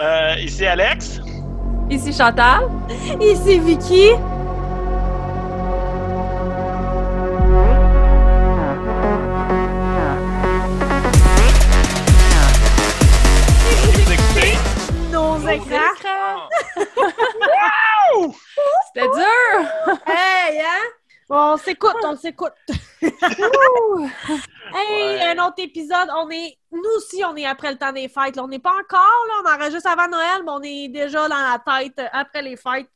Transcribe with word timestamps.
Euh, 0.00 0.34
ici 0.40 0.64
Alex. 0.64 1.20
Ici 1.90 2.12
Chantal. 2.12 2.68
Ici 3.20 3.58
Vicky. 3.58 4.10
Wow! 18.16 18.34
C'était 18.86 19.06
dur! 19.06 19.96
Hey, 20.06 20.60
hein? 20.60 20.86
Bon, 21.28 21.52
on 21.52 21.56
s'écoute, 21.56 21.96
on 22.04 22.16
s'écoute. 22.16 22.52
hey, 23.02 23.10
Ouais. 24.72 25.22
un 25.36 25.46
autre 25.46 25.54
épisode. 25.58 26.08
On 26.16 26.30
est, 26.30 26.56
nous 26.72 26.80
aussi, 26.96 27.22
on 27.24 27.36
est 27.36 27.46
après 27.46 27.72
le 27.72 27.78
temps 27.78 27.92
des 27.92 28.08
fêtes. 28.08 28.36
là. 28.36 28.44
On 28.44 28.48
n'est 28.48 28.58
pas 28.58 28.72
encore, 28.78 29.26
là. 29.28 29.34
On 29.44 29.62
enregistre 29.62 29.88
avant 29.90 30.08
Noël, 30.08 30.42
mais 30.44 30.50
on 30.50 30.62
est 30.62 30.88
déjà 30.88 31.28
dans 31.28 31.34
la 31.36 31.58
tête 31.80 31.98
euh, 31.98 32.08
après 32.12 32.42
les 32.42 32.56
fêtes. 32.56 32.88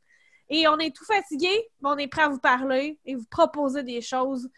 Et 0.50 0.68
on 0.68 0.78
est 0.78 0.94
tout 0.94 1.04
fatigué, 1.04 1.48
mais 1.80 1.88
on 1.90 1.96
est 1.98 2.06
prêt 2.08 2.22
à 2.22 2.28
vous 2.28 2.38
parler 2.38 2.98
et 3.04 3.14
vous 3.14 3.24
proposer 3.30 3.82
des 3.82 4.00
choses. 4.02 4.48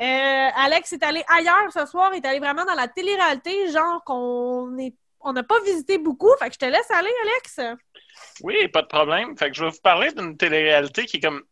Euh, 0.00 0.48
Alex 0.56 0.92
est 0.92 1.02
allé 1.02 1.24
ailleurs 1.28 1.72
ce 1.72 1.86
soir, 1.86 2.10
il 2.14 2.18
est 2.24 2.26
allé 2.26 2.38
vraiment 2.40 2.64
dans 2.64 2.74
la 2.74 2.88
télé-réalité, 2.88 3.70
genre 3.70 4.02
qu'on 4.04 4.76
est 4.78 4.94
on 5.26 5.32
n'a 5.32 5.42
pas 5.42 5.58
visité 5.64 5.96
beaucoup, 5.98 6.30
fait 6.38 6.48
que 6.48 6.54
je 6.54 6.58
te 6.58 6.64
laisse 6.66 6.90
aller, 6.90 7.10
Alex. 7.22 7.60
Oui, 8.42 8.68
pas 8.68 8.82
de 8.82 8.86
problème. 8.88 9.36
Fait 9.38 9.48
que 9.50 9.56
je 9.56 9.64
vais 9.64 9.70
vous 9.70 9.80
parler 9.82 10.12
d'une 10.12 10.36
télé-réalité 10.36 11.06
qui 11.06 11.16
est 11.16 11.20
comme 11.20 11.42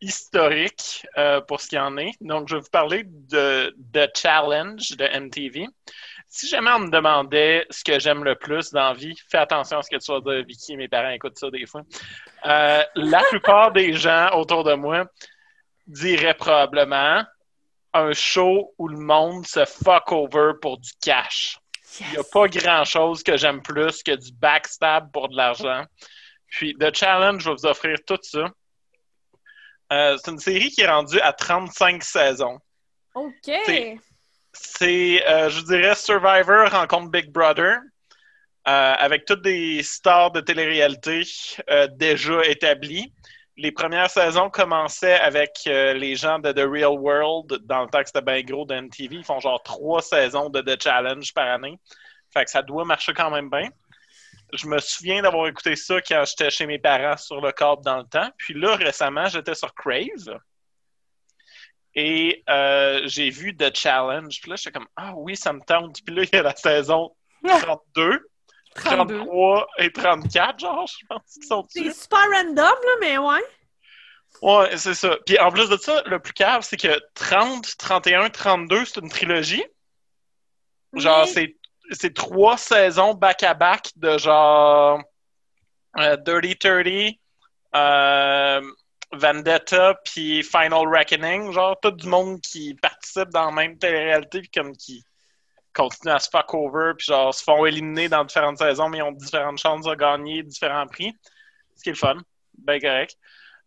historique 0.00 1.06
euh, 1.16 1.40
pour 1.40 1.60
ce 1.60 1.68
qu'il 1.68 1.78
en 1.78 1.96
est. 1.96 2.12
Donc, 2.20 2.48
je 2.48 2.56
vais 2.56 2.60
vous 2.60 2.70
parler 2.70 3.04
de 3.06 3.74
The 3.92 4.08
Challenge 4.16 4.96
de 4.96 5.20
MTV. 5.20 5.66
Si 6.28 6.48
jamais 6.48 6.70
on 6.72 6.80
me 6.80 6.90
demandait 6.90 7.66
ce 7.70 7.82
que 7.82 7.98
j'aime 7.98 8.24
le 8.24 8.34
plus 8.34 8.70
dans 8.72 8.88
la 8.88 8.94
vie, 8.94 9.14
fais 9.30 9.38
attention 9.38 9.78
à 9.78 9.82
ce 9.82 9.90
que 9.90 9.96
tu 9.96 10.12
vas 10.12 10.20
dire, 10.20 10.44
Vicky. 10.46 10.76
Mes 10.76 10.88
parents 10.88 11.10
écoutent 11.10 11.38
ça 11.38 11.50
des 11.50 11.66
fois. 11.66 11.82
Euh, 12.44 12.82
la 12.94 13.22
plupart 13.30 13.72
des 13.72 13.92
gens 13.94 14.30
autour 14.34 14.64
de 14.64 14.74
moi 14.74 15.06
diraient 15.86 16.34
probablement 16.34 17.22
un 17.94 18.12
show 18.12 18.74
où 18.78 18.88
le 18.88 18.98
monde 18.98 19.46
se 19.46 19.64
fuck 19.64 20.12
over 20.12 20.52
pour 20.60 20.78
du 20.78 20.90
cash. 21.00 21.58
Il 22.00 22.10
n'y 22.10 22.18
a 22.18 22.24
pas 22.30 22.46
grand-chose 22.48 23.22
que 23.22 23.36
j'aime 23.36 23.62
plus 23.62 24.02
que 24.02 24.12
du 24.12 24.32
backstab 24.32 25.10
pour 25.12 25.28
de 25.28 25.36
l'argent. 25.36 25.84
Puis, 26.48 26.74
The 26.78 26.94
Challenge, 26.94 27.40
je 27.40 27.48
vais 27.48 27.56
vous 27.56 27.66
offrir 27.66 27.96
tout 28.06 28.18
ça. 28.22 28.50
Euh, 29.92 30.16
c'est 30.22 30.30
une 30.30 30.38
série 30.38 30.70
qui 30.70 30.80
est 30.82 30.88
rendue 30.88 31.20
à 31.20 31.32
35 31.32 32.02
saisons. 32.02 32.58
OK. 33.14 33.50
C'est- 34.52 35.22
euh, 35.28 35.48
je 35.48 35.60
dirais, 35.62 35.94
Survivor 35.94 36.70
rencontre 36.70 37.10
Big 37.10 37.30
Brother, 37.30 37.78
euh, 37.78 38.94
avec 38.98 39.24
toutes 39.24 39.42
des 39.42 39.82
stars 39.82 40.32
de 40.32 40.40
télé-réalité 40.40 41.22
déjà 41.92 42.44
établies. 42.44 43.12
Les 43.58 43.70
premières 43.72 44.10
saisons 44.10 44.50
commençaient 44.50 45.18
avec 45.20 45.62
les 45.64 46.14
gens 46.16 46.38
de 46.38 46.52
The 46.52 46.68
Real 46.68 46.98
World, 46.98 47.58
dans 47.64 47.82
le 47.82 47.88
temps 47.88 48.00
que 48.00 48.06
c'était 48.06 48.20
bien 48.22 48.42
gros 48.42 48.66
de 48.66 48.74
MTV. 48.74 49.16
Ils 49.16 49.24
font 49.24 49.40
genre 49.40 49.62
trois 49.62 50.02
saisons 50.02 50.50
de 50.50 50.60
The 50.60 50.82
Challenge 50.82 51.32
par 51.32 51.48
année. 51.48 51.78
Fait 52.32 52.44
que 52.44 52.50
ça 52.50 52.60
doit 52.62 52.84
marcher 52.84 53.14
quand 53.14 53.30
même 53.30 53.48
bien. 53.48 53.68
Je 54.52 54.66
me 54.66 54.78
souviens 54.78 55.22
d'avoir 55.22 55.48
écouté 55.48 55.76
ça 55.76 56.00
quand 56.00 56.24
j'étais 56.26 56.50
chez 56.50 56.66
mes 56.66 56.78
parents 56.78 57.16
sur 57.16 57.40
le 57.40 57.52
câble 57.52 57.82
dans 57.82 57.98
le 57.98 58.04
temps. 58.04 58.30
Puis 58.38 58.54
là, 58.54 58.76
récemment, 58.76 59.28
j'étais 59.28 59.54
sur 59.54 59.74
Crave. 59.74 60.38
Et 61.94 62.44
euh, 62.48 63.00
j'ai 63.06 63.30
vu 63.30 63.56
The 63.56 63.74
Challenge. 63.74 64.40
Puis 64.40 64.50
là, 64.50 64.56
j'étais 64.56 64.72
comme, 64.72 64.88
ah 64.96 65.12
oui, 65.16 65.36
ça 65.36 65.52
me 65.52 65.60
tente. 65.60 65.98
Puis 66.04 66.14
là, 66.14 66.22
il 66.22 66.36
y 66.36 66.38
a 66.38 66.42
la 66.42 66.54
saison 66.54 67.14
32, 67.44 68.28
32. 68.74 69.18
33 69.18 69.66
et 69.78 69.90
34, 69.90 70.58
genre, 70.58 70.86
je 70.86 71.06
pense 71.08 71.32
qu'ils 71.32 71.46
sont 71.46 71.64
C'est 71.70 71.92
super 71.92 72.20
random, 72.30 72.56
là, 72.56 72.92
mais 73.00 73.18
ouais. 73.18 73.42
Ouais, 74.42 74.76
c'est 74.76 74.94
ça. 74.94 75.16
Puis 75.24 75.38
en 75.38 75.50
plus 75.50 75.68
de 75.68 75.76
ça, 75.76 76.02
le 76.06 76.18
plus 76.18 76.34
cave, 76.34 76.62
c'est 76.62 76.76
que 76.76 77.00
30, 77.14 77.76
31, 77.78 78.28
32, 78.28 78.84
c'est 78.84 79.00
une 79.00 79.08
trilogie. 79.08 79.64
Genre, 80.92 81.26
c'est 81.26 81.56
c'est 81.90 82.14
trois 82.14 82.56
saisons 82.56 83.14
back-à-back 83.14 83.90
de 83.96 84.18
genre 84.18 85.00
euh, 85.98 86.16
Dirty 86.16 86.56
30, 86.56 87.14
euh, 87.74 88.60
Vendetta, 89.12 89.94
puis 90.04 90.42
Final 90.42 90.88
Reckoning. 90.88 91.52
Genre, 91.52 91.78
tout 91.80 91.92
du 91.92 92.08
monde 92.08 92.40
qui 92.40 92.74
participe 92.74 93.30
dans 93.30 93.46
la 93.46 93.52
même 93.52 93.78
télé-réalité, 93.78 94.40
puis 94.40 94.50
comme 94.50 94.76
qui 94.76 95.04
continuent 95.72 96.14
à 96.14 96.18
se 96.18 96.30
fuck 96.30 96.54
over, 96.54 96.92
puis 96.96 97.06
genre 97.06 97.34
se 97.34 97.42
font 97.42 97.66
éliminer 97.66 98.08
dans 98.08 98.24
différentes 98.24 98.58
saisons, 98.58 98.88
mais 98.88 98.98
ils 98.98 99.02
ont 99.02 99.12
différentes 99.12 99.58
chances 99.58 99.84
de 99.84 99.94
gagner 99.94 100.42
différents 100.42 100.86
prix. 100.86 101.12
Ce 101.76 101.82
qui 101.82 101.90
est 101.90 101.92
le 101.92 101.98
fun. 101.98 102.16
Ben 102.58 102.80
correct. 102.80 103.16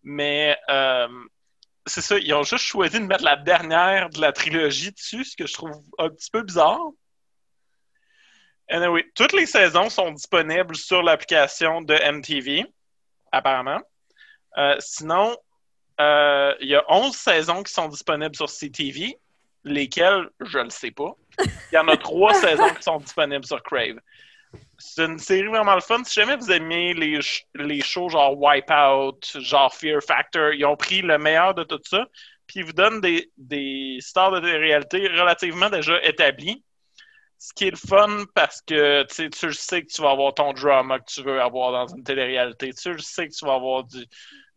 Mais 0.02 0.58
euh, 0.70 1.08
c'est 1.86 2.02
ça, 2.02 2.18
ils 2.18 2.34
ont 2.34 2.44
juste 2.44 2.64
choisi 2.64 3.00
de 3.00 3.06
mettre 3.06 3.24
la 3.24 3.36
dernière 3.36 4.10
de 4.10 4.22
la 4.22 4.32
trilogie 4.32 4.92
dessus, 4.92 5.24
ce 5.24 5.36
que 5.36 5.46
je 5.46 5.54
trouve 5.54 5.72
un 5.98 6.10
petit 6.10 6.32
peu 6.32 6.42
bizarre. 6.42 6.80
Anyway, 8.70 9.06
toutes 9.16 9.34
les 9.34 9.48
saisons 9.48 9.90
sont 9.90 10.12
disponibles 10.12 10.76
sur 10.76 11.02
l'application 11.02 11.82
de 11.82 11.96
MTV, 11.96 12.66
apparemment. 13.32 13.82
Euh, 14.58 14.76
sinon, 14.80 15.36
euh, 16.00 16.54
il 16.62 16.70
y 16.70 16.76
a 16.76 16.84
11 16.88 17.16
saisons 17.16 17.64
qui 17.64 17.74
sont 17.74 17.88
disponibles 17.88 18.36
sur 18.36 18.48
CTV, 18.48 19.18
lesquelles, 19.64 20.30
je 20.40 20.60
ne 20.60 20.70
sais 20.70 20.92
pas. 20.92 21.16
Il 21.40 21.76
y 21.76 21.78
en 21.78 21.88
a 21.88 21.98
trois 21.98 22.34
saisons 22.36 22.70
qui 22.76 22.84
sont 22.84 23.00
disponibles 23.00 23.46
sur 23.46 23.62
Crave. 23.64 24.00
C'est 24.78 25.06
une 25.06 25.20
série 25.20 25.48
vraiment 25.48 25.76
le 25.76 25.82
fun. 25.82 26.04
Si 26.04 26.14
jamais 26.14 26.36
vous 26.36 26.52
aimez 26.52 26.94
les, 26.94 27.20
les 27.56 27.82
shows 27.82 28.10
genre 28.10 28.36
Wipeout, 28.38 29.20
genre 29.42 29.74
Fear 29.74 30.02
Factor, 30.02 30.54
ils 30.54 30.66
ont 30.66 30.78
pris 30.78 31.02
le 31.02 31.18
meilleur 31.18 31.54
de 31.54 31.64
tout 31.64 31.80
ça, 31.84 32.08
puis 32.48 32.62
ils 32.62 32.66
vous 32.66 32.74
donnent 32.74 33.02
des, 33.02 33.30
des 33.38 33.98
stars 34.00 34.42
de 34.42 34.50
réalité 34.50 35.08
relativement 35.08 35.70
déjà 35.70 36.02
établies. 36.04 36.64
Ce 37.40 37.54
qui 37.54 37.68
est 37.68 37.72
le 37.72 37.78
fun 37.78 38.26
parce 38.36 38.62
que 38.62 39.04
tu 39.06 39.48
le 39.48 39.54
sais 39.54 39.82
que 39.84 39.88
tu 39.88 40.02
vas 40.02 40.12
avoir 40.12 40.34
ton 40.34 40.52
drama 40.52 41.00
que 41.00 41.06
tu 41.06 41.24
veux 41.24 41.42
avoir 41.42 41.72
dans 41.72 41.96
une 41.96 42.04
télé-réalité. 42.04 42.74
Tu 42.74 42.92
le 42.92 43.00
sais 43.00 43.30
que 43.30 43.34
tu 43.34 43.46
vas 43.46 43.56
avoir 43.56 43.86
du, 43.86 44.06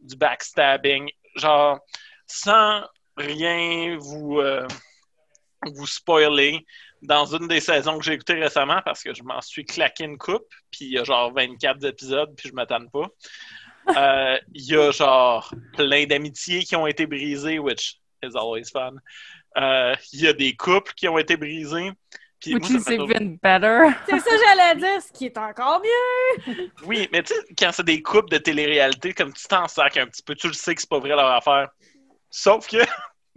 du 0.00 0.16
backstabbing. 0.16 1.08
Genre, 1.36 1.78
sans 2.26 2.82
rien 3.16 3.96
vous, 3.98 4.40
euh, 4.40 4.66
vous 5.66 5.86
spoiler, 5.86 6.66
dans 7.02 7.24
une 7.26 7.48
des 7.48 7.60
saisons 7.60 7.98
que 7.98 8.04
j'ai 8.04 8.14
écoutées 8.14 8.34
récemment, 8.34 8.80
parce 8.84 9.02
que 9.02 9.14
je 9.14 9.22
m'en 9.22 9.40
suis 9.40 9.64
claqué 9.64 10.04
une 10.04 10.18
coupe, 10.18 10.46
puis 10.70 10.86
il 10.86 10.92
y 10.92 10.98
a 10.98 11.04
genre 11.04 11.32
24 11.32 11.84
épisodes, 11.84 12.34
puis 12.36 12.48
je 12.48 12.54
m'attends 12.54 12.86
pas. 12.86 13.08
Euh, 13.96 14.38
Il 14.54 14.64
y 14.64 14.76
a 14.76 14.90
genre 14.92 15.52
plein 15.76 16.06
d'amitiés 16.06 16.62
qui 16.62 16.76
ont 16.76 16.86
été 16.86 17.06
brisées, 17.06 17.58
which 17.58 17.96
is 18.22 18.36
always 18.36 18.70
fun. 18.72 18.94
Euh, 19.56 19.94
Il 20.12 20.20
y 20.20 20.28
a 20.28 20.32
des 20.32 20.54
couples 20.54 20.92
qui 20.94 21.08
ont 21.08 21.18
été 21.18 21.36
brisés. 21.36 21.90
Puis 22.42 22.54
Which 22.54 22.70
moi, 22.70 22.80
is 22.80 22.84
toujours- 22.84 23.10
even 23.10 23.38
better. 23.40 23.84
C'est 24.08 24.18
ça 24.18 24.30
que 24.30 24.36
j'allais 24.44 24.74
dire, 24.80 25.00
ce 25.00 25.12
qui 25.12 25.26
est 25.26 25.38
encore 25.38 25.80
mieux. 25.80 26.70
Oui, 26.86 27.08
mais 27.12 27.22
tu 27.22 27.32
sais, 27.34 27.40
quand 27.56 27.70
c'est 27.72 27.84
des 27.84 28.02
couples 28.02 28.30
de 28.30 28.38
télé-réalité, 28.38 29.14
comme 29.14 29.32
tu 29.32 29.46
t'en 29.46 29.68
sacs 29.68 29.96
un 29.96 30.06
petit 30.06 30.22
peu, 30.22 30.34
tu 30.34 30.48
le 30.48 30.52
sais 30.52 30.74
que 30.74 30.80
c'est 30.80 30.90
pas 30.90 30.98
vrai 30.98 31.10
leur 31.10 31.30
affaire. 31.30 31.68
Sauf 32.30 32.66
que 32.68 32.78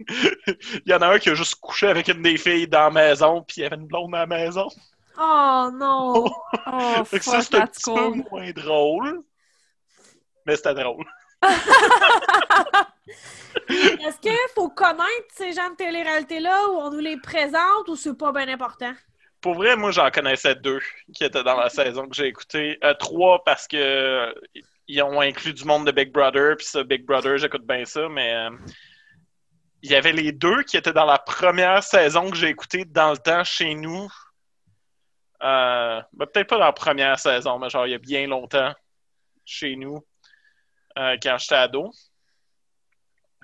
il 0.08 0.82
y 0.86 0.92
en 0.94 1.02
a 1.02 1.06
un 1.08 1.18
qui 1.20 1.30
a 1.30 1.34
juste 1.34 1.54
couché 1.60 1.86
avec 1.86 2.08
une 2.08 2.20
des 2.22 2.36
filles 2.36 2.66
dans 2.66 2.84
la 2.84 2.90
maison, 2.90 3.42
puis 3.46 3.58
il 3.58 3.62
y 3.62 3.66
avait 3.66 3.76
une 3.76 3.86
blonde 3.86 4.14
à 4.14 4.20
la 4.20 4.26
maison. 4.26 4.66
Oh 5.18 5.70
non. 5.72 6.24
Oh, 6.66 7.04
Fait 7.04 7.18
que 7.20 7.24
ça, 7.24 7.40
c'est 7.40 7.54
un 7.54 7.66
petit 7.66 7.90
peu 7.90 8.10
moins 8.30 8.50
drôle. 8.50 9.22
Mais 10.44 10.56
c'était 10.56 10.74
drôle. 10.74 11.06
Est-ce 13.68 14.20
qu'il 14.20 14.32
faut 14.54 14.68
connaître 14.68 15.26
ces 15.34 15.52
gens 15.52 15.70
de 15.70 15.76
télé-réalité-là 15.76 16.68
ou 16.68 16.78
on 16.78 16.90
nous 16.90 17.00
les 17.00 17.16
présente 17.16 17.88
ou 17.88 17.96
c'est 17.96 18.16
pas 18.16 18.32
bien 18.32 18.48
important? 18.48 18.92
Pour 19.40 19.54
vrai, 19.54 19.76
moi, 19.76 19.90
j'en 19.90 20.10
connaissais 20.10 20.54
deux 20.54 20.80
qui 21.14 21.24
étaient 21.24 21.42
dans 21.42 21.56
la 21.56 21.68
saison 21.68 22.08
que 22.08 22.16
j'ai 22.16 22.26
écouté. 22.26 22.78
Euh, 22.82 22.94
trois 22.94 23.44
parce 23.44 23.68
que 23.68 23.76
euh, 23.76 24.32
ils 24.88 25.02
ont 25.02 25.20
inclus 25.20 25.52
du 25.52 25.64
monde 25.64 25.86
de 25.86 25.92
Big 25.92 26.12
Brother, 26.12 26.56
puis 26.56 26.66
ça, 26.66 26.84
Big 26.84 27.04
Brother, 27.04 27.38
j'écoute 27.38 27.66
bien 27.66 27.84
ça, 27.84 28.08
mais 28.08 28.34
euh, 28.34 28.50
il 29.82 29.90
y 29.90 29.94
avait 29.94 30.12
les 30.12 30.32
deux 30.32 30.62
qui 30.62 30.76
étaient 30.76 30.92
dans 30.92 31.04
la 31.04 31.18
première 31.18 31.82
saison 31.82 32.30
que 32.30 32.36
j'ai 32.36 32.48
écoutée 32.48 32.84
dans 32.84 33.10
le 33.10 33.18
temps 33.18 33.44
chez 33.44 33.74
nous. 33.74 34.08
Ben, 35.40 36.04
Peut-être 36.18 36.48
pas 36.48 36.58
dans 36.58 36.64
la 36.64 36.72
première 36.72 37.18
saison, 37.18 37.58
mais 37.58 37.68
genre 37.68 37.86
il 37.86 37.90
y 37.90 37.94
a 37.94 37.98
bien 37.98 38.26
longtemps 38.26 38.72
chez 39.44 39.76
nous, 39.76 40.04
euh, 40.98 41.16
quand 41.22 41.36
j'étais 41.38 41.54
ado. 41.54 41.90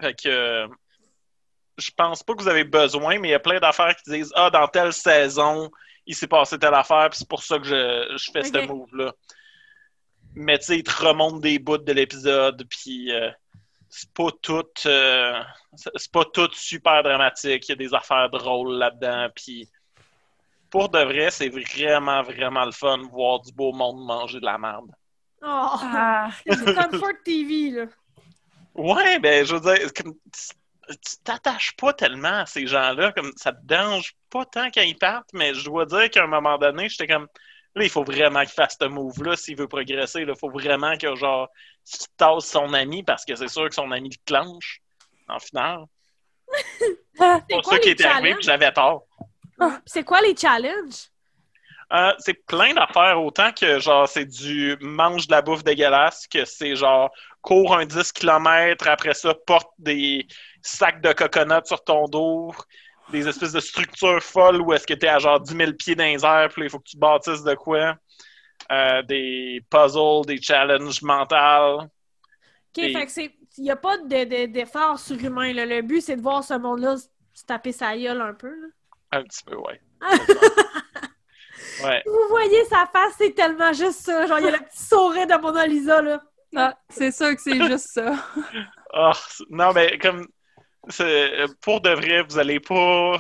Fait 0.01 0.15
que 0.15 0.69
je 1.79 1.91
pense 1.97 2.23
pas 2.23 2.35
que 2.35 2.43
vous 2.43 2.49
avez 2.49 2.65
besoin, 2.65 3.19
mais 3.19 3.29
il 3.29 3.31
y 3.33 3.35
a 3.35 3.41
plein 3.41 3.61
d'affaires 3.61 3.95
qui 3.97 4.11
disent 4.11 4.33
Ah, 4.35 4.51
dans 4.51 4.69
telle 4.69 4.93
saison, 4.93 5.71
il 6.07 6.15
s'est 6.15 6.27
passé 6.27 6.59
telle 6.59 6.75
affaire, 6.75 7.09
puis 7.11 7.19
c'est 7.19 7.29
pour 7.29 7.43
ça 7.43 7.59
que 7.59 7.65
je, 7.65 8.17
je 8.17 8.31
fais 8.31 8.45
ce 8.45 8.67
move-là. 8.67 9.13
Mais 10.35 10.59
tu 10.59 10.67
sais, 10.67 10.79
il 10.79 10.83
te 10.83 11.05
remonte 11.05 11.41
des 11.41 11.59
bouts 11.59 11.79
de 11.79 11.93
l'épisode, 11.93 12.65
puis 12.69 13.13
euh, 13.13 13.31
c'est 13.89 14.13
pas 14.13 14.31
tout 14.41 14.65
euh, 14.87 15.43
c'est 15.77 15.91
c'est 15.97 16.13
pas 16.13 16.25
tout 16.25 16.51
super 16.53 17.03
dramatique. 17.03 17.69
Il 17.69 17.73
y 17.73 17.73
a 17.73 17.77
des 17.77 17.95
affaires 17.95 18.31
drôles 18.31 18.75
là-dedans, 18.75 19.29
puis 19.35 19.69
pour 20.71 20.89
de 20.89 21.01
vrai, 21.01 21.31
c'est 21.31 21.51
vraiment, 21.51 22.23
vraiment 22.23 22.65
le 22.65 22.73
fun 22.73 22.97
de 22.97 23.05
voir 23.05 23.41
du 23.41 23.53
beau 23.53 23.73
monde 23.73 24.05
manger 24.07 24.41
de 24.41 24.47
la 24.47 24.57
merde. 24.57 24.91
Oh, 25.43 25.77
Ah, 25.81 26.31
c'est 26.47 26.65
du 26.65 26.75
Comfort 26.75 27.23
TV, 27.25 27.71
là. 27.71 27.85
Ouais, 28.75 29.19
ben, 29.19 29.45
je 29.45 29.55
veux 29.57 29.61
dire, 29.61 29.93
comme, 29.93 30.15
tu 30.89 31.17
t'attaches 31.25 31.73
pas 31.77 31.93
tellement 31.93 32.41
à 32.41 32.47
ces 32.47 32.67
gens-là, 32.67 33.13
comme 33.13 33.33
ça 33.37 33.53
te 33.53 33.65
dérange 33.65 34.15
pas 34.31 34.45
tant 34.47 34.71
quand 34.71 34.83
ils 34.83 34.97
partent, 34.97 35.31
mais 35.35 35.53
je 35.55 35.65
dois 35.65 35.85
dire 35.87 36.11
qu'à 36.11 36.25
un 36.25 36.27
moment 36.27 36.57
donné, 36.59 36.89
j'étais 36.89 37.07
comme, 37.07 37.27
là, 37.75 37.85
il 37.85 37.91
faut 37.91 38.05
vraiment 38.05 38.41
qu'il 38.41 38.51
fasse 38.51 38.77
ce 38.81 38.87
move-là 38.87 39.37
s'il 39.37 39.57
veut 39.57 39.69
progresser. 39.69 40.23
Il 40.23 40.37
faut 40.37 40.51
vraiment 40.51 40.97
que, 40.97 41.15
genre, 41.17 41.49
qu'il 41.85 42.07
tasse 42.17 42.47
son 42.47 42.73
ami 42.73 43.03
parce 43.03 43.25
que 43.25 43.35
c'est 43.35 43.49
sûr 43.49 43.69
que 43.69 43.75
son 43.75 43.91
ami 43.91 44.11
le 44.11 44.17
clenche 44.25 44.81
en 45.29 45.39
finale. 45.39 45.85
C'est 47.15 47.47
Pour 47.51 47.63
quoi 47.63 47.75
ça 47.75 47.79
qui 47.79 47.87
les 47.87 47.93
était 47.93 48.05
arrivé, 48.05 48.37
j'avais 48.41 48.73
tort. 48.73 49.07
Puis 49.59 49.69
C'est 49.87 50.05
quoi 50.05 50.21
les 50.23 50.37
challenges? 50.37 51.12
Euh, 51.93 52.13
c'est 52.19 52.35
plein 52.47 52.73
d'affaires, 52.73 53.23
autant 53.23 53.53
que 53.53 53.79
genre 53.79 54.09
c'est 54.09 54.25
du 54.25 54.77
mange 54.81 55.27
de 55.27 55.33
la 55.33 55.43
bouffe 55.43 55.63
dégueulasse, 55.63 56.27
que 56.27 56.45
c'est 56.47 56.75
genre 56.75 57.11
cours 57.43 57.77
un 57.77 57.85
10 57.85 58.13
km, 58.13 58.89
après 58.89 59.13
ça 59.15 59.35
porte 59.47 59.69
des 59.79 60.27
sacs 60.63 61.03
de 61.03 61.13
coconut 61.13 61.67
sur 61.67 61.85
ton 61.85 62.07
dos, 62.07 62.55
des 63.11 63.29
espèces 63.29 63.53
de 63.53 63.61
structures 63.61 64.23
folles 64.23 64.63
où 64.63 64.73
est-ce 64.73 64.87
que 64.87 64.95
t'es 64.95 65.09
à 65.09 65.19
genre 65.19 65.39
10 65.41 65.55
000 65.55 65.73
pieds 65.75 65.95
dans 65.95 66.05
les 66.05 66.25
airs, 66.25 66.49
puis 66.49 66.63
il 66.65 66.71
faut 66.71 66.79
que 66.79 66.89
tu 66.89 66.97
bâtisses 66.97 67.43
de 67.43 67.55
quoi. 67.55 67.97
Euh, 68.71 69.03
des 69.03 69.61
puzzles, 69.69 70.25
des 70.25 70.41
challenges 70.41 71.03
mentaux. 71.03 71.83
OK, 71.83 72.79
Et- 72.79 72.93
fait 72.93 73.07
que 73.07 73.13
c'est... 73.13 73.35
Il 73.59 73.65
n'y 73.65 73.71
a 73.71 73.77
pas 73.77 73.99
de- 73.99 74.07
de- 74.25 74.47
d'effort 74.47 74.99
surhumain, 74.99 75.53
là. 75.53 75.67
Le 75.67 75.83
but, 75.83 76.01
c'est 76.01 76.17
de 76.17 76.23
voir 76.23 76.43
ce 76.43 76.55
monde-là 76.55 76.97
se 76.97 77.45
taper 77.45 77.71
sa 77.73 77.95
gueule 77.99 78.23
un 78.23 78.33
peu, 78.33 78.49
là. 78.49 78.69
Un 79.11 79.23
petit 79.25 79.45
peu, 79.45 79.57
ouais. 79.57 79.79
ouais. 81.85 82.03
Vous 82.07 82.29
voyez 82.29 82.65
sa 82.67 82.87
face, 82.93 83.15
c'est 83.19 83.35
tellement 83.35 83.73
juste 83.73 84.01
ça. 84.01 84.27
Genre, 84.27 84.39
il 84.41 84.45
y 84.47 84.49
a 84.49 84.53
le 84.53 84.59
petit 84.59 84.83
sourire 84.85 85.27
de 85.27 85.35
Mona 85.41 85.67
Lisa, 85.67 86.01
là. 86.03 86.23
ah, 86.57 86.75
c'est 86.89 87.11
sûr 87.13 87.35
que 87.35 87.41
c'est 87.43 87.65
juste 87.67 87.89
ça. 87.89 88.15
Ah, 88.95 89.13
non, 89.49 89.73
mais 89.73 89.97
comme 89.99 90.27
c'est- 90.89 91.33
pour 91.63 91.81
de 91.81 91.89
vrai, 91.91 92.23
vous 92.29 92.39
allez 92.39 92.61
pas. 92.61 93.19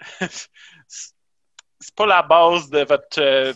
c'est 0.20 1.94
pas 1.96 2.06
la 2.06 2.22
base 2.22 2.68
de 2.70 2.84
votre 2.84 3.20
euh, 3.20 3.52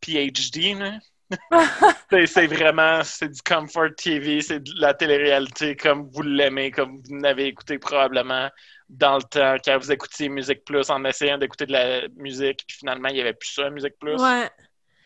PhD, 0.00 0.74
là. 0.78 0.98
C'est- 2.10 2.26
c'est 2.26 2.46
vraiment 2.46 3.02
c'est 3.02 3.30
du 3.30 3.40
comfort 3.40 3.88
TV, 3.96 4.42
c'est 4.42 4.60
de 4.62 4.70
la 4.78 4.92
télé-réalité 4.92 5.74
comme 5.74 6.08
vous 6.12 6.20
l'aimez, 6.22 6.70
comme 6.70 7.00
vous 7.02 7.16
l'avez 7.16 7.46
écouté 7.46 7.78
probablement 7.78 8.50
dans 8.88 9.16
le 9.16 9.22
temps 9.22 9.56
quand 9.64 9.78
vous 9.78 9.92
écoutiez 9.92 10.28
Musique 10.28 10.64
Plus 10.64 10.90
en 10.90 11.04
essayant 11.04 11.38
d'écouter 11.38 11.66
de 11.66 11.72
la 11.72 12.08
musique, 12.16 12.64
puis 12.66 12.78
finalement 12.78 13.08
il 13.08 13.14
n'y 13.14 13.20
avait 13.20 13.34
plus 13.34 13.50
ça, 13.50 13.70
Musique 13.70 13.98
Plus. 13.98 14.20
Ouais. 14.20 14.50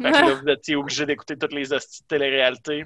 Fait 0.01 0.13
que 0.13 0.19
là, 0.19 0.35
vous 0.43 0.49
étiez 0.49 0.77
obligé 0.77 1.07
d'écouter 1.07 1.37
toutes 1.37 1.53
les 1.53 1.73
hosties 1.73 2.03
de 2.03 2.07
télé-réalité. 2.07 2.85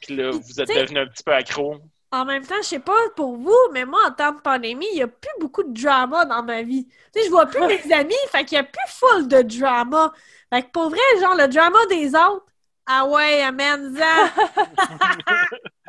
Puis 0.00 0.16
là, 0.16 0.30
vous 0.30 0.60
êtes 0.60 0.68
devenu 0.68 1.00
un 1.00 1.06
petit 1.06 1.22
peu 1.22 1.32
accro. 1.32 1.80
En 2.12 2.24
même 2.24 2.46
temps, 2.46 2.54
je 2.58 2.68
sais 2.68 2.78
pas 2.78 2.92
pour 3.16 3.36
vous, 3.36 3.58
mais 3.72 3.84
moi, 3.84 4.00
en 4.06 4.12
temps 4.12 4.32
de 4.32 4.40
pandémie, 4.40 4.86
il 4.92 4.96
n'y 4.96 5.02
a 5.02 5.08
plus 5.08 5.32
beaucoup 5.40 5.64
de 5.64 5.72
drama 5.72 6.24
dans 6.24 6.44
ma 6.44 6.62
vie. 6.62 6.86
Tu 6.86 7.20
sais, 7.20 7.26
je 7.26 7.30
vois 7.30 7.46
plus 7.46 7.66
mes 7.66 7.92
amis, 7.92 8.14
fait 8.30 8.44
qu'il 8.44 8.56
y 8.56 8.60
a 8.60 8.64
plus 8.64 8.88
full 8.88 9.26
de 9.26 9.42
drama. 9.42 10.12
Fait 10.52 10.62
que 10.62 10.70
pour 10.70 10.90
vrai, 10.90 11.00
genre, 11.20 11.34
le 11.34 11.48
drama 11.48 11.84
des 11.86 12.14
autres, 12.14 12.46
ah 12.86 13.06
ouais, 13.06 13.42
amen-en. 13.42 14.28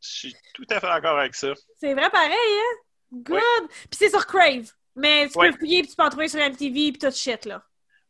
Je 0.00 0.08
suis 0.08 0.36
tout 0.54 0.64
à 0.70 0.80
fait 0.80 0.86
d'accord 0.86 1.18
avec 1.18 1.34
ça. 1.34 1.52
C'est 1.78 1.94
vrai 1.94 2.10
pareil, 2.10 2.32
hein? 2.32 2.76
Good! 3.12 3.68
Puis 3.68 3.98
c'est 3.98 4.10
sur 4.10 4.26
Crave. 4.26 4.72
Mais 4.96 5.28
tu 5.28 5.38
peux 5.38 5.52
fouiller, 5.52 5.82
puis 5.82 5.90
tu 5.90 5.96
peux 5.96 6.02
en 6.02 6.10
trouver 6.10 6.28
sur 6.28 6.40
MTV, 6.40 6.92
puis 6.92 6.98
tout 6.98 7.10
shit, 7.10 7.44
là. 7.44 7.62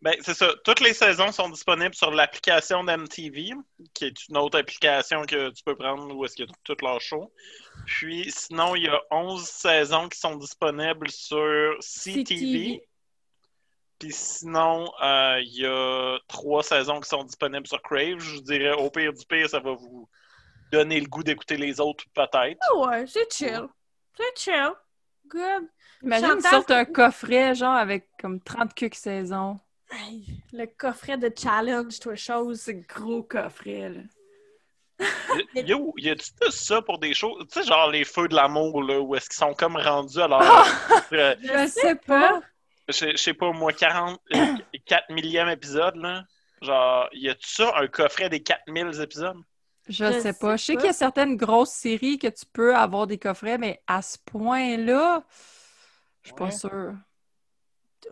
Ben, 0.03 0.15
c'est 0.23 0.35
ça. 0.35 0.51
Toutes 0.65 0.81
les 0.81 0.95
saisons 0.95 1.31
sont 1.31 1.51
disponibles 1.51 1.95
sur 1.95 2.11
l'application 2.11 2.83
d'MTV, 2.85 3.51
qui 3.93 4.05
est 4.07 4.29
une 4.29 4.39
autre 4.39 4.59
application 4.59 5.25
que 5.25 5.51
tu 5.51 5.63
peux 5.63 5.77
prendre 5.77 6.15
où 6.15 6.25
est-ce 6.25 6.37
qu'il 6.37 6.47
y 6.47 6.49
a 6.49 6.53
toutes 6.65 6.81
leurs 6.81 7.03
shows. 7.03 7.31
Puis, 7.85 8.33
sinon, 8.35 8.75
il 8.77 8.85
y 8.85 8.89
a 8.89 8.99
11 9.11 9.45
saisons 9.45 10.09
qui 10.09 10.19
sont 10.19 10.37
disponibles 10.37 11.11
sur 11.11 11.77
CTV. 11.81 12.25
CTV. 12.25 12.87
Puis 13.99 14.13
sinon, 14.13 14.91
euh, 15.03 15.39
il 15.43 15.61
y 15.61 15.67
a 15.67 16.19
trois 16.27 16.63
saisons 16.63 17.01
qui 17.01 17.09
sont 17.11 17.23
disponibles 17.23 17.67
sur 17.67 17.83
Crave. 17.83 18.19
Je 18.19 18.41
dirais, 18.41 18.73
au 18.73 18.91
pire 18.91 19.13
du 19.13 19.27
pire, 19.27 19.51
ça 19.51 19.61
va 19.61 19.75
vous 19.75 20.09
donner 20.73 20.99
le 20.99 21.07
goût 21.07 21.23
d'écouter 21.23 21.59
les 21.59 21.79
autres, 21.81 22.05
peut-être. 22.15 22.59
Ah 22.63 22.77
ouais, 22.77 23.07
c'est 23.07 23.31
chill. 23.31 23.69
C'est 24.17 24.39
chill. 24.39 24.73
Good. 25.31 25.69
Imagine 26.03 26.27
Chantal, 26.27 26.41
qu'ils 26.41 26.51
sortent 26.51 26.71
un 26.71 26.85
coffret, 26.85 27.55
genre, 27.55 27.75
avec 27.75 28.09
comme 28.21 28.41
30 28.41 28.75
cuques 28.75 28.95
saison. 28.95 29.59
Hey, 29.93 30.25
le 30.53 30.67
coffret 30.67 31.19
de 31.19 31.31
challenge, 31.37 31.99
toi, 32.01 32.15
chose. 32.17 32.61
C'est 32.61 32.87
gros 32.87 33.23
coffret, 33.23 33.89
là. 33.91 34.01
Yo, 35.55 35.95
y 35.97 36.11
a-tu 36.11 36.31
tout 36.39 36.51
ça 36.51 36.83
pour 36.83 36.99
des 36.99 37.15
choses? 37.15 37.47
Tu 37.51 37.61
sais, 37.61 37.67
genre 37.67 37.91
les 37.91 38.05
feux 38.05 38.29
de 38.29 38.35
l'amour, 38.35 38.83
là, 38.83 39.01
où 39.01 39.15
est-ce 39.15 39.31
qu'ils 39.31 39.39
sont 39.39 39.55
comme 39.55 39.77
rendus 39.77 40.21
à 40.21 40.29
leur. 40.29 40.43
euh, 41.13 41.35
Je 41.43 41.67
sais 41.69 41.95
pas. 41.95 42.41
je 42.89 43.17
sais 43.17 43.35
pas, 43.35 43.51
moi, 43.53 43.73
40, 43.73 44.21
euh, 44.35 44.57
4 44.87 45.11
millième 45.11 45.49
épisode, 45.49 45.97
là. 45.97 46.25
Genre, 46.61 47.09
y 47.13 47.29
a-tu 47.29 47.49
ça, 47.49 47.73
un 47.77 47.87
coffret 47.87 48.29
des 48.29 48.43
4000 48.43 49.01
épisodes? 49.01 49.39
Je, 49.89 50.13
Je 50.13 50.13
sais 50.13 50.33
sais 50.33 50.33
pas. 50.33 50.57
Je 50.57 50.65
sais 50.65 50.77
qu'il 50.77 50.87
y 50.87 50.91
a 50.91 50.93
certaines 50.93 51.37
grosses 51.37 51.73
séries 51.73 52.19
que 52.19 52.29
tu 52.29 52.47
peux 52.53 52.75
avoir 52.77 53.07
des 53.07 53.19
coffrets, 53.19 53.59
mais 53.59 53.83
à 53.87 54.03
ce 54.03 54.19
point-là, 54.25 55.25
je 56.23 56.29
suis 56.29 56.35
pas 56.35 56.51
sûre. 56.51 56.95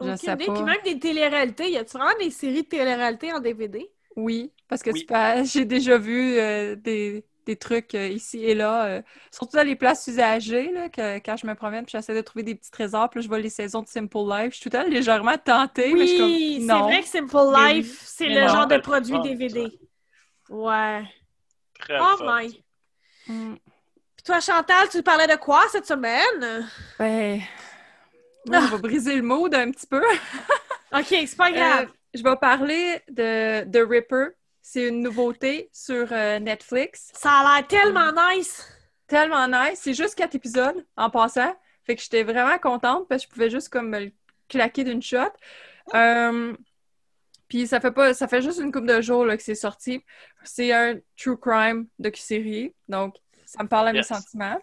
Je 0.01 0.17
sais 0.17 0.37
idée. 0.37 0.37
pas. 0.37 0.53
Puis 0.53 0.63
même 0.65 0.81
des 0.85 0.99
téléréalités. 0.99 1.71
Y 1.71 1.77
a-tu 1.79 1.97
vraiment 1.99 2.19
des 2.19 2.31
séries 2.31 2.63
de 2.63 2.69
téléréalités 2.69 3.33
en 3.33 3.41
DVD? 3.41 3.91
Oui, 4.17 4.53
parce 4.69 4.83
que 4.83 4.91
Oui. 4.91 5.03
tu 5.03 5.05
peux- 5.05 5.15
j'ai 5.45 5.65
déjà 5.65 5.97
vu 5.99 6.37
euh, 6.39 6.75
des, 6.77 7.25
des 7.47 7.57
trucs 7.57 7.95
euh, 7.95 8.09
ici 8.09 8.39
et 8.45 8.55
là, 8.55 8.87
euh, 8.87 9.03
surtout 9.33 9.57
dans 9.57 9.63
les 9.67 9.77
places 9.77 10.07
usagées, 10.09 10.73
là, 10.73 10.89
que, 10.89 11.19
quand 11.19 11.37
je 11.37 11.47
me 11.47 11.55
promène 11.55 11.85
puis 11.85 11.93
j'essaie 11.93 12.15
de 12.15 12.21
trouver 12.21 12.43
des 12.43 12.55
petits 12.57 12.71
trésors, 12.71 13.09
puis 13.11 13.19
là, 13.21 13.23
je 13.23 13.29
vois 13.29 13.39
les 13.39 13.51
saisons 13.51 13.83
de 13.83 13.89
Simple 13.89 14.19
Life. 14.29 14.55
Je 14.55 14.61
suis 14.61 14.71
tout 14.71 14.77
le 14.77 14.83
temps 14.85 14.89
légèrement 14.91 15.39
tentée, 15.39 15.95
mais 15.95 16.07
je 16.07 16.15
suis 16.15 16.23
Oui, 16.25 16.63
c'est 16.67 16.83
vrai 16.83 17.01
que 17.03 17.09
Simple 17.09 17.37
Life, 17.57 18.03
c'est 18.07 18.29
le 18.29 18.47
non. 18.47 18.49
genre 18.49 18.67
de 18.67 18.77
Belle 18.77 18.83
produit 18.83 19.21
DVD. 19.21 19.81
Ouais. 20.51 21.05
Très 21.79 21.99
Oh 22.01 22.17
fun. 22.19 22.25
my. 22.27 22.65
Mm. 23.27 23.55
Puis 24.17 24.25
toi, 24.25 24.41
Chantal, 24.41 24.89
tu 24.91 25.03
parlais 25.03 25.27
de 25.27 25.37
quoi 25.37 25.63
cette 25.71 25.87
semaine? 25.87 26.69
Ben, 26.99 27.41
moi, 28.47 28.59
on 28.63 28.67
va 28.69 28.79
briser 28.79 29.17
le 29.17 29.23
mood 29.23 29.55
un 29.55 29.71
petit 29.71 29.87
peu. 29.87 30.03
OK, 30.93 31.07
c'est 31.09 31.37
pas 31.37 31.53
grave. 31.53 31.89
Euh, 31.89 31.93
je 32.15 32.23
vais 32.23 32.37
parler 32.37 33.03
de 33.09 33.65
The 33.71 33.89
Ripper. 33.89 34.29
C'est 34.63 34.89
une 34.89 35.03
nouveauté 35.03 35.71
sur 35.73 36.09
euh, 36.13 36.39
Netflix. 36.39 37.11
Ça 37.15 37.31
a 37.41 37.59
l'air 37.61 37.67
tellement 37.67 38.13
nice. 38.13 38.67
Tellement 39.07 39.47
nice. 39.49 39.81
C'est 39.83 39.95
juste 39.95 40.15
quatre 40.15 40.35
épisodes 40.35 40.85
en 40.97 41.11
passant. 41.11 41.55
Fait 41.85 41.97
que 41.97 42.03
j'étais 42.03 42.23
vraiment 42.23 42.59
contente 42.59 43.09
parce 43.09 43.23
que 43.25 43.29
je 43.29 43.35
pouvais 43.35 43.51
juste 43.51 43.71
comme 43.71 43.89
me 43.89 44.01
le 44.01 44.13
claquer 44.49 44.85
d'une 44.85 45.03
shot. 45.03 45.19
Euh, 45.95 46.55
puis 47.49 47.67
ça 47.67 47.81
fait 47.81 47.91
pas, 47.93 48.15
ça 48.15 48.29
fait 48.29 48.43
juste 48.43 48.59
une 48.61 48.71
couple 48.73 48.87
de 48.87 49.01
jours 49.01 49.25
là, 49.25 49.37
que 49.37 49.43
c'est 49.43 49.55
sorti. 49.55 50.05
C'est 50.45 50.73
un 50.73 50.99
true 51.17 51.37
crime 51.39 51.87
docu-série. 51.99 52.75
Donc, 52.89 53.17
ça 53.47 53.63
me 53.63 53.69
parle 53.69 53.89
à 53.89 53.93
mes 53.93 54.03
sentiments. 54.03 54.59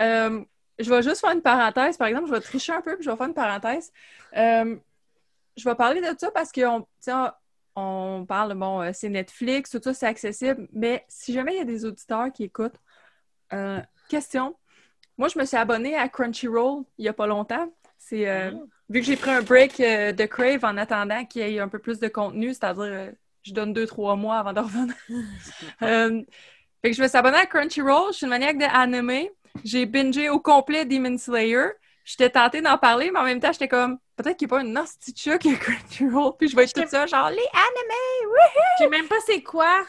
Euh, 0.00 0.44
je 0.78 0.90
vais 0.90 1.02
juste 1.02 1.20
faire 1.20 1.30
une 1.30 1.42
parenthèse. 1.42 1.96
Par 1.96 2.08
exemple, 2.08 2.26
je 2.26 2.32
vais 2.32 2.40
tricher 2.40 2.72
un 2.72 2.80
peu 2.80 2.96
puis 2.96 3.04
je 3.04 3.10
vais 3.10 3.16
faire 3.16 3.26
une 3.28 3.34
parenthèse. 3.34 3.92
Euh, 4.36 4.76
je 5.56 5.64
vais 5.68 5.74
parler 5.76 6.00
de 6.00 6.18
ça 6.18 6.30
parce 6.32 6.50
qu'on 6.50 6.84
on- 7.06 7.30
on 7.76 8.24
parle, 8.26 8.54
bon, 8.54 8.80
euh, 8.82 8.90
c'est 8.92 9.08
Netflix, 9.08 9.70
tout 9.70 9.80
ça, 9.82 9.94
c'est 9.94 10.06
accessible. 10.06 10.68
Mais 10.72 11.04
si 11.08 11.32
jamais 11.32 11.54
il 11.54 11.58
y 11.58 11.60
a 11.60 11.64
des 11.64 11.84
auditeurs 11.84 12.32
qui 12.32 12.44
écoutent, 12.44 12.80
euh, 13.52 13.80
question. 14.08 14.56
Moi, 15.18 15.28
je 15.28 15.38
me 15.38 15.44
suis 15.44 15.56
abonnée 15.56 15.96
à 15.96 16.08
Crunchyroll 16.08 16.84
il 16.98 17.02
n'y 17.02 17.08
a 17.08 17.12
pas 17.12 17.26
longtemps. 17.28 17.72
C'est 18.06 18.28
euh, 18.28 18.50
vu 18.90 19.00
que 19.00 19.06
j'ai 19.06 19.16
pris 19.16 19.30
un 19.30 19.40
break 19.40 19.80
euh, 19.80 20.12
de 20.12 20.24
Crave 20.26 20.62
en 20.62 20.76
attendant 20.76 21.24
qu'il 21.24 21.48
y 21.48 21.56
ait 21.56 21.60
un 21.60 21.68
peu 21.68 21.78
plus 21.78 22.00
de 22.00 22.08
contenu, 22.08 22.48
c'est-à-dire 22.48 22.82
euh, 22.82 23.10
je 23.42 23.54
donne 23.54 23.72
deux, 23.72 23.86
trois 23.86 24.14
mois 24.14 24.36
avant 24.36 24.52
de 24.52 24.60
revenir. 24.60 24.94
Fait 26.82 26.90
que 26.90 26.96
je 26.96 27.02
me 27.02 27.08
suis 27.08 27.16
abonnée 27.16 27.38
à 27.38 27.46
Crunchyroll, 27.46 28.12
je 28.12 28.18
suis 28.18 28.26
une 28.26 28.30
maniaque 28.30 28.58
de 28.58 28.64
anime. 28.64 29.28
J'ai 29.64 29.86
bingé 29.86 30.28
au 30.28 30.38
complet 30.38 30.84
Demon 30.84 31.16
Slayer. 31.16 31.68
J'étais 32.04 32.28
tentée 32.28 32.60
d'en 32.60 32.76
parler, 32.76 33.10
mais 33.10 33.20
en 33.20 33.24
même 33.24 33.40
temps, 33.40 33.52
j'étais 33.52 33.68
comme 33.68 33.98
peut-être 34.16 34.36
qu'il 34.36 34.48
n'y 34.48 34.52
a 34.52 34.56
pas 34.56 34.62
une 34.62 34.74
nasty 34.74 35.12
chuck 35.12 35.46
à 35.46 35.54
Crunchyroll, 35.54 36.34
puis 36.38 36.48
je 36.48 36.56
vais 36.56 36.64
être 36.64 36.74
toute 36.74 36.88
ça, 36.88 37.06
genre 37.06 37.30
les 37.30 37.36
animés, 37.36 38.26
oui! 38.26 38.62
Je 38.78 38.84
sais 38.84 38.90
même 38.90 39.08
pas 39.08 39.16
c'est 39.24 39.42
quoi. 39.42 39.82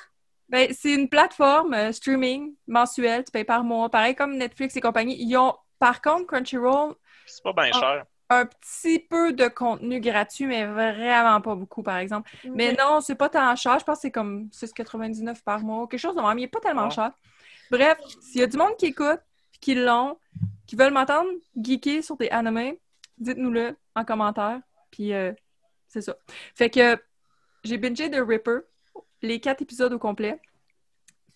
Ben, 0.48 0.72
c'est 0.72 0.94
une 0.94 1.10
plateforme 1.10 1.92
streaming 1.92 2.56
mensuelle, 2.66 3.26
tu 3.26 3.32
payes 3.32 3.44
par 3.44 3.66
mois, 3.66 3.90
pareil 3.90 4.16
comme 4.16 4.38
Netflix 4.38 4.78
et 4.78 4.82
compagnie. 4.82 5.18
Ils 5.20 5.36
ont, 5.36 5.54
par 5.80 6.02
contre, 6.02 6.28
Crunchyroll, 6.28 6.96
C'est 7.26 7.44
pas 7.44 7.54
bien 7.54 7.70
Ah. 7.74 7.80
cher. 7.80 8.06
un 8.32 8.48
petit 8.48 8.98
peu 9.00 9.34
de 9.34 9.48
contenu 9.48 10.00
gratuit, 10.00 10.48
mais 10.48 10.66
vraiment 10.66 11.42
pas 11.42 11.54
beaucoup, 11.54 11.84
par 11.84 11.98
exemple. 11.98 12.28
Mais 12.44 12.74
non, 12.74 13.00
c'est 13.00 13.14
pas 13.16 13.30
tant 13.30 13.56
cher. 13.56 13.78
Je 13.78 13.86
pense 13.86 13.98
que 13.98 14.02
c'est 14.02 14.12
comme 14.12 14.50
6,99 14.52 15.44
par 15.44 15.60
mois, 15.60 15.88
quelque 15.88 16.00
chose 16.00 16.16
de 16.16 16.22
même. 16.22 16.40
Il 16.40 16.44
est 16.46 16.48
pas 16.48 16.60
tellement 16.60 16.88
Ah. 16.88 16.90
cher. 16.90 17.12
Bref, 17.70 18.00
s'il 18.22 18.42
y 18.42 18.44
a 18.44 18.48
du 18.48 18.58
monde 18.58 18.76
qui 18.78 18.88
écoute, 18.88 19.20
qui 19.62 19.76
l'ont, 19.76 20.18
qui 20.66 20.76
veulent 20.76 20.92
m'entendre 20.94 21.30
geeker 21.56 22.04
sur 22.04 22.18
des 22.18 22.30
animés, 22.30 22.80
dites-nous-le 23.20 23.76
en 23.96 24.04
commentaire. 24.06 24.60
Puis 24.90 25.14
euh, 25.14 25.32
c'est 25.88 26.02
ça. 26.02 26.16
Fait 26.56 26.72
que 26.72 26.98
j'ai 27.64 27.78
bingé 27.78 28.10
The 28.10 28.22
Ripper, 28.28 28.60
les 29.22 29.40
quatre 29.40 29.62
épisodes 29.62 29.94
au 29.94 30.00
complet. 30.00 30.40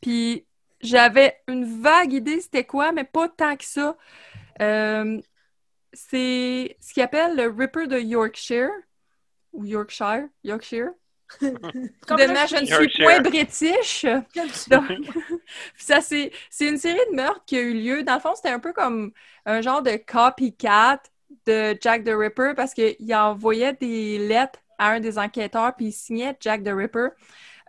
Puis 0.01 0.46
j'avais 0.81 1.39
une 1.48 1.81
vague 1.81 2.13
idée 2.13 2.41
c'était 2.41 2.63
quoi, 2.65 2.91
mais 2.91 3.03
pas 3.03 3.29
tant 3.29 3.55
que 3.55 3.65
ça. 3.65 3.96
Euh, 4.62 5.22
c'est 5.93 6.77
ce 6.79 6.93
qu'ils 6.93 7.03
appelle 7.03 7.36
le 7.36 7.48
Ripper 7.48 7.88
de 7.88 8.00
Yorkshire. 8.00 8.69
Ou 9.53 9.65
Yorkshire. 9.65 10.27
Yorkshire. 10.43 10.89
Comme 11.39 12.17
Demain, 12.17 12.46
je 12.48 12.55
ne 12.55 12.65
suis 12.65 13.03
point 13.03 13.22
british. 13.22 14.05
Donc, 14.69 14.86
ça, 15.77 16.01
c'est, 16.01 16.31
c'est 16.50 16.67
une 16.67 16.77
série 16.77 17.00
de 17.12 17.15
meurtres 17.15 17.43
qui 17.46 17.58
a 17.58 17.62
eu 17.62 17.74
lieu. 17.74 18.03
Dans 18.03 18.15
le 18.15 18.19
fond, 18.19 18.34
c'était 18.36 18.50
un 18.50 18.60
peu 18.60 18.74
comme 18.74 19.12
un 19.46 19.62
genre 19.62 19.84
de 19.84 19.96
copycat 19.96 21.01
de 21.46 21.77
Jack 21.79 22.03
the 22.03 22.13
Ripper 22.13 22.53
parce 22.55 22.74
qu'il 22.74 23.15
envoyait 23.15 23.74
des 23.74 24.17
lettres 24.17 24.60
à 24.77 24.91
un 24.91 25.00
des 25.00 25.19
enquêteurs 25.19 25.75
puis 25.75 25.88
il 25.88 25.91
signait 25.91 26.36
Jack 26.39 26.63
the 26.63 26.72
Ripper. 26.74 27.10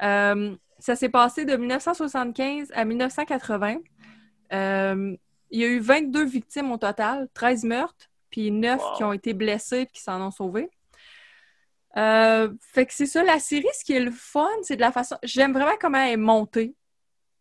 Euh, 0.02 0.54
ça 0.78 0.96
s'est 0.96 1.08
passé 1.10 1.44
de 1.44 1.56
1975 1.56 2.72
à 2.74 2.84
1980. 2.84 3.76
Euh, 4.52 5.16
il 5.50 5.60
y 5.60 5.64
a 5.64 5.68
eu 5.68 5.80
22 5.80 6.24
victimes 6.24 6.72
au 6.72 6.78
total, 6.78 7.28
13 7.34 7.64
meurtres, 7.64 8.09
puis 8.30 8.50
9 8.50 8.80
Wow. 8.80 8.96
qui 8.96 9.04
ont 9.04 9.12
été 9.12 9.32
blessés 9.34 9.86
puis 9.86 9.94
qui 9.94 10.02
s'en 10.02 10.20
ont 10.20 10.30
sauvés. 10.30 10.70
Euh, 11.96 12.52
fait 12.60 12.86
que 12.86 12.94
c'est 12.94 13.06
ça, 13.06 13.22
la 13.24 13.38
série, 13.38 13.66
ce 13.74 13.84
qui 13.84 13.92
est 13.94 14.00
le 14.00 14.12
fun, 14.12 14.48
c'est 14.62 14.76
de 14.76 14.80
la 14.80 14.92
façon. 14.92 15.16
J'aime 15.22 15.52
vraiment 15.52 15.76
comment 15.80 15.98
elle 15.98 16.12
est 16.12 16.16
montée. 16.16 16.76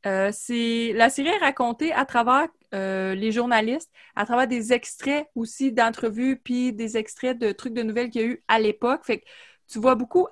Euh, 0.05 0.31
c'est... 0.33 0.93
La 0.95 1.09
série 1.09 1.29
est 1.29 1.37
racontée 1.37 1.91
à 1.93 2.05
travers 2.05 2.47
euh, 2.73 3.13
les 3.15 3.31
journalistes, 3.31 3.91
à 4.15 4.25
travers 4.25 4.47
des 4.47 4.73
extraits 4.73 5.27
aussi 5.35 5.71
d'entrevues, 5.71 6.37
puis 6.37 6.73
des 6.73 6.97
extraits 6.97 7.37
de 7.37 7.51
trucs 7.51 7.73
de 7.73 7.83
nouvelles 7.83 8.09
qu'il 8.09 8.21
y 8.21 8.23
a 8.23 8.27
eu 8.27 8.43
à 8.47 8.59
l'époque. 8.59 9.05
Fait 9.05 9.19
que 9.19 9.25
tu 9.67 9.79
vois 9.79 9.95
beaucoup 9.95 10.27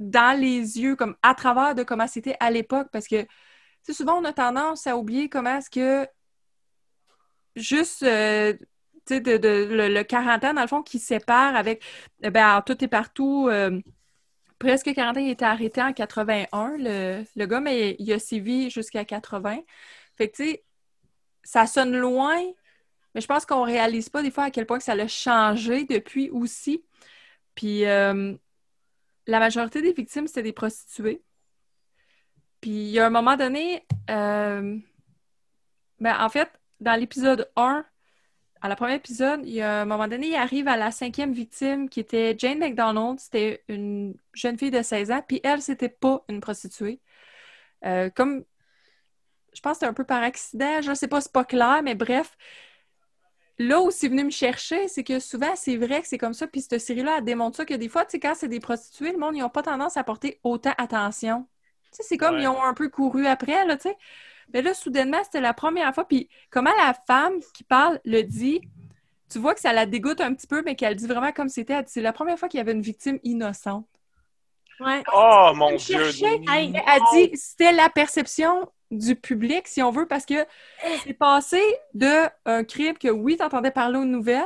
dans 0.00 0.38
les 0.38 0.78
yeux, 0.80 0.96
comme 0.96 1.16
à 1.22 1.34
travers 1.34 1.74
de 1.74 1.82
comment 1.82 2.06
c'était 2.06 2.36
à 2.40 2.50
l'époque, 2.50 2.88
parce 2.92 3.06
que 3.08 3.26
souvent 3.90 4.20
on 4.20 4.24
a 4.24 4.32
tendance 4.32 4.86
à 4.86 4.96
oublier 4.96 5.28
comment 5.28 5.56
est-ce 5.56 5.70
que 5.70 6.06
juste 7.56 8.04
de, 9.14 9.38
le, 9.74 9.88
le 9.88 10.02
40 10.04 10.44
ans, 10.44 10.54
dans 10.54 10.62
le 10.62 10.68
fond, 10.68 10.82
qui 10.82 10.98
sépare 10.98 11.56
avec 11.56 11.82
eh 12.22 12.30
ben, 12.30 12.62
tout 12.66 12.82
et 12.84 12.88
partout. 12.88 13.48
euh, 13.50 13.80
presque 14.58 14.92
40 14.94 15.16
ans, 15.18 15.20
il 15.20 15.30
était 15.30 15.44
arrêté 15.44 15.82
en 15.82 15.92
81, 15.92 16.76
le, 16.78 17.24
le 17.36 17.46
gars, 17.46 17.60
mais 17.60 17.96
il 17.98 18.12
a 18.12 18.18
sévi 18.18 18.70
jusqu'à 18.70 19.04
80. 19.04 19.58
Fait 20.16 20.28
que, 20.30 20.36
tu 20.36 20.44
sais, 20.44 20.64
ça 21.44 21.66
sonne 21.66 21.96
loin, 21.96 22.40
mais 23.14 23.20
je 23.20 23.26
pense 23.26 23.46
qu'on 23.46 23.62
réalise 23.64 24.08
pas 24.10 24.22
des 24.22 24.30
fois 24.30 24.44
à 24.44 24.50
quel 24.50 24.66
point 24.66 24.78
que 24.78 24.84
ça 24.84 24.94
l'a 24.94 25.08
changé 25.08 25.84
depuis 25.84 26.30
aussi. 26.30 26.84
Puis, 27.54 27.86
euh, 27.86 28.34
la 29.26 29.38
majorité 29.40 29.82
des 29.82 29.92
victimes, 29.92 30.26
c'était 30.26 30.42
des 30.42 30.52
prostituées. 30.52 31.22
Puis, 32.60 32.70
il 32.70 32.90
y 32.90 32.98
a 32.98 33.06
un 33.06 33.10
moment 33.10 33.36
donné, 33.36 33.86
euh, 34.10 34.78
ben, 36.00 36.16
en 36.20 36.28
fait, 36.28 36.50
dans 36.80 36.98
l'épisode 36.98 37.50
1, 37.56 37.84
à 38.60 38.68
la 38.68 38.76
première 38.76 38.96
épisode, 38.96 39.40
il 39.44 39.52
y 39.54 39.62
a 39.62 39.82
un 39.82 39.84
moment 39.84 40.08
donné, 40.08 40.28
il 40.28 40.34
arrive 40.36 40.68
à 40.68 40.76
la 40.76 40.90
cinquième 40.90 41.32
victime 41.32 41.88
qui 41.88 42.00
était 42.00 42.34
Jane 42.38 42.58
McDonald. 42.58 43.18
C'était 43.20 43.64
une 43.68 44.14
jeune 44.34 44.58
fille 44.58 44.70
de 44.70 44.82
16 44.82 45.10
ans, 45.10 45.22
puis 45.26 45.40
elle, 45.44 45.62
c'était 45.62 45.88
pas 45.88 46.24
une 46.28 46.40
prostituée. 46.40 47.00
Euh, 47.84 48.10
comme, 48.10 48.44
je 49.54 49.60
pense 49.60 49.72
que 49.72 49.78
c'était 49.78 49.86
un 49.86 49.94
peu 49.94 50.04
par 50.04 50.22
accident, 50.22 50.80
je 50.82 50.94
sais 50.94 51.08
pas, 51.08 51.20
c'est 51.20 51.32
pas 51.32 51.44
clair, 51.44 51.82
mais 51.82 51.94
bref. 51.94 52.36
Là 53.58 53.80
où 53.80 53.90
c'est 53.90 54.08
venu 54.08 54.22
me 54.24 54.30
chercher, 54.30 54.86
c'est 54.86 55.02
que 55.02 55.18
souvent, 55.18 55.56
c'est 55.56 55.76
vrai 55.76 56.00
que 56.00 56.06
c'est 56.08 56.18
comme 56.18 56.32
ça, 56.34 56.46
puis 56.46 56.60
cette 56.62 56.78
série-là, 56.80 57.16
elle 57.18 57.24
démontre 57.24 57.56
ça, 57.56 57.64
que 57.64 57.74
des 57.74 57.88
fois, 57.88 58.04
tu 58.04 58.12
sais, 58.12 58.20
quand 58.20 58.34
c'est 58.36 58.46
des 58.48 58.60
prostituées, 58.60 59.10
le 59.12 59.18
monde, 59.18 59.34
ils 59.36 59.40
n'ont 59.40 59.48
pas 59.50 59.62
tendance 59.62 59.96
à 59.96 60.04
porter 60.04 60.38
autant 60.44 60.74
attention. 60.78 61.48
Tu 61.90 61.96
sais, 61.98 62.02
c'est 62.04 62.18
comme, 62.18 62.36
Ouais. 62.36 62.42
ils 62.42 62.46
ont 62.48 62.62
un 62.62 62.74
peu 62.74 62.88
couru 62.88 63.26
après, 63.26 63.64
là, 63.66 63.76
tu 63.76 63.88
sais. 63.88 63.96
Mais 64.52 64.62
là, 64.62 64.74
soudainement, 64.74 65.22
c'était 65.24 65.40
la 65.40 65.54
première 65.54 65.94
fois. 65.94 66.06
Puis 66.06 66.28
comment 66.50 66.72
la 66.76 66.94
femme 67.06 67.34
qui 67.54 67.64
parle 67.64 68.00
le 68.04 68.22
dit, 68.22 68.60
tu 69.30 69.38
vois 69.38 69.54
que 69.54 69.60
ça 69.60 69.72
la 69.72 69.86
dégoûte 69.86 70.20
un 70.20 70.34
petit 70.34 70.46
peu, 70.46 70.62
mais 70.64 70.74
qu'elle 70.74 70.96
dit 70.96 71.06
vraiment 71.06 71.32
comme 71.32 71.48
c'était. 71.48 71.74
Elle 71.74 71.84
dit, 71.84 71.92
C'est 71.92 72.00
la 72.00 72.12
première 72.12 72.38
fois 72.38 72.48
qu'il 72.48 72.58
y 72.58 72.60
avait 72.60 72.72
une 72.72 72.82
victime 72.82 73.18
innocente. 73.24 73.86
Ouais. 74.80 75.02
Oh 75.12 75.52
mon 75.54 75.70
Elle 75.70 75.78
dieu! 75.78 76.00
Hey, 76.48 76.72
Elle 76.74 77.02
dit 77.12 77.36
c'était 77.36 77.72
la 77.72 77.90
perception 77.90 78.70
du 78.90 79.16
public, 79.16 79.66
si 79.68 79.82
on 79.82 79.90
veut, 79.90 80.06
parce 80.06 80.24
que 80.24 80.46
c'est 81.04 81.14
passé 81.14 81.60
de 81.94 82.28
un 82.46 82.64
crime 82.64 82.96
que, 82.96 83.08
oui, 83.08 83.36
tu 83.36 83.42
entendais 83.42 83.70
parler 83.70 83.98
aux 83.98 84.04
nouvelles, 84.04 84.44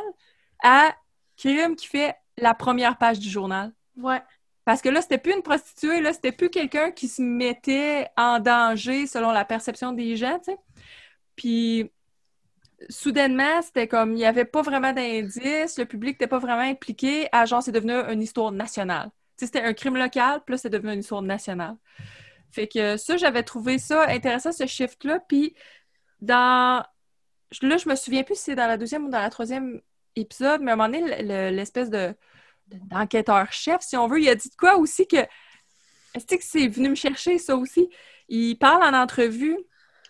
à 0.63 0.95
crime 1.37 1.77
qui 1.77 1.87
fait 1.87 2.17
la 2.39 2.55
première 2.55 2.99
page 2.99 3.19
du 3.19 3.29
journal. 3.29 3.73
Ouais. 3.97 4.21
Parce 4.65 4.81
que 4.81 4.89
là, 4.89 5.03
c'était 5.03 5.19
plus 5.19 5.35
une 5.35 5.43
prostituée, 5.43 6.01
là, 6.01 6.13
c'était 6.13 6.33
plus 6.33 6.49
quelqu'un 6.49 6.93
qui 6.93 7.09
se 7.09 7.21
mettait 7.21 8.09
en 8.17 8.39
danger 8.39 9.07
selon 9.07 9.33
la 9.33 9.45
perception 9.45 9.93
des 9.93 10.17
gens, 10.17 10.39
tu 10.39 10.53
sais. 10.53 10.59
Puis, 11.35 11.91
soudainement, 12.89 13.61
c'était 13.63 13.89
comme, 13.89 14.13
il 14.13 14.17
n'y 14.17 14.25
avait 14.25 14.45
pas 14.45 14.63
vraiment 14.63 14.93
d'indices, 14.93 15.79
le 15.79 15.85
public 15.85 16.15
n'était 16.15 16.27
pas 16.29 16.39
vraiment 16.39 16.63
impliqué, 16.63 17.29
à 17.33 17.45
genre, 17.45 17.63
c'est 17.63 17.73
devenu 17.73 17.93
une 17.93 18.23
histoire 18.23 18.53
nationale. 18.53 19.11
C'était 19.37 19.63
un 19.63 19.73
crime 19.73 19.97
local, 19.97 20.43
puis 20.47 20.55
là, 20.55 20.59
c'est 20.59 20.71
devenu 20.71 20.93
une 20.93 21.01
histoire 21.01 21.23
nationale. 21.23 21.77
Fait 22.53 22.69
que 22.69 22.97
ça, 22.97 23.17
j'avais 23.17 23.43
trouvé 23.43 23.79
ça 23.79 24.07
intéressant, 24.09 24.53
ce 24.53 24.67
shift-là. 24.67 25.21
Puis, 25.27 25.55
dans... 26.21 26.85
Là, 27.63 27.77
je 27.77 27.89
me 27.89 27.97
souviens 27.97 28.23
plus 28.23 28.37
si 28.37 28.43
c'est 28.43 28.55
dans 28.55 28.67
la 28.67 28.77
deuxième 28.77 29.07
ou 29.07 29.11
dans 29.11 29.19
la 29.19 29.31
troisième 29.31 29.81
épisode, 30.15 30.61
mais 30.61 30.71
à 30.71 30.75
un 30.75 30.77
moment 30.77 30.89
donné, 30.89 31.23
le- 31.23 31.29
le- 31.29 31.57
l'espèce 31.57 31.91
de 31.91 32.15
d'enquêteur-chef, 32.69 33.83
si 33.83 33.97
on 33.97 34.07
veut, 34.07 34.21
il 34.21 34.29
a 34.29 34.35
dit 34.35 34.49
de 34.49 34.55
quoi 34.57 34.77
aussi 34.77 35.07
que... 35.07 35.17
Est-ce 36.15 36.27
que 36.27 36.37
c'est 36.41 36.69
venu 36.69 36.91
me 36.91 36.95
chercher, 36.95 37.39
ça 37.39 37.57
aussi? 37.57 37.89
Il 38.29 38.57
parle 38.57 38.83
en 38.83 38.99
entrevue 38.99 39.57
euh, 39.57 39.61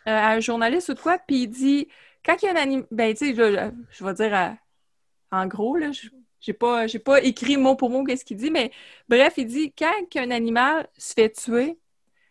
à 0.07 0.33
un 0.33 0.41
journaliste 0.41 0.89
ou 0.89 0.95
de 0.95 1.01
quoi, 1.01 1.19
puis 1.19 1.43
il 1.43 1.49
dit... 1.49 1.89
Quand 2.25 2.37
il 2.43 2.47
y 2.47 2.49
a 2.49 2.53
un 2.53 2.57
animal... 2.57 2.87
Ben, 2.91 3.15
tu 3.15 3.27
sais, 3.27 3.35
je, 3.35 4.05
vais 4.05 4.15
dire 4.15 4.35
à- 4.35 4.57
en 5.33 5.47
gros, 5.47 5.77
là, 5.77 5.93
je- 5.93 6.09
j'ai 6.41 6.53
pas, 6.53 6.87
j'ai 6.87 6.99
pas 6.99 7.23
écrit 7.23 7.57
mot 7.57 7.77
pour 7.77 7.91
mot 7.91 8.05
qu'est-ce 8.05 8.25
qu'il 8.25 8.37
dit, 8.37 8.51
mais 8.51 8.73
bref, 9.09 9.35
il 9.37 9.47
dit 9.47 9.73
quand 9.77 9.93
un 10.17 10.31
animal 10.31 10.89
se 10.99 11.15
fait 11.15 11.31
tuer, 11.31 11.79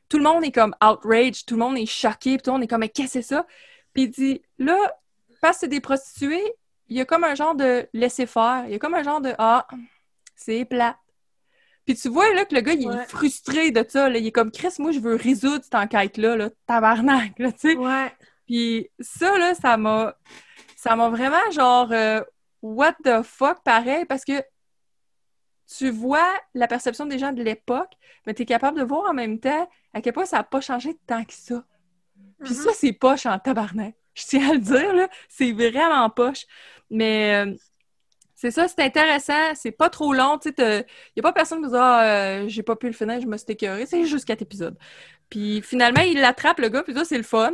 tout 0.10 0.18
le 0.18 0.24
monde 0.24 0.44
est 0.44 0.52
comme 0.52 0.76
outrage, 0.84 1.46
tout 1.46 1.56
le 1.56 1.60
monde 1.62 1.78
est 1.78 1.86
choqué, 1.86 2.38
tout 2.38 2.52
le 2.52 2.54
monde 2.54 2.64
est 2.64 2.68
comme 2.68 2.82
mais 2.82 2.90
qu'est-ce 2.90 3.16
que 3.16 3.22
c'est 3.22 3.36
ça? 3.36 3.48
Puis 3.94 4.04
il 4.04 4.10
dit 4.12 4.42
là, 4.60 4.78
parce 5.42 5.58
que 5.58 5.62
c'est 5.62 5.68
des 5.70 5.82
prostituées, 5.82 6.44
il 6.90 6.98
y 6.98 7.02
a 7.02 7.06
comme 7.06 7.24
un 7.24 7.36
genre 7.36 7.56
de 7.56 7.88
laisser 7.94 8.26
faire, 8.26 8.66
il 8.68 8.74
y 8.74 8.76
a 8.76 8.80
comme 8.80 8.94
un 8.94 9.04
genre 9.04 9.22
de 9.22 9.34
ah, 9.38 9.66
c'est 10.44 10.66
plat. 10.66 10.98
Puis 11.86 11.96
tu 11.96 12.10
vois 12.10 12.32
là 12.34 12.46
que 12.46 12.54
le 12.56 12.62
gars 12.62 12.74
il 12.74 12.88
Ouais. 12.88 12.96
est 13.04 13.10
frustré 13.10 13.72
de 13.72 13.84
ça, 13.88 14.10
là. 14.10 14.18
il 14.20 14.28
est 14.28 14.32
comme 14.32 14.52
Chris, 14.52 14.74
moi 14.80 14.92
je 14.92 15.00
veux 15.00 15.16
résoudre 15.16 15.64
cette 15.64 15.76
enquête 15.76 16.18
là, 16.18 16.50
tabarnak, 16.68 17.38
là, 17.40 17.52
tu 17.52 17.60
sais. 17.72 17.76
Ouais. 17.76 18.12
Puis 18.46 18.90
ça, 19.00 19.38
là, 19.38 19.56
ça 19.56 19.78
m'a 19.78 20.16
ça 20.76 20.96
m'a 20.96 21.10
vraiment 21.10 21.50
genre 21.52 21.92
euh, 21.92 22.22
what 22.62 22.94
the 23.04 23.22
fuck 23.24 23.64
pareil 23.64 24.06
parce 24.06 24.26
que 24.26 24.44
tu 25.78 25.90
vois 25.90 26.28
la 26.54 26.68
perception 26.68 27.06
des 27.06 27.18
gens 27.18 27.32
de 27.32 27.42
l'époque, 27.42 27.92
mais 28.26 28.34
tu 28.34 28.42
es 28.44 28.46
capable 28.46 28.78
de 28.80 28.84
voir 28.84 29.10
en 29.10 29.14
même 29.14 29.40
temps 29.40 29.70
à 29.94 30.02
quel 30.02 30.14
point 30.14 30.26
ça 30.26 30.38
n'a 30.38 30.44
pas 30.44 30.60
changé 30.62 30.98
tant 31.08 31.24
que 31.24 31.34
ça. 31.34 31.64
Puis 32.44 32.54
Mhm. 32.54 32.62
ça, 32.64 32.72
c'est 32.74 32.94
poche 32.94 33.26
en 33.26 33.40
tabarnak. 33.40 33.96
Je 34.14 34.24
tiens 34.26 34.50
à 34.50 34.54
le 34.54 34.60
dire, 34.60 34.94
là. 34.94 35.08
C'est 35.30 35.54
vraiment 35.54 36.10
poche. 36.10 36.46
Mais 36.90 37.46
euh, 37.46 37.56
c'est 38.42 38.50
ça, 38.50 38.68
c'est 38.68 38.82
intéressant. 38.82 39.54
C'est 39.54 39.72
pas 39.72 39.92
trop 39.92 40.14
long. 40.14 40.40
Tu 40.40 40.50
sais, 40.50 40.56
il 40.58 41.14
n'y 41.16 41.20
a 41.20 41.22
pas 41.22 41.32
personne 41.32 41.62
qui 41.62 41.70
dit 41.70 41.76
Ah, 41.78 42.04
euh, 42.04 42.48
j'ai 42.48 42.64
pas 42.64 42.76
pu 42.76 42.88
le 42.88 42.94
finir, 42.94 43.22
je 43.22 43.28
me 43.28 43.38
suis 43.38 43.52
écœurée. 43.52 43.86
C'est 43.86 44.04
juste 44.06 44.26
quatre 44.26 44.42
épisodes. 44.42 44.76
Puis 45.30 45.62
finalement, 45.62 46.02
il 46.02 46.20
l'attrape, 46.20 46.60
le 46.60 46.70
gars, 46.70 46.82
puis 46.82 46.96
ça, 46.96 47.06
c'est 47.06 47.18
le 47.18 47.24
fun. 47.24 47.54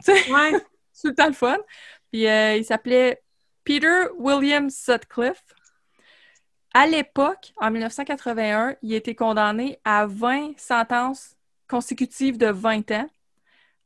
Ouais. 0.06 0.52
C'est 0.92 1.08
le 1.08 1.14
temps 1.14 1.28
le 1.28 1.32
fun. 1.32 1.56
Puis 2.12 2.26
euh, 2.26 2.56
il 2.56 2.64
s'appelait 2.64 3.22
Peter 3.64 4.08
William 4.18 4.68
Sutcliffe. 4.68 5.42
À 6.74 6.86
l'époque, 6.86 7.54
en 7.56 7.70
1981, 7.70 8.76
il 8.82 8.92
a 8.92 8.96
été 8.96 9.14
condamné 9.14 9.80
à 9.82 10.04
20 10.06 10.58
sentences 10.58 11.36
consécutives 11.68 12.36
de 12.36 12.48
20 12.48 12.90
ans. 12.90 13.08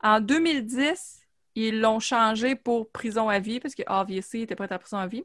En 0.01 0.19
2010, 0.19 1.21
ils 1.55 1.79
l'ont 1.79 2.01
changé 2.01 2.55
pour 2.55 2.91
prison 2.91 3.29
à 3.29 3.39
vie, 3.39 3.61
parce 3.61 3.75
que 3.75 3.83
obviously, 3.87 4.39
il 4.39 4.43
était 4.43 4.55
prêt 4.55 4.71
à 4.71 4.77
prison 4.77 4.97
à 4.97 5.07
vie. 5.07 5.23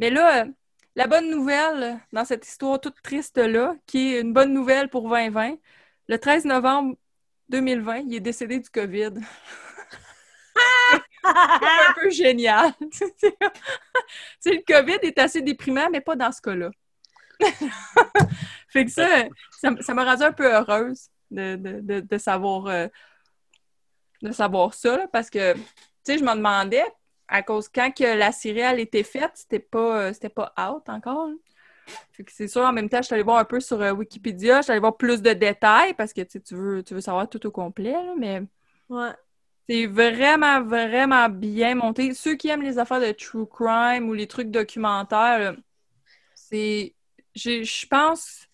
Mais 0.00 0.08
là, 0.08 0.44
euh, 0.44 0.46
la 0.96 1.06
bonne 1.06 1.30
nouvelle 1.30 2.00
dans 2.12 2.24
cette 2.24 2.46
histoire 2.48 2.80
toute 2.80 3.00
triste-là, 3.02 3.76
qui 3.86 4.14
est 4.14 4.22
une 4.22 4.32
bonne 4.32 4.52
nouvelle 4.54 4.88
pour 4.88 5.02
2020, 5.08 5.56
le 6.08 6.18
13 6.18 6.46
novembre 6.46 6.96
2020, 7.50 7.98
il 7.98 8.14
est 8.14 8.20
décédé 8.20 8.58
du 8.58 8.70
COVID. 8.70 9.12
Un 11.22 11.94
peu 11.94 12.08
génial. 12.10 12.72
Le 14.46 14.64
COVID 14.66 14.98
est 15.02 15.18
assez 15.18 15.42
déprimant, 15.42 15.90
mais 15.92 16.00
pas 16.00 16.16
dans 16.16 16.32
ce 16.32 16.40
cas-là. 16.40 16.70
fait 18.68 18.86
que 18.86 18.90
ça, 18.90 19.28
ça, 19.80 19.94
m'a 19.94 20.04
rendu 20.04 20.22
un 20.22 20.32
peu 20.32 20.50
heureuse 20.50 21.08
de, 21.30 21.56
de, 21.56 22.00
de, 22.00 22.18
savoir, 22.18 22.66
euh, 22.66 22.88
de 24.22 24.32
savoir 24.32 24.72
ça, 24.72 24.96
là, 24.96 25.06
parce 25.12 25.28
que, 25.28 25.52
tu 25.54 25.60
sais, 26.04 26.18
je 26.18 26.24
me 26.24 26.34
demandais, 26.34 26.84
à 27.30 27.42
cause 27.42 27.68
quand 27.70 27.92
que 27.92 28.04
la 28.18 28.32
série 28.32 28.60
elle 28.60 28.80
était 28.80 29.04
faite, 29.04 29.32
c'était 29.34 29.60
pas, 29.60 30.08
euh, 30.10 30.12
c'était 30.14 30.30
pas 30.30 30.52
out 30.58 30.88
encore. 30.88 31.28
là. 31.28 31.34
Fait 32.12 32.24
que 32.24 32.32
c'est 32.32 32.48
sûr, 32.48 32.62
en 32.62 32.72
même 32.72 32.88
temps, 32.88 32.98
je 32.98 33.04
suis 33.06 33.14
allée 33.14 33.22
voir 33.24 33.38
un 33.38 33.44
peu 33.46 33.60
sur 33.60 33.80
euh, 33.82 33.92
Wikipédia, 33.92 34.58
je 34.58 34.64
suis 34.64 34.72
allée 34.72 34.80
voir 34.80 34.96
plus 34.96 35.22
de 35.22 35.32
détails 35.32 35.94
parce 35.94 36.12
que 36.12 36.22
tu 36.22 36.40
veux, 36.54 36.82
tu 36.84 36.94
veux 36.94 37.00
savoir 37.02 37.28
tout 37.28 37.44
au 37.46 37.50
complet, 37.50 37.92
là, 37.92 38.14
mais 38.18 38.42
Ouais. 38.88 39.16
c'est 39.68 39.86
vraiment, 39.86 40.62
vraiment 40.62 41.28
bien 41.28 41.74
monté. 41.76 42.12
Ceux 42.14 42.34
qui 42.36 42.48
aiment 42.48 42.62
les 42.62 42.78
affaires 42.78 43.00
de 43.00 43.12
true 43.12 43.46
crime 43.46 44.08
ou 44.08 44.14
les 44.14 44.26
trucs 44.26 44.50
documentaires, 44.50 45.56
c'est. 46.34 46.94
Je 47.36 47.86
pense. 47.88 48.46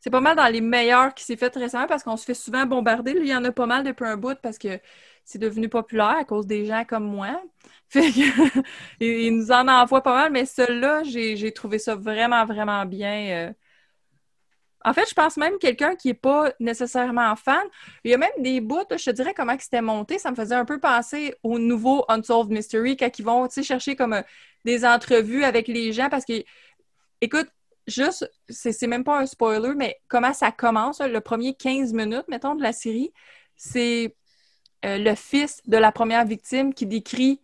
C'est 0.00 0.10
pas 0.10 0.20
mal 0.20 0.36
dans 0.36 0.46
les 0.48 0.60
meilleurs 0.60 1.14
qui 1.14 1.24
s'est 1.24 1.36
fait 1.36 1.54
récemment 1.56 1.86
parce 1.86 2.02
qu'on 2.04 2.16
se 2.16 2.24
fait 2.24 2.34
souvent 2.34 2.66
bombarder. 2.66 3.14
Il 3.18 3.26
y 3.26 3.34
en 3.34 3.44
a 3.44 3.52
pas 3.52 3.66
mal 3.66 3.84
depuis 3.84 4.04
un 4.06 4.16
bout 4.16 4.38
parce 4.40 4.58
que 4.58 4.80
c'est 5.28 5.38
devenu 5.38 5.68
populaire 5.68 6.16
à 6.20 6.24
cause 6.24 6.46
des 6.46 6.64
gens 6.64 6.84
comme 6.86 7.04
moi. 7.04 7.42
Ils 9.00 9.30
nous 9.36 9.52
en 9.52 9.68
envoient 9.68 10.02
pas 10.02 10.14
mal, 10.14 10.32
mais 10.32 10.46
celui-là, 10.46 11.02
j'ai 11.02 11.52
trouvé 11.52 11.78
ça 11.78 11.94
vraiment, 11.94 12.46
vraiment 12.46 12.86
bien. 12.86 13.48
euh. 13.48 13.52
En 14.86 14.94
fait, 14.94 15.06
je 15.06 15.12
pense 15.12 15.36
même 15.36 15.58
quelqu'un 15.58 15.96
qui 15.96 16.08
est 16.10 16.14
pas 16.14 16.50
nécessairement 16.60 17.36
fan. 17.36 17.62
Il 18.04 18.10
y 18.10 18.14
a 18.14 18.16
même 18.16 18.30
des 18.38 18.62
bouts, 18.62 18.86
je 18.90 19.04
te 19.04 19.10
dirais 19.10 19.34
comment 19.34 19.54
c'était 19.60 19.82
monté. 19.82 20.18
Ça 20.18 20.30
me 20.30 20.36
faisait 20.36 20.54
un 20.54 20.64
peu 20.64 20.80
penser 20.80 21.34
au 21.42 21.58
nouveau 21.58 22.06
Unsolved 22.08 22.50
Mystery 22.50 22.96
quand 22.96 23.18
ils 23.18 23.24
vont 23.24 23.46
chercher 23.50 23.96
comme 23.96 24.14
euh, 24.14 24.22
des 24.64 24.86
entrevues 24.86 25.44
avec 25.44 25.68
les 25.68 25.92
gens 25.92 26.08
parce 26.08 26.24
que, 26.24 26.42
écoute, 27.20 27.48
juste, 27.86 28.30
c'est 28.48 28.86
même 28.86 29.04
pas 29.04 29.18
un 29.18 29.26
spoiler, 29.26 29.74
mais 29.76 30.00
comment 30.08 30.32
ça 30.32 30.52
commence, 30.52 31.00
le 31.00 31.20
premier 31.20 31.54
15 31.54 31.92
minutes, 31.92 32.28
mettons, 32.28 32.54
de 32.54 32.62
la 32.62 32.72
série, 32.72 33.12
c'est 33.56 34.16
euh, 34.84 34.98
le 34.98 35.14
fils 35.14 35.62
de 35.66 35.76
la 35.76 35.92
première 35.92 36.24
victime 36.26 36.74
qui 36.74 36.86
décrit 36.86 37.40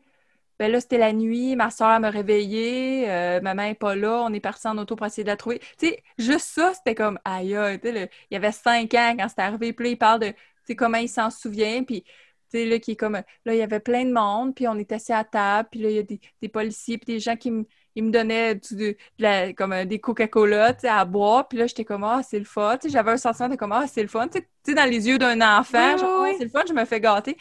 ben 0.59 0.71
là, 0.71 0.81
c'était 0.81 0.99
la 0.99 1.13
nuit, 1.13 1.57
ma 1.57 1.71
soeur 1.71 1.99
m'a 2.01 2.11
réveillée, 2.11 3.11
euh, 3.11 3.41
maman 3.41 3.65
n'est 3.65 3.75
pas 3.75 3.97
là, 3.97 4.23
on 4.23 4.33
est 4.33 4.41
parti 4.41 4.69
en 4.69 4.79
auto 4.79 4.95
pour 4.97 5.07
essayer 5.07 5.25
de 5.25 5.29
la 5.29 5.37
trouver. 5.37 5.59
Tu 5.79 5.89
sais, 5.89 6.03
juste 6.19 6.47
ça, 6.47 6.73
c'était 6.75 6.95
comme 6.95 7.19
aïe, 7.25 7.57
aïe, 7.57 7.81
il 7.85 8.09
y 8.31 8.37
avait 8.37 8.53
cinq 8.53 8.95
ans 8.95 9.15
quand 9.19 9.29
c'était 9.29 9.43
arrivé, 9.43 9.73
puis 9.73 9.87
là, 9.87 9.91
il 9.93 9.99
parle 9.99 10.21
de 10.21 10.29
tu 10.29 10.37
sais, 10.67 10.77
comment 10.77 10.99
il 10.99 11.09
s'en 11.09 11.31
souvient, 11.31 11.83
puis 11.85 12.03
tu 12.05 12.11
sais, 12.59 12.67
là, 12.67 12.79
qui 12.79 12.93
est 12.93 12.97
comme 12.97 13.15
là, 13.15 13.55
il 13.55 13.57
y 13.59 13.63
avait 13.63 13.81
plein 13.81 14.05
de 14.05 14.13
monde, 14.13 14.55
puis 14.55 14.69
on 14.69 14.77
est 14.79 14.93
assis 14.93 15.13
à 15.13 15.25
table, 15.25 15.69
puis 15.73 15.81
là, 15.81 15.91
il 15.91 15.97
y 15.97 15.99
a 15.99 16.03
des, 16.03 16.21
des 16.43 16.49
policiers, 16.49 16.99
puis 16.99 17.07
des 17.15 17.21
gens 17.21 17.37
qui 17.37 17.51
me 17.51 17.65
ils 17.97 18.03
me 18.03 18.11
donnaient 18.11 18.57
du- 18.57 18.75
de, 18.75 18.83
de 18.91 18.97
la- 19.21 19.53
comme 19.53 19.73
euh, 19.73 19.85
des 19.85 20.01
Coca-Cola 20.01 20.75
tu 20.75 20.81
sais, 20.81 20.89
à 20.89 21.05
boire. 21.05 21.47
Puis 21.47 21.59
là, 21.59 21.69
j'étais 21.69 21.85
comme, 21.85 22.03
ah, 22.03 22.23
c'est 22.29 22.41
le 22.41 22.45
fun. 22.45 22.77
Tu 22.77 22.89
sais, 22.89 22.93
J'avais 22.93 23.13
un 23.13 23.17
sentiment 23.17 23.49
de 23.49 23.55
comme, 23.55 23.71
ah, 23.71 23.87
c'est 23.87 24.03
le 24.03 24.09
fun. 24.09 24.27
Tu 24.27 24.39
sais, 24.39 24.43
tu 24.65 24.73
sais, 24.73 24.75
dans 24.75 24.91
les 24.91 25.07
yeux 25.07 25.17
d'un 25.19 25.41
enfant, 25.59 25.97
genre, 25.97 26.11
oui, 26.25 26.35
c'est 26.39 26.45
le 26.45 26.51
fun, 26.51 26.63
je 26.67 26.73
me 26.73 26.85
fais 26.85 27.01
gâter. 27.01 27.37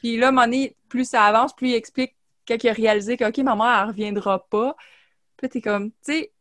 Puis 0.00 0.16
là, 0.16 0.32
donné, 0.32 0.76
plus 0.88 1.04
ça 1.08 1.24
avance, 1.24 1.54
plus 1.54 1.68
il 1.68 1.74
explique 1.74 2.16
quand 2.46 2.56
il 2.62 2.68
a 2.68 2.72
réalisé 2.72 3.16
que, 3.16 3.24
OK, 3.24 3.38
ma 3.38 3.54
mère, 3.54 3.80
elle 3.82 3.88
reviendra 3.88 4.46
pas. 4.48 4.76
Puis 5.36 5.48
t'es 5.48 5.60
comme, 5.60 5.90
tu 5.90 5.96
sais, 6.02 6.32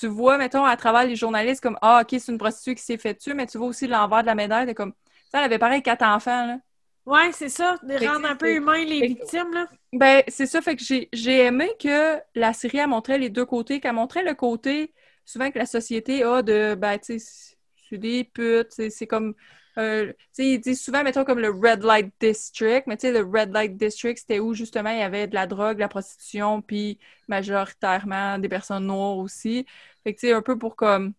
tu 0.00 0.06
vois, 0.06 0.38
mettons, 0.38 0.64
à 0.64 0.76
travers 0.76 1.04
les 1.04 1.16
journalistes, 1.16 1.62
comme, 1.62 1.78
ah, 1.82 2.02
OK, 2.02 2.08
c'est 2.10 2.32
une 2.32 2.38
prostituée 2.38 2.74
qui 2.74 2.82
s'est 2.82 2.98
fait 2.98 3.14
tuer, 3.14 3.34
mais 3.34 3.46
tu 3.46 3.58
vois 3.58 3.66
aussi 3.66 3.86
l'envers 3.86 4.22
de 4.22 4.26
la 4.26 4.34
médaille, 4.34 4.66
de 4.66 4.72
comme, 4.72 4.94
ça, 5.30 5.38
elle 5.38 5.44
avait 5.44 5.58
pareil 5.58 5.82
quatre 5.82 6.02
enfants, 6.02 6.46
là. 6.46 6.58
Ouais, 7.04 7.32
c'est 7.32 7.48
ça, 7.48 7.78
de 7.82 7.98
Fait 7.98 8.06
rendre 8.06 8.26
un 8.26 8.36
peu 8.36 8.54
humain 8.54 8.84
les 8.84 9.08
victimes, 9.08 9.52
là. 9.52 9.66
Ben, 9.92 10.22
c'est 10.28 10.46
ça, 10.46 10.62
fait 10.62 10.76
que 10.76 10.82
j'ai 10.84 11.38
aimé 11.40 11.68
que 11.80 12.18
la 12.36 12.52
série, 12.52 12.78
elle 12.78 12.88
montrait 12.88 13.18
les 13.18 13.28
deux 13.28 13.44
côtés, 13.44 13.80
qu'elle 13.80 13.94
montrait 13.94 14.22
le 14.22 14.34
côté, 14.34 14.94
souvent 15.24 15.50
que 15.50 15.58
la 15.58 15.66
société 15.66 16.22
a 16.22 16.42
de, 16.42 16.76
ben, 16.76 16.98
tu 16.98 17.18
sais, 17.18 17.56
c'est 17.90 17.98
des 17.98 18.22
putes, 18.22 18.70
c'est 18.70 19.06
comme, 19.06 19.34
euh, 19.78 20.12
ils 20.38 20.60
disent 20.60 20.82
souvent, 20.82 21.02
mettons, 21.02 21.24
comme 21.24 21.38
le 21.38 21.50
Red 21.50 21.82
Light 21.82 22.12
District, 22.20 22.84
mais 22.86 22.96
tu 22.96 23.08
sais, 23.08 23.12
le 23.12 23.20
Red 23.20 23.52
Light 23.52 23.76
District, 23.76 24.18
c'était 24.18 24.38
où, 24.38 24.54
justement, 24.54 24.90
il 24.90 24.98
y 24.98 25.02
avait 25.02 25.26
de 25.26 25.34
la 25.34 25.46
drogue, 25.46 25.76
de 25.76 25.80
la 25.80 25.88
prostitution, 25.88 26.62
puis 26.62 26.98
majoritairement 27.28 28.38
des 28.38 28.48
personnes 28.48 28.86
noires 28.86 29.16
aussi. 29.16 29.66
Fait 30.04 30.14
que, 30.14 30.20
tu 30.20 30.28
sais, 30.28 30.32
un 30.32 30.42
peu 30.42 30.58
pour, 30.58 30.76
comme, 30.76 31.14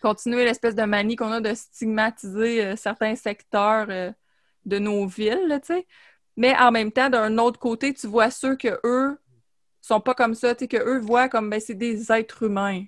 continuer 0.00 0.44
l'espèce 0.44 0.74
de 0.74 0.82
manie 0.84 1.16
qu'on 1.16 1.32
a 1.32 1.40
de 1.40 1.54
stigmatiser 1.54 2.64
euh, 2.64 2.76
certains 2.76 3.16
secteurs 3.16 3.86
euh, 3.90 4.12
de 4.66 4.78
nos 4.78 5.06
villes, 5.06 5.60
tu 5.62 5.74
sais. 5.74 5.86
Mais 6.36 6.56
en 6.56 6.70
même 6.70 6.92
temps, 6.92 7.10
d'un 7.10 7.38
autre 7.38 7.58
côté, 7.58 7.92
tu 7.94 8.06
vois 8.06 8.30
ceux 8.30 8.56
que 8.56 8.80
eux 8.84 9.18
sont 9.80 10.00
pas 10.00 10.14
comme 10.14 10.34
ça, 10.34 10.54
tu 10.54 10.60
sais, 10.64 10.68
que 10.68 10.76
eux 10.76 10.98
voient 11.00 11.28
comme 11.28 11.50
ben 11.50 11.60
c'est 11.60 11.74
des 11.74 12.12
êtres 12.12 12.44
humains. 12.44 12.84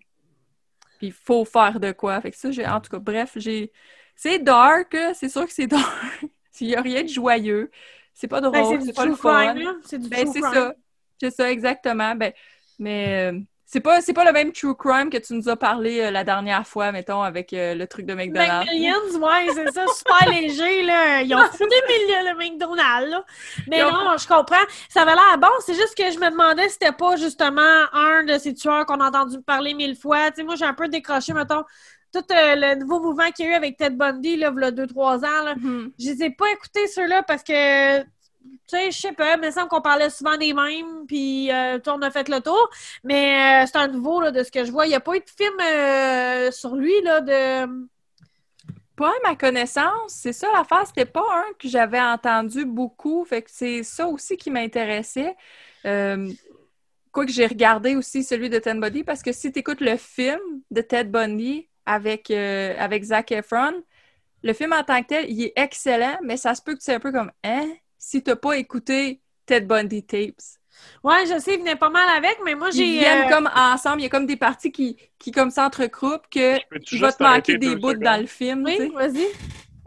Puis 0.99 1.09
il 1.09 1.13
faut 1.13 1.45
faire 1.45 1.81
de 1.81 1.93
quoi. 1.93 2.21
Fait 2.21 2.31
que 2.31 2.37
ça, 2.37 2.51
j'ai. 2.51 2.67
En 2.67 2.81
tout 2.81 2.91
cas, 2.91 2.99
bref, 2.99 3.33
j'ai. 3.37 3.73
C'est 4.17 4.39
dark, 4.39 4.97
c'est 5.15 5.29
sûr 5.29 5.47
que 5.47 5.53
c'est 5.53 5.67
dark. 5.67 5.93
Il 6.61 6.69
n'y 6.69 6.77
a 6.77 6.81
rien 6.81 7.03
de 7.03 7.09
joyeux. 7.09 7.71
C'est 8.15 8.29
pas 8.29 8.41
drôle, 8.41 8.53
Ben, 8.53 8.81
c'est 8.85 8.93
pas 8.93 9.07
le 9.07 9.17
fun. 9.17 9.55
C'est 9.85 9.99
du 9.99 10.09
Ben, 10.09 10.31
c'est 10.33 10.41
ça. 10.41 10.75
C'est 11.21 11.31
ça, 11.31 11.51
exactement. 11.51 12.15
Ben, 12.15 12.33
mais 12.79 13.33
euh, 13.33 13.39
c'est 13.73 13.81
pas, 13.81 14.01
pas 14.15 14.25
le 14.27 14.33
même 14.33 14.53
true 14.53 14.75
crime 14.75 15.09
que 15.09 15.17
tu 15.17 15.33
nous 15.33 15.49
as 15.49 15.57
parlé 15.57 16.01
euh, 16.01 16.11
la 16.11 16.25
dernière 16.25 16.67
fois, 16.67 16.93
mettons, 16.93 17.23
avec 17.23 17.55
euh, 17.55 17.75
le 17.75 17.87
truc 17.87 18.05
de 18.05 18.13
McDonald's. 18.13 18.67
McMillions, 18.67 19.19
ouais, 19.19 19.49
c'est 19.55 19.73
ça, 19.73 19.87
super 19.97 20.29
léger, 20.31 20.83
là. 20.83 21.23
Ils 21.23 21.35
ont 21.35 21.43
foutu 21.45 21.65
le 21.65 22.37
McDonald's, 22.37 23.11
là. 23.11 23.25
Mais 23.69 23.83
ont- 23.83 23.91
non, 23.91 24.17
je 24.19 24.29
comprends. 24.29 24.57
Ça 24.91 25.03
avait 25.03 25.15
l'air 25.15 25.39
bon, 25.39 25.49
c'est 25.61 25.73
juste 25.75 25.95
que 25.97 26.11
je 26.11 26.19
me 26.19 26.31
demandais 26.31 26.69
si 26.69 26.75
c'était 26.75 26.93
pas 26.93 27.17
justement 27.17 27.63
un 27.95 28.25
de 28.25 28.37
ces 28.37 28.53
tueurs 28.53 28.85
qu'on 28.85 29.01
a 29.01 29.09
entendu 29.09 29.41
parler 29.41 29.73
mille 29.73 29.97
fois. 29.97 30.31
Tu 30.31 30.37
sais, 30.37 30.43
moi, 30.43 30.55
j'ai 30.55 30.67
un 30.67 30.75
peu 30.75 30.89
décroché, 30.89 31.33
mettons, 31.33 31.65
tout 32.13 32.25
euh, 32.31 32.55
le 32.57 32.75
nouveau 32.77 33.01
mouvement 33.01 33.31
qu'il 33.31 33.47
y 33.47 33.49
a 33.49 33.53
eu 33.53 33.55
avec 33.55 33.77
Ted 33.77 33.97
Bundy, 33.97 34.37
là, 34.37 34.53
il 34.55 34.63
y 34.63 34.65
a 34.65 34.71
deux, 34.71 34.87
trois 34.87 35.19
ans, 35.19 35.45
là. 35.45 35.55
Mhm. 35.57 35.93
Je 35.99 36.11
les 36.11 36.25
ai 36.25 36.31
pas 36.31 36.51
écoutés, 36.53 36.87
ceux-là, 36.87 37.23
parce 37.23 37.43
que, 37.43 38.01
tu 38.03 38.07
sais, 38.67 38.91
je 38.91 38.99
sais 38.99 39.13
pas, 39.13 39.35
il 39.37 39.41
me 39.41 39.51
semble 39.51 39.69
qu'on 39.69 39.81
parlait 39.81 40.11
souvent 40.11 40.37
des 40.37 40.53
mêmes, 40.53 41.07
puis 41.07 41.51
euh, 41.51 41.79
on 41.87 42.03
a 42.03 42.11
fait 42.11 42.29
le 42.29 42.41
tour. 42.41 42.69
Mais 43.03 43.63
euh, 43.63 43.67
c'est 43.67 43.79
un 43.79 43.89
nouveau, 43.89 44.21
là, 44.21 44.31
de 44.31 44.43
ce 44.43 44.51
que 44.51 44.65
je 44.65 44.71
vois. 44.71 44.87
Il 44.87 44.91
n'y 44.91 44.95
a 44.95 45.01
pas 45.01 45.17
eu 45.17 45.21
de 45.21 45.31
film 45.31 45.55
euh, 45.61 46.51
sur 46.51 46.77
lui, 46.77 47.01
là, 47.03 47.21
de... 47.21 47.89
Pas 48.95 49.09
à 49.09 49.29
ma 49.31 49.37
connaissance, 49.37 50.09
c'est 50.09 50.35
ça 50.35 50.49
l'affaire, 50.53 50.87
c'était 50.87 51.07
pas 51.07 51.25
un 51.25 51.53
que 51.59 51.67
j'avais 51.67 52.01
entendu 52.01 52.67
beaucoup, 52.67 53.25
fait 53.25 53.41
que 53.41 53.51
c'est 53.51 53.83
ça 53.83 54.07
aussi 54.07 54.37
qui 54.37 54.51
m'intéressait. 54.51 55.35
Euh, 55.87 56.31
quoi 57.11 57.25
que 57.25 57.33
j'ai 57.33 57.47
regardé 57.47 57.97
aussi 57.97 58.23
celui 58.23 58.51
de 58.51 58.59
Ted 58.59 58.79
Bundy, 58.79 59.03
parce 59.03 59.23
que 59.23 59.33
si 59.33 59.51
tu 59.51 59.61
écoutes 59.61 59.81
le 59.81 59.97
film 59.97 60.41
de 60.71 60.83
Ted 60.83 61.09
Bundy 61.09 61.69
avec, 61.87 62.31
euh, 62.31 62.75
avec 62.79 63.03
Zac 63.05 63.33
Efron, 63.33 63.83
le 64.43 64.53
film 64.53 64.73
en 64.73 64.83
tant 64.83 65.03
que 65.03 65.09
tel, 65.09 65.31
il 65.31 65.45
est 65.45 65.53
excellent, 65.57 66.19
mais 66.23 66.37
ça 66.37 66.55
se 66.55 66.63
peut 66.63 66.75
que 66.75 66.83
c'est 66.83 66.95
un 66.95 67.01
peu 67.01 67.13
comme 67.13 67.31
«Hein?» 67.45 67.69
si 67.99 68.23
t'as 68.23 68.37
pas 68.37 68.57
écouté 68.57 69.21
Ted 69.47 69.67
Bundy 69.67 70.05
Tapes. 70.05 70.43
Ouais, 71.05 71.27
je 71.27 71.39
sais, 71.39 71.55
il 71.55 71.61
venait 71.61 71.77
pas 71.77 71.91
mal 71.91 72.09
avec, 72.17 72.39
mais 72.45 72.55
moi, 72.55 72.71
Ils 72.73 72.77
j'ai... 72.77 72.99
viennent 72.99 73.27
euh, 73.27 73.29
comme 73.29 73.51
ensemble, 73.55 74.01
il 74.01 74.05
y 74.05 74.07
a 74.07 74.09
comme 74.09 74.27
des 74.27 74.37
parties 74.37 74.73
qui, 74.73 74.97
qui 75.19 75.31
comme 75.31 75.51
s'entrecoupent 75.51 76.29
que 76.31 76.59
Peux-tu 76.69 76.97
il 76.97 77.01
va 77.01 77.09
juste 77.09 77.19
te 77.19 77.23
manquer 77.23 77.59
des 77.59 77.77
bouts 77.77 77.95
dans 77.95 78.21
le 78.21 78.27
film, 78.27 78.65
tu 78.65 78.83
Oui, 78.83 78.89
vas-y. 78.95 79.27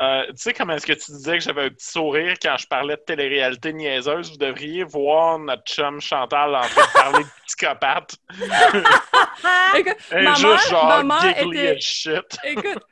Euh, 0.02 0.26
tu 0.28 0.34
sais 0.38 0.54
comment 0.54 0.74
est-ce 0.74 0.86
que 0.86 0.92
tu 0.94 1.12
disais 1.12 1.38
que 1.38 1.44
j'avais 1.44 1.64
un 1.66 1.70
petit 1.70 1.90
sourire 1.90 2.34
quand 2.42 2.58
je 2.58 2.68
parlais 2.68 2.96
de 2.98 3.02
télé-réalité 3.02 3.72
niaiseuse? 3.72 4.32
Vous 4.32 4.38
devriez 4.38 4.84
voir 4.84 5.40
notre 5.40 5.64
chum 5.64 6.02
Chantal 6.02 6.54
en 6.54 6.62
train 6.62 6.82
de 6.86 6.94
parler 6.94 7.24
de 7.24 7.30
psychopathe. 7.46 8.16
Écoute, 9.78 9.96
Ma 10.12 10.34
juste 10.34 10.44
mère- 10.44 10.70
genre 10.70 11.04
ma 11.04 11.22
mère 11.22 11.38
était- 11.48 11.80
shit. 11.80 12.38
Écoute, 12.44 12.84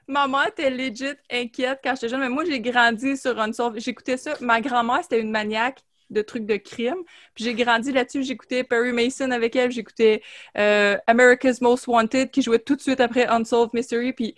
était 0.48 0.70
legit 0.70 1.14
inquiète 1.32 1.80
quand 1.84 1.96
j'étais 1.96 2.10
jeune, 2.10 2.22
mais 2.22 2.30
moi, 2.30 2.44
j'ai 2.46 2.60
grandi 2.62 3.18
sur 3.18 3.38
Unsolved. 3.40 3.82
J'écoutais 3.82 4.18
ça. 4.18 4.34
Ma 4.42 4.62
grand-mère, 4.62 5.00
c'était 5.04 5.20
une 5.20 5.32
maniaque 5.32 5.80
de 6.10 6.22
trucs 6.22 6.46
de 6.46 6.58
crime. 6.58 6.98
Puis 7.34 7.44
j'ai 7.46 7.54
grandi 7.54 7.92
là-dessus. 7.92 8.24
J'écoutais 8.24 8.64
Perry 8.64 8.92
Mason 8.92 9.32
avec 9.32 9.56
elle. 9.56 9.72
J'écoutais 9.72 10.22
euh, 10.58 10.98
America's 11.08 11.60
Most 11.62 11.88
Wanted 11.88 12.30
qui 12.32 12.42
jouait 12.42 12.60
tout 12.60 12.76
de 12.76 12.82
suite 12.82 13.00
après 13.00 13.26
Unsolved 13.28 13.74
Mystery. 13.74 14.14
Puis 14.14 14.36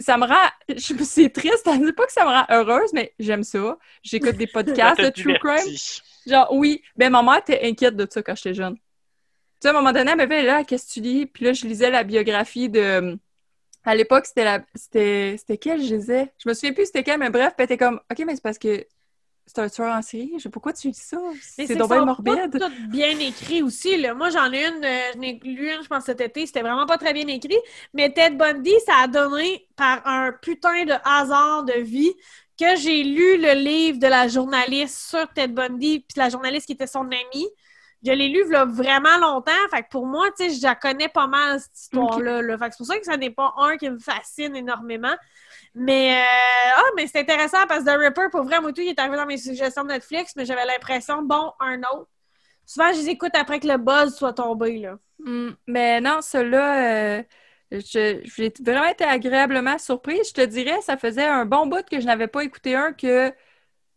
ça 0.00 0.16
me 0.16 0.26
rend... 0.26 0.78
C'est 0.78 1.32
triste. 1.32 1.68
Dis 1.68 1.92
pas 1.92 2.06
que 2.06 2.12
ça 2.12 2.24
me 2.24 2.30
rend 2.30 2.44
heureuse, 2.50 2.92
mais 2.92 3.12
j'aime 3.18 3.42
ça. 3.42 3.78
J'écoute 4.02 4.36
des 4.36 4.46
podcasts 4.46 5.00
de 5.00 5.10
true 5.10 5.38
crime. 5.38 5.76
Genre, 6.26 6.48
oui. 6.52 6.82
Ben, 6.96 7.10
ma 7.10 7.22
mère 7.22 7.38
était 7.38 7.60
inquiète 7.64 7.96
de 7.96 8.06
ça 8.08 8.22
quand 8.22 8.36
j'étais 8.36 8.54
jeune. 8.54 8.76
Tu 8.76 8.82
sais, 9.60 9.68
à 9.68 9.70
un 9.70 9.74
moment 9.74 9.92
donné, 9.92 10.10
elle 10.10 10.16
m'avait 10.16 10.42
là, 10.42 10.64
qu'est-ce 10.64 10.88
que 10.88 10.92
tu 10.94 11.00
lis? 11.00 11.26
Puis 11.26 11.44
là, 11.44 11.52
je 11.52 11.66
lisais 11.66 11.90
la 11.90 12.04
biographie 12.04 12.68
de. 12.68 13.18
À 13.84 13.94
l'époque, 13.94 14.26
c'était 14.26 14.44
la. 14.44 14.64
C'était. 14.74 15.36
Quelle, 15.60 15.82
je 15.82 15.94
lisais? 15.94 16.32
Je 16.38 16.48
me 16.48 16.54
souvien 16.54 16.72
plus 16.72 16.86
c'était 16.86 17.02
quelle, 17.02 17.18
mais 17.18 17.30
bref, 17.30 17.54
puis 17.56 17.58
elle 17.58 17.64
était 17.64 17.76
comme, 17.76 18.00
OK, 18.10 18.24
mais 18.26 18.34
c'est 18.36 18.42
parce 18.42 18.58
que 18.58 18.86
c'est 19.46 19.58
un 19.58 19.68
tueur 19.68 19.94
en 19.94 20.02
série? 20.02 20.36
Pourquoi 20.52 20.72
tu 20.72 20.90
dis 20.90 20.98
ça? 20.98 21.18
C'est 21.40 21.74
donc 21.74 21.90
bien 21.90 22.04
morbide. 22.04 22.50
Toutes 22.52 22.88
bien 22.90 23.18
écrit 23.18 23.62
aussi. 23.62 23.96
Là. 23.96 24.14
Moi, 24.14 24.30
j'en 24.30 24.52
ai 24.52 24.66
une, 24.66 24.84
euh, 24.84 25.12
j'en 25.14 25.22
ai 25.22 25.40
lu 25.42 25.70
une, 25.70 25.82
je 25.82 25.88
pense, 25.88 26.04
cet 26.04 26.20
été. 26.20 26.46
C'était 26.46 26.62
vraiment 26.62 26.86
pas 26.86 26.98
très 26.98 27.12
bien 27.12 27.26
écrit. 27.26 27.58
Mais 27.92 28.12
Ted 28.12 28.36
Bundy, 28.36 28.72
ça 28.86 28.94
a 29.02 29.06
donné 29.08 29.66
par 29.76 30.06
un 30.06 30.32
putain 30.32 30.84
de 30.84 30.94
hasard 31.04 31.64
de 31.64 31.80
vie 31.80 32.12
que 32.58 32.76
j'ai 32.76 33.02
lu 33.02 33.38
le 33.38 33.54
livre 33.54 33.98
de 33.98 34.06
la 34.06 34.28
journaliste 34.28 35.10
sur 35.10 35.26
Ted 35.32 35.52
Bundy, 35.52 36.00
puis 36.00 36.18
la 36.18 36.28
journaliste 36.28 36.66
qui 36.66 36.72
était 36.72 36.86
son 36.86 37.04
amie. 37.06 37.48
Je 38.04 38.10
l'ai 38.10 38.28
lu 38.28 38.50
là, 38.50 38.64
vraiment 38.64 39.16
longtemps. 39.18 39.52
Fait 39.70 39.82
que 39.82 39.88
pour 39.90 40.06
moi, 40.06 40.28
tu 40.36 40.48
sais, 40.48 40.56
je 40.56 40.62
la 40.62 40.74
connais 40.74 41.08
pas 41.08 41.28
mal, 41.28 41.60
cette 41.60 41.78
histoire-là. 41.78 42.42
là. 42.42 42.58
Fait 42.58 42.66
que 42.66 42.72
c'est 42.72 42.78
pour 42.78 42.86
ça 42.86 42.98
que 42.98 43.04
ça 43.04 43.16
n'est 43.16 43.30
pas 43.30 43.54
un 43.58 43.76
qui 43.76 43.88
me 43.88 43.98
fascine 43.98 44.56
énormément. 44.56 45.14
Mais, 45.74 46.14
euh, 46.20 46.72
ah, 46.76 46.82
mais 46.96 47.06
c'est 47.06 47.20
intéressant 47.20 47.66
parce 47.66 47.84
que 47.84 47.90
The 47.90 47.98
Ripper, 47.98 48.28
pour 48.30 48.42
vrai, 48.44 48.60
moi, 48.60 48.72
tout, 48.72 48.82
il 48.82 48.88
est 48.88 48.98
arrivé 48.98 49.16
dans 49.16 49.26
mes 49.26 49.38
suggestions 49.38 49.84
de 49.84 49.88
Netflix, 49.88 50.34
mais 50.36 50.44
j'avais 50.44 50.66
l'impression, 50.66 51.22
bon, 51.22 51.52
un 51.60 51.78
autre. 51.80 52.08
Souvent, 52.66 52.92
je 52.92 52.98
les 52.98 53.08
écoute 53.10 53.32
après 53.34 53.58
que 53.58 53.66
le 53.66 53.78
buzz 53.78 54.14
soit 54.14 54.34
tombé, 54.34 54.78
là. 54.78 54.98
Hmm, 55.18 55.50
mais 55.66 56.00
non, 56.00 56.20
celui-là, 56.20 57.18
euh, 57.20 57.22
j'ai 57.70 58.22
vraiment 58.60 58.86
été 58.86 59.04
agréablement 59.04 59.78
surprise. 59.78 60.28
Je 60.28 60.34
te 60.34 60.40
dirais, 60.44 60.80
ça 60.82 60.96
faisait 60.96 61.24
un 61.26 61.46
bon 61.46 61.66
bout 61.66 61.84
que 61.88 62.00
je 62.00 62.06
n'avais 62.06 62.28
pas 62.28 62.44
écouté 62.44 62.74
un 62.74 62.92
que, 62.92 63.30
tu 63.30 63.34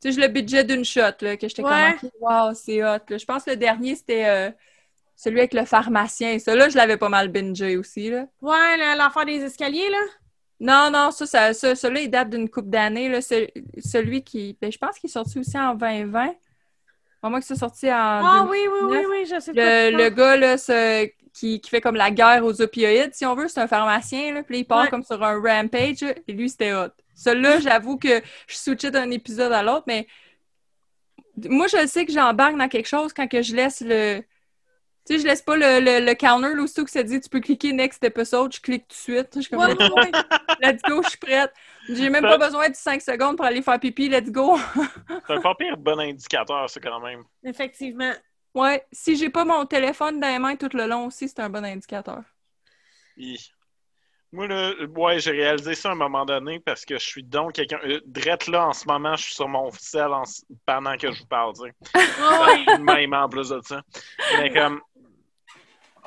sais, 0.01 0.11
je 0.13 0.19
le 0.21 0.27
budget 0.29 0.63
d'une 0.63 0.85
shot, 0.85 1.01
là, 1.21 1.37
que 1.37 1.47
j'étais 1.47 1.63
Ouais. 1.63 1.95
comme, 1.99 2.09
wow, 2.21 2.53
c'est 2.53 2.83
hot. 2.83 2.99
là. 3.09 3.17
Je 3.17 3.25
pense 3.25 3.43
que 3.43 3.51
le 3.51 3.57
dernier, 3.57 3.95
c'était 3.95 4.25
euh, 4.27 4.51
celui 5.15 5.39
avec 5.39 5.53
le 5.53 5.65
pharmacien. 5.65 6.39
Celui-là, 6.39 6.69
je 6.69 6.77
l'avais 6.77 6.97
pas 6.97 7.09
mal 7.09 7.29
bingé 7.29 7.77
aussi, 7.77 8.09
là. 8.09 8.27
Ouais, 8.41 8.77
l'affaire 8.95 9.25
des 9.25 9.43
escaliers, 9.43 9.89
là. 9.89 9.99
Non, 10.59 10.89
non, 10.91 11.11
ça, 11.11 11.25
ça, 11.25 11.53
ça- 11.53 11.75
celui-là, 11.75 12.01
il 12.01 12.09
date 12.09 12.29
d'une 12.29 12.49
couple 12.49 12.69
d'années. 12.69 13.19
Celui 13.21 14.23
qui, 14.23 14.57
ben, 14.61 14.71
je 14.71 14.77
pense 14.77 14.97
qu'il 14.97 15.09
est 15.09 15.13
sorti 15.13 15.39
aussi 15.39 15.57
en 15.57 15.75
2020. 15.75 16.33
Au 17.23 17.29
moins 17.29 17.39
que 17.39 17.45
c'est 17.45 17.55
sorti 17.55 17.87
en 17.87 17.93
Ah 17.95 18.47
oui, 18.49 18.59
oui, 18.61 18.79
oui, 18.83 18.97
2019. 18.97 19.05
oui, 19.09 19.25
je 19.25 19.39
sais. 19.39 19.51
Le, 19.91 19.97
le 19.97 20.09
gars 20.09 20.37
là, 20.37 20.57
ce- 20.57 21.09
qui, 21.33 21.59
qui 21.59 21.69
fait 21.69 21.81
comme 21.81 21.95
la 21.95 22.11
guerre 22.11 22.45
aux 22.45 22.61
opioïdes, 22.61 23.13
si 23.13 23.25
on 23.25 23.35
veut, 23.35 23.49
c'est 23.49 23.59
un 23.59 23.67
pharmacien, 23.67 24.33
là, 24.33 24.43
puis 24.43 24.55
là, 24.55 24.59
il 24.59 24.65
part 24.65 24.83
Ouais. 24.83 24.89
comme 24.89 25.03
sur 25.03 25.21
un 25.21 25.41
rampage, 25.41 25.99
là, 26.01 26.13
et 26.27 26.31
lui, 26.33 26.49
c'était 26.49 26.73
hot. 26.73 26.87
Celui-là, 27.13 27.59
j'avoue 27.59 27.97
que 27.97 28.21
je 28.47 28.55
switchais 28.55 28.91
d'un 28.91 29.11
épisode 29.11 29.51
à 29.51 29.61
l'autre, 29.61 29.83
mais 29.87 30.07
moi, 31.49 31.67
je 31.67 31.85
sais 31.87 32.05
que 32.05 32.13
j'embarque 32.13 32.57
dans 32.57 32.69
quelque 32.69 32.87
chose 32.87 33.11
quand 33.11 33.27
que 33.27 33.41
je 33.41 33.53
laisse 33.53 33.81
le... 33.81 34.21
Tu 35.07 35.15
sais, 35.15 35.19
je 35.19 35.25
laisse 35.27 35.41
pas 35.41 35.55
le, 35.57 35.79
le, 35.81 36.05
le 36.05 36.13
counter, 36.15 36.55
là, 36.55 36.63
aussitôt 36.63 36.83
que 36.85 36.89
ça 36.89 37.03
dit 37.03 37.19
«tu 37.21 37.29
peux 37.29 37.39
cliquer 37.41 37.73
next 37.73 38.03
episode», 38.03 38.51
je 38.55 38.61
clique 38.61 38.87
tout 38.87 38.95
de 38.95 38.99
suite. 39.17 39.27
Je 39.35 39.41
suis 39.41 39.49
comme 39.51 39.59
Ouais, 39.59 39.75
ouais, 39.75 39.91
ouais. 39.91 40.11
Let's 40.71 40.81
go, 40.83 41.01
je 41.03 41.09
suis 41.09 41.17
prête. 41.17 41.53
J'ai 41.89 42.09
même 42.09 42.23
pas 42.23 42.37
besoin 42.37 42.69
de 42.69 42.75
5 42.75 43.01
secondes 43.01 43.37
pour 43.37 43.45
aller 43.45 43.61
faire 43.61 43.79
pipi, 43.79 44.09
let's 44.09 44.31
go. 44.31 44.57
C'est 45.27 45.33
un 45.33 45.41
pas 45.41 45.55
pire 45.55 45.77
bon 45.77 45.99
indicateur, 45.99 46.69
ça, 46.69 46.79
quand 46.79 46.99
même. 46.99 47.23
Effectivement. 47.43 48.11
Ouais, 48.53 48.85
si 48.91 49.15
j'ai 49.17 49.29
pas 49.29 49.43
mon 49.45 49.65
téléphone 49.65 50.19
dans 50.19 50.27
les 50.27 50.39
mains 50.39 50.55
tout 50.55 50.69
le 50.73 50.87
long 50.87 51.07
aussi, 51.07 51.27
c'est 51.27 51.39
un 51.41 51.49
bon 51.49 51.63
indicateur. 51.65 52.21
Hi. 53.17 53.37
Moi, 54.31 54.47
là, 54.47 54.73
ouais, 54.95 55.19
j'ai 55.19 55.31
réalisé 55.31 55.75
ça 55.75 55.89
à 55.89 55.91
un 55.93 55.95
moment 55.95 56.25
donné 56.25 56.59
parce 56.59 56.83
que 56.83 56.97
je 56.97 57.05
suis 57.05 57.23
donc 57.23 57.53
quelqu'un. 57.53 57.79
Euh, 57.85 58.01
drette 58.05 58.47
là, 58.47 58.67
en 58.67 58.73
ce 58.73 58.85
moment, 58.87 59.15
je 59.15 59.23
suis 59.23 59.35
sur 59.35 59.47
mon 59.47 59.71
sel 59.71 60.07
en- 60.11 60.23
pendant 60.65 60.97
que 60.97 61.11
je 61.11 61.19
vous 61.19 61.27
parle, 61.27 61.53
tu 61.53 61.61
sais. 61.93 62.77
Même 62.79 63.13
en 63.13 63.29
plus 63.29 63.49
de 63.49 63.61
ça. 63.63 63.81
Mais 64.37 64.51
comme. 64.51 64.81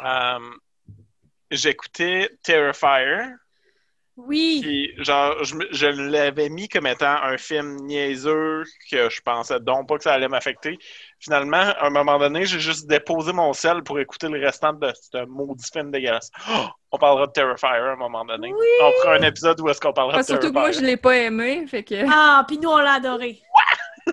euh, 0.04 0.38
J'écoutais 1.50 2.28
Terrifier, 2.42 3.24
Oui. 4.20 4.58
puis 4.62 5.04
genre, 5.04 5.36
je, 5.44 5.86
l'avais 5.86 6.48
mis 6.48 6.68
comme 6.68 6.88
étant 6.88 7.22
un 7.22 7.38
film 7.38 7.76
niaiseux 7.86 8.64
que 8.90 9.08
je 9.08 9.20
pensais 9.20 9.60
donc 9.60 9.88
pas 9.88 9.96
que 9.96 10.02
ça 10.02 10.12
allait 10.12 10.26
m'affecter. 10.26 10.76
Finalement, 11.20 11.56
à 11.56 11.86
un 11.86 11.90
moment 11.90 12.18
donné, 12.18 12.44
j'ai 12.44 12.58
juste 12.58 12.88
déposé 12.88 13.32
mon 13.32 13.52
sel 13.52 13.82
pour 13.84 14.00
écouter 14.00 14.28
le 14.28 14.40
restant 14.44 14.72
de 14.72 14.92
ce 14.92 15.24
maudit 15.26 15.64
film 15.72 15.92
dégueulasse. 15.92 16.30
Oh, 16.50 16.66
on 16.90 16.98
parlera 16.98 17.28
de 17.28 17.32
Terrifier 17.32 17.68
à 17.68 17.92
un 17.92 17.96
moment 17.96 18.24
donné. 18.24 18.52
Oui. 18.52 18.66
On 18.82 18.90
fera 19.02 19.14
un 19.14 19.22
épisode 19.22 19.60
où 19.60 19.68
est-ce 19.68 19.80
qu'on 19.80 19.92
parlera 19.92 20.18
Enfin, 20.18 20.22
de 20.22 20.26
surtout 20.26 20.48
que 20.48 20.52
moi, 20.52 20.72
je 20.72 20.78
Terrifier. 20.80 20.86
l'ai 20.90 20.96
pas 20.96 21.16
aimé, 21.16 21.64
fait 21.68 21.84
que... 21.84 22.04
Ah, 22.12 22.44
puis 22.46 22.58
nous, 22.58 22.70
on 22.70 22.78
l'a 22.78 22.94
adoré. 22.94 23.40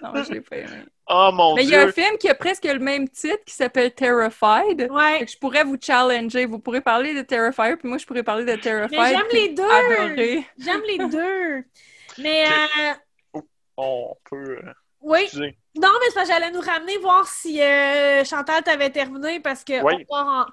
Non, 0.04 0.12
je 0.24 0.34
l'ai 0.34 0.41
pas 0.41 0.58
aimé. 0.58 0.84
Oh 1.08 1.30
mon 1.34 1.56
Mais 1.56 1.63
il 1.63 1.70
y 1.70 1.76
a 1.76 1.82
un 1.84 1.86
dieu! 1.86 1.91
film 1.91 2.18
qui 2.18 2.28
a 2.30 2.36
presque 2.36 2.65
le 2.65 2.80
même 2.80 3.08
titre 3.10 3.44
qui 3.46 3.54
s'appelle 3.54 3.94
Terrified. 3.94 4.89
Ouais. 4.89 5.26
que 5.26 5.32
je 5.32 5.38
pourrais 5.38 5.63
vous 5.63 5.78
challenger. 5.80 6.46
Vous 6.48 6.60
pourrez 6.60 6.82
parler 6.82 7.13
de 7.13 7.22
Terrifier, 7.22 7.76
puis 7.78 7.88
moi, 7.88 7.98
je 8.00 8.06
pourrais 8.08 8.24
parler 8.24 8.44
de 8.46 8.56
Terrified. 8.56 9.00
Mais 9.00 9.10
j'aime 9.10 9.28
les 9.32 9.50
deux. 9.50 9.63
Adorer. 9.70 10.48
J'aime 10.58 10.82
les 10.88 10.98
deux. 11.10 11.63
Mais, 12.18 12.46
euh, 13.36 13.41
On 13.78 14.15
peut. 14.30 14.58
euh, 14.63 14.74
oui. 15.02 15.22
excusez. 15.24 15.58
Non, 15.76 15.89
mais 16.00 16.06
c'est 16.10 16.15
parce 16.15 16.28
que 16.30 16.34
j'allais 16.34 16.52
nous 16.52 16.62
ramener 16.62 16.98
voir 17.00 17.28
si 17.28 17.62
euh, 17.62 18.24
Chantal 18.24 18.63
t'avait 18.63 18.89
terminé 18.89 19.39
parce 19.41 19.63
que 19.63 19.82
Oui. 19.84 19.94
on 19.94 20.06
part 20.06 20.28
en, 20.28 20.46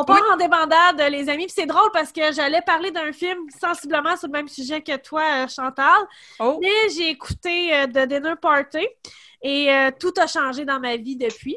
on 0.00 0.04
part 0.04 0.22
en 0.32 0.36
débandade, 0.36 1.00
les 1.10 1.28
amis. 1.28 1.46
Puis 1.46 1.54
c'est 1.56 1.66
drôle 1.66 1.90
parce 1.92 2.12
que 2.12 2.32
j'allais 2.32 2.62
parler 2.62 2.90
d'un 2.90 3.12
film 3.12 3.38
sensiblement 3.60 4.16
sur 4.16 4.28
le 4.28 4.32
même 4.32 4.48
sujet 4.48 4.80
que 4.80 4.96
toi, 4.96 5.22
euh, 5.44 5.48
Chantal. 5.48 6.00
Oh, 6.38 6.58
Mais 6.62 6.88
j'ai 6.94 7.10
écouté 7.10 7.74
euh, 7.74 7.86
The 7.86 8.06
Dinner 8.08 8.34
Party 8.40 8.86
et 9.42 9.72
euh, 9.72 9.90
tout 9.98 10.12
a 10.18 10.26
changé 10.26 10.64
dans 10.64 10.78
ma 10.80 10.96
vie 10.96 11.16
depuis. 11.16 11.56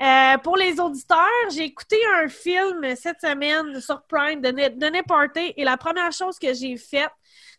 Euh, 0.00 0.38
pour 0.38 0.56
les 0.56 0.78
auditeurs, 0.80 1.50
j'ai 1.50 1.64
écouté 1.64 1.98
un 2.22 2.28
film 2.28 2.94
cette 2.96 3.20
semaine 3.20 3.80
sur 3.80 4.02
Prime 4.02 4.40
de 4.40 4.48
Ne- 4.48 4.68
Dinner 4.68 5.02
Party 5.02 5.52
et 5.56 5.64
la 5.64 5.76
première 5.76 6.12
chose 6.12 6.38
que 6.38 6.54
j'ai 6.54 6.76
faite, 6.76 7.10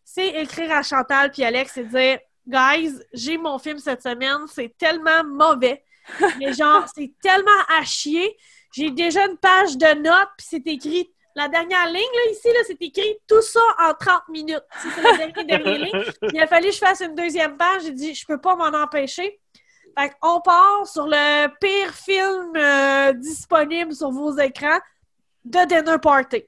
c'est 0.03 0.27
écrire 0.29 0.71
à 0.71 0.84
Chantal 0.84 1.32
puis 1.32 1.43
Alex 1.43 1.77
et 1.77 1.84
dire 1.84 2.19
Guys, 2.47 2.93
j'ai 3.13 3.38
mon 3.38 3.60
film 3.60 3.77
cette 3.77 4.01
semaine, 4.01 4.47
c'est 4.47 4.75
tellement 4.77 5.23
mauvais. 5.23 5.84
Mais 6.39 6.53
genre, 6.53 6.86
c'est 6.95 7.12
tellement 7.21 7.51
à 7.77 7.84
chier. 7.86 8.36
J'ai 8.71 8.91
déjà 8.91 9.25
une 9.25 9.38
page 9.38 9.77
de 9.77 9.93
notes, 10.01 10.29
puis 10.38 10.47
c'est 10.49 10.67
écrit. 10.67 11.10
La 11.36 11.47
dernière 11.47 11.86
ligne, 11.86 11.95
là, 11.95 12.32
ici, 12.32 12.47
là, 12.47 12.60
c'est 12.65 12.82
écrit 12.82 13.15
tout 13.27 13.41
ça 13.41 13.62
en 13.79 13.93
30 13.93 14.27
minutes. 14.29 14.63
C'est 14.82 15.01
la 15.01 15.17
dernière, 15.17 15.45
dernière 15.45 15.77
ligne. 15.79 16.03
Il 16.34 16.41
a 16.41 16.47
fallu 16.47 16.67
que 16.67 16.73
je 16.73 16.79
fasse 16.79 16.99
une 17.01 17.15
deuxième 17.15 17.55
page. 17.55 17.84
J'ai 17.84 17.91
dit, 17.91 18.13
je 18.15 18.25
peux 18.25 18.41
pas 18.41 18.55
m'en 18.55 18.77
empêcher. 18.77 19.39
Fait 19.97 20.12
on 20.21 20.41
part 20.41 20.86
sur 20.86 21.05
le 21.08 21.47
pire 21.60 21.93
film 21.93 22.51
euh, 22.55 23.13
disponible 23.13 23.93
sur 23.95 24.12
vos 24.12 24.36
écrans 24.38 24.79
de 25.45 25.65
Dinner 25.65 25.97
Party. 26.01 26.43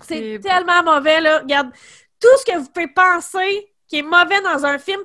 C'est 0.00 0.06
C'est 0.16 0.38
bon. 0.38 0.48
tellement 0.48 0.82
mauvais, 0.84 1.20
là. 1.20 1.38
Regarde, 1.40 1.70
tout 2.20 2.28
ce 2.38 2.44
que 2.50 2.56
vous 2.58 2.68
pouvez 2.70 2.88
penser 2.88 3.72
qui 3.88 3.98
est 3.98 4.02
mauvais 4.02 4.40
dans 4.42 4.64
un 4.64 4.78
film, 4.78 5.00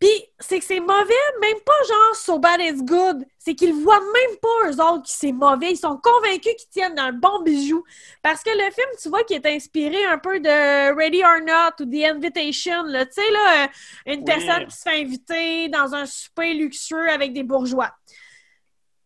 puis 0.00 0.24
c'est 0.38 0.58
que 0.58 0.64
c'est 0.64 0.80
mauvais, 0.80 1.14
même 1.40 1.60
pas 1.64 1.72
genre 1.88 2.16
So 2.16 2.38
Bad 2.38 2.60
It's 2.60 2.82
Good. 2.82 3.24
C'est 3.38 3.54
qu'ils 3.54 3.72
voient 3.74 4.00
même 4.00 4.36
pas 4.42 4.68
eux 4.68 4.80
autres 4.82 5.04
que 5.04 5.08
c'est 5.08 5.32
mauvais. 5.32 5.70
Ils 5.72 5.76
sont 5.78 5.98
convaincus 5.98 6.54
qu'ils 6.56 6.68
tiennent 6.70 6.98
un 6.98 7.12
bon 7.12 7.40
bijou. 7.42 7.84
Parce 8.22 8.42
que 8.42 8.50
le 8.50 8.70
film, 8.70 8.88
tu 9.00 9.08
vois, 9.08 9.22
qui 9.24 9.34
est 9.34 9.46
inspiré 9.46 10.04
un 10.06 10.18
peu 10.18 10.40
de 10.40 10.94
Ready 10.94 11.22
or 11.24 11.40
Not 11.40 11.82
ou 11.82 11.86
The 11.86 12.04
Invitation, 12.16 12.82
là. 12.84 13.06
Tu 13.06 13.12
sais, 13.14 13.30
là, 13.30 13.64
euh, 13.64 13.68
une 14.06 14.20
Oui. 14.20 14.24
personne 14.24 14.66
qui 14.66 14.76
se 14.76 14.82
fait 14.82 15.00
inviter 15.00 15.68
dans 15.68 15.94
un 15.94 16.06
souper 16.06 16.54
luxueux 16.54 17.08
avec 17.10 17.32
des 17.32 17.42
bourgeois. 17.44 17.92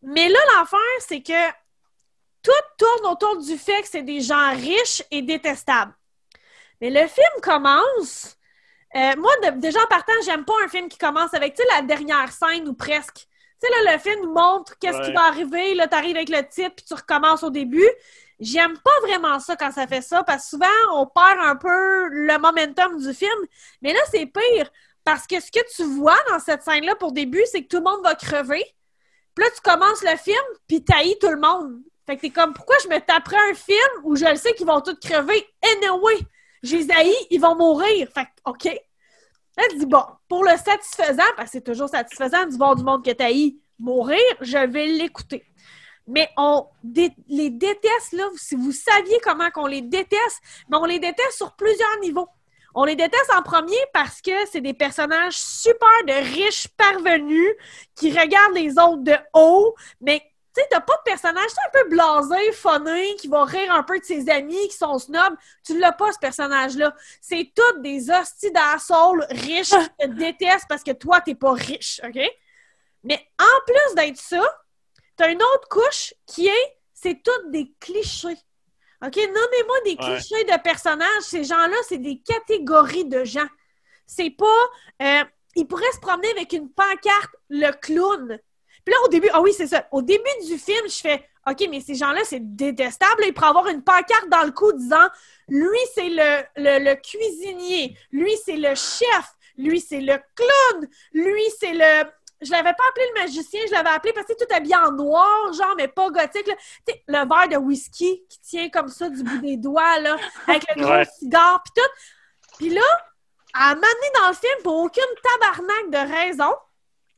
Mais 0.01 0.27
là, 0.29 0.39
l'affaire, 0.57 0.79
c'est 0.99 1.21
que 1.21 1.49
tout 2.41 2.51
tourne 2.77 3.11
autour 3.11 3.37
du 3.37 3.57
fait 3.57 3.81
que 3.81 3.87
c'est 3.87 4.01
des 4.01 4.21
gens 4.21 4.51
riches 4.51 5.03
et 5.11 5.21
détestables. 5.21 5.93
Mais 6.81 6.89
le 6.89 7.07
film 7.07 7.41
commence. 7.41 8.37
Euh, 8.95 9.15
moi, 9.17 9.31
de- 9.43 9.59
déjà 9.59 9.81
en 9.83 9.87
partant, 9.87 10.13
j'aime 10.25 10.45
pas 10.45 10.53
un 10.65 10.67
film 10.67 10.89
qui 10.89 10.97
commence 10.97 11.33
avec, 11.33 11.55
tu 11.55 11.61
sais, 11.61 11.67
la 11.75 11.81
dernière 11.81 12.31
scène 12.31 12.67
ou 12.67 12.73
presque. 12.73 13.27
Tu 13.61 13.67
sais, 13.67 13.83
là, 13.83 13.93
le 13.93 13.99
film 13.99 14.31
montre 14.31 14.77
qu'est-ce 14.79 15.01
qui 15.01 15.11
va 15.11 15.23
arriver. 15.25 15.75
Là, 15.75 15.87
t'arrives 15.87 16.15
avec 16.15 16.29
le 16.29 16.47
titre, 16.47 16.75
puis 16.75 16.85
tu 16.85 16.93
recommences 16.93 17.43
au 17.43 17.49
début. 17.49 17.89
J'aime 18.39 18.77
pas 18.77 18.99
vraiment 19.01 19.39
ça 19.39 19.55
quand 19.57 19.71
ça 19.71 19.85
fait 19.85 20.01
ça, 20.01 20.23
parce 20.23 20.43
que 20.43 20.49
souvent, 20.51 20.65
on 20.93 21.05
perd 21.05 21.39
un 21.45 21.55
peu 21.57 22.07
le 22.07 22.37
momentum 22.39 22.97
du 22.97 23.13
film. 23.13 23.39
Mais 23.81 23.91
là, 23.91 23.99
c'est 24.09 24.25
pire, 24.25 24.71
parce 25.03 25.27
que 25.27 25.39
ce 25.41 25.51
que 25.51 25.59
tu 25.75 25.83
vois 25.83 26.17
dans 26.29 26.39
cette 26.39 26.63
scène-là 26.63 26.95
pour 26.95 27.11
début, 27.11 27.43
c'est 27.51 27.63
que 27.63 27.67
tout 27.67 27.77
le 27.77 27.83
monde 27.83 28.01
va 28.01 28.15
crever. 28.15 28.63
Puis 29.35 29.43
là, 29.45 29.51
tu 29.53 29.61
commences 29.61 30.03
le 30.03 30.15
film, 30.17 30.37
puis 30.67 30.83
t'haïs 30.83 31.17
tout 31.19 31.29
le 31.29 31.39
monde. 31.39 31.81
Fait 32.07 32.15
que 32.15 32.21
t'es 32.21 32.29
comme, 32.29 32.53
pourquoi 32.53 32.77
je 32.83 32.87
me 32.87 32.99
taperais 32.99 33.37
un 33.51 33.53
film 33.53 34.03
où 34.03 34.15
je 34.15 34.25
le 34.25 34.35
sais 34.35 34.53
qu'ils 34.53 34.65
vont 34.65 34.81
tous 34.81 34.95
crever? 34.95 35.47
Anyway, 35.61 36.19
haïs, 36.63 37.27
ils 37.29 37.39
vont 37.39 37.55
mourir. 37.55 38.07
Fait 38.13 38.27
OK. 38.45 38.69
Tu 39.71 39.77
dis, 39.77 39.85
bon, 39.85 40.03
pour 40.29 40.43
le 40.43 40.51
satisfaisant, 40.51 41.23
parce 41.35 41.51
que 41.51 41.57
c'est 41.57 41.63
toujours 41.63 41.89
satisfaisant 41.89 42.45
de 42.45 42.55
voir 42.55 42.75
du 42.75 42.83
monde 42.83 43.03
que 43.03 43.11
t'haïs 43.11 43.59
mourir, 43.77 44.19
je 44.39 44.57
vais 44.57 44.87
l'écouter. 44.87 45.45
Mais 46.07 46.29
on 46.37 46.65
les 46.83 47.49
déteste, 47.49 48.13
là. 48.13 48.23
Si 48.35 48.55
vous 48.55 48.71
saviez 48.71 49.19
comment 49.21 49.51
qu'on 49.51 49.67
les 49.67 49.81
déteste, 49.81 50.41
mais 50.69 50.77
on 50.77 50.85
les 50.85 50.99
déteste 50.99 51.33
sur 51.33 51.55
plusieurs 51.55 51.99
niveaux. 52.01 52.27
On 52.73 52.83
les 52.83 52.95
déteste 52.95 53.31
en 53.35 53.41
premier 53.41 53.77
parce 53.93 54.21
que 54.21 54.31
c'est 54.51 54.61
des 54.61 54.73
personnages 54.73 55.37
super 55.37 55.89
de 56.07 56.13
riches 56.35 56.67
parvenus 56.69 57.49
qui 57.95 58.11
regardent 58.11 58.55
les 58.55 58.71
autres 58.71 59.03
de 59.03 59.15
haut, 59.33 59.75
mais 60.01 60.21
sais, 60.59 60.67
t'as 60.69 60.81
pas 60.81 60.95
de 60.97 61.01
personnage, 61.03 61.49
un 61.67 61.69
peu 61.71 61.89
blasé, 61.89 62.51
funny, 62.53 63.15
qui 63.17 63.27
va 63.27 63.43
rire 63.45 63.71
un 63.73 63.83
peu 63.83 63.99
de 63.99 64.03
ses 64.05 64.29
amis 64.29 64.67
qui 64.69 64.75
sont 64.77 64.97
snobs. 64.99 65.35
Tu 65.65 65.77
l'as 65.79 65.91
pas, 65.91 66.11
ce 66.11 66.19
personnage-là. 66.19 66.95
C'est 67.21 67.51
toutes 67.55 67.81
des 67.81 68.09
hosties 68.11 68.51
d'assaules 68.51 69.25
riches 69.29 69.69
qui 69.69 69.89
te 69.99 70.05
détestent 70.17 70.67
parce 70.67 70.83
que 70.83 70.91
toi, 70.91 71.21
t'es 71.21 71.35
pas 71.35 71.53
riche, 71.53 72.01
OK? 72.03 72.19
Mais 73.03 73.27
en 73.39 73.59
plus 73.65 73.95
d'être 73.95 74.17
ça, 74.19 74.41
t'as 75.15 75.31
une 75.31 75.41
autre 75.41 75.67
couche 75.69 76.13
qui 76.25 76.47
est, 76.47 76.77
c'est 76.93 77.21
toutes 77.23 77.51
des 77.51 77.73
clichés. 77.79 78.37
OK? 79.05 79.15
Nommez-moi 79.15 79.75
des 79.85 79.91
Ouais. 79.91 80.17
clichés 80.17 80.43
de 80.43 80.61
personnages. 80.61 81.21
Ces 81.21 81.45
gens-là, 81.45 81.77
c'est 81.87 81.97
des 81.99 82.19
catégories 82.19 83.05
de 83.05 83.23
gens. 83.23 83.47
C'est 84.05 84.31
pas... 84.31 84.45
euh, 85.01 85.23
ils 85.55 85.65
pourraient 85.65 85.91
se 85.93 85.99
promener 85.99 86.29
avec 86.31 86.51
une 86.53 86.69
pancarte, 86.71 87.35
le 87.49 87.71
clown. 87.71 88.37
Puis 88.89 88.95
là, 88.95 89.05
au 89.05 89.07
début, 89.09 89.29
ah 89.33 89.41
oui, 89.41 89.53
c'est 89.55 89.67
ça. 89.67 89.85
Au 89.91 90.01
début 90.01 90.23
du 90.47 90.57
film, 90.57 90.81
je 90.87 90.99
fais, 90.99 91.23
OK, 91.47 91.63
mais 91.69 91.79
ces 91.79 91.93
gens-là, 91.93 92.21
c'est 92.23 92.39
détestable. 92.55 93.23
Ils 93.27 93.33
pourraient 93.35 93.49
avoir 93.49 93.67
une 93.67 93.83
pancarte 93.83 94.27
dans 94.29 94.41
le 94.43 94.51
cou 94.51 94.71
disant, 94.73 95.07
lui, 95.47 95.77
c'est 95.93 96.09
le, 96.09 96.43
le, 96.55 96.83
le 96.85 96.95
cuisinier. 96.95 97.95
Lui, 98.11 98.35
c'est 98.43 98.55
le 98.57 98.73
chef. 98.73 99.35
Lui, 99.57 99.79
c'est 99.79 100.01
le 100.01 100.17
clown. 100.35 100.87
Lui, 101.13 101.43
c'est 101.59 101.73
le, 101.73 102.09
je 102.41 102.49
l'avais 102.49 102.73
pas 102.73 102.83
appelé 102.89 103.05
le 103.13 103.21
magicien, 103.21 103.59
je 103.67 103.73
l'avais 103.73 103.89
appelé 103.89 104.11
parce 104.11 104.25
que 104.25 104.33
tout 104.33 104.51
habillé 104.51 104.75
en 104.75 104.91
noir, 104.91 105.53
genre, 105.53 105.75
mais 105.77 105.87
pas 105.87 106.09
gothique. 106.09 106.47
Là. 106.47 106.55
Le 107.07 107.27
verre 107.29 107.47
de 107.49 107.57
whisky 107.63 108.23
qui 108.27 108.41
tient 108.41 108.69
comme 108.69 108.87
ça 108.87 109.07
du 109.07 109.21
bout 109.21 109.37
des 109.37 109.57
doigts, 109.57 109.99
là, 109.99 110.17
avec 110.47 110.63
le 110.75 110.81
gros 110.81 110.93
Ouais. 110.93 111.05
cigare, 111.19 111.61
puis 111.63 111.73
tout. 111.75 112.57
Puis 112.57 112.69
là, 112.69 112.81
à 113.53 113.75
m'amener 113.75 114.11
dans 114.19 114.29
le 114.29 114.33
film 114.33 114.63
pour 114.63 114.77
aucune 114.79 115.03
tabarnak 115.23 115.89
de 115.91 116.11
raison, 116.15 116.55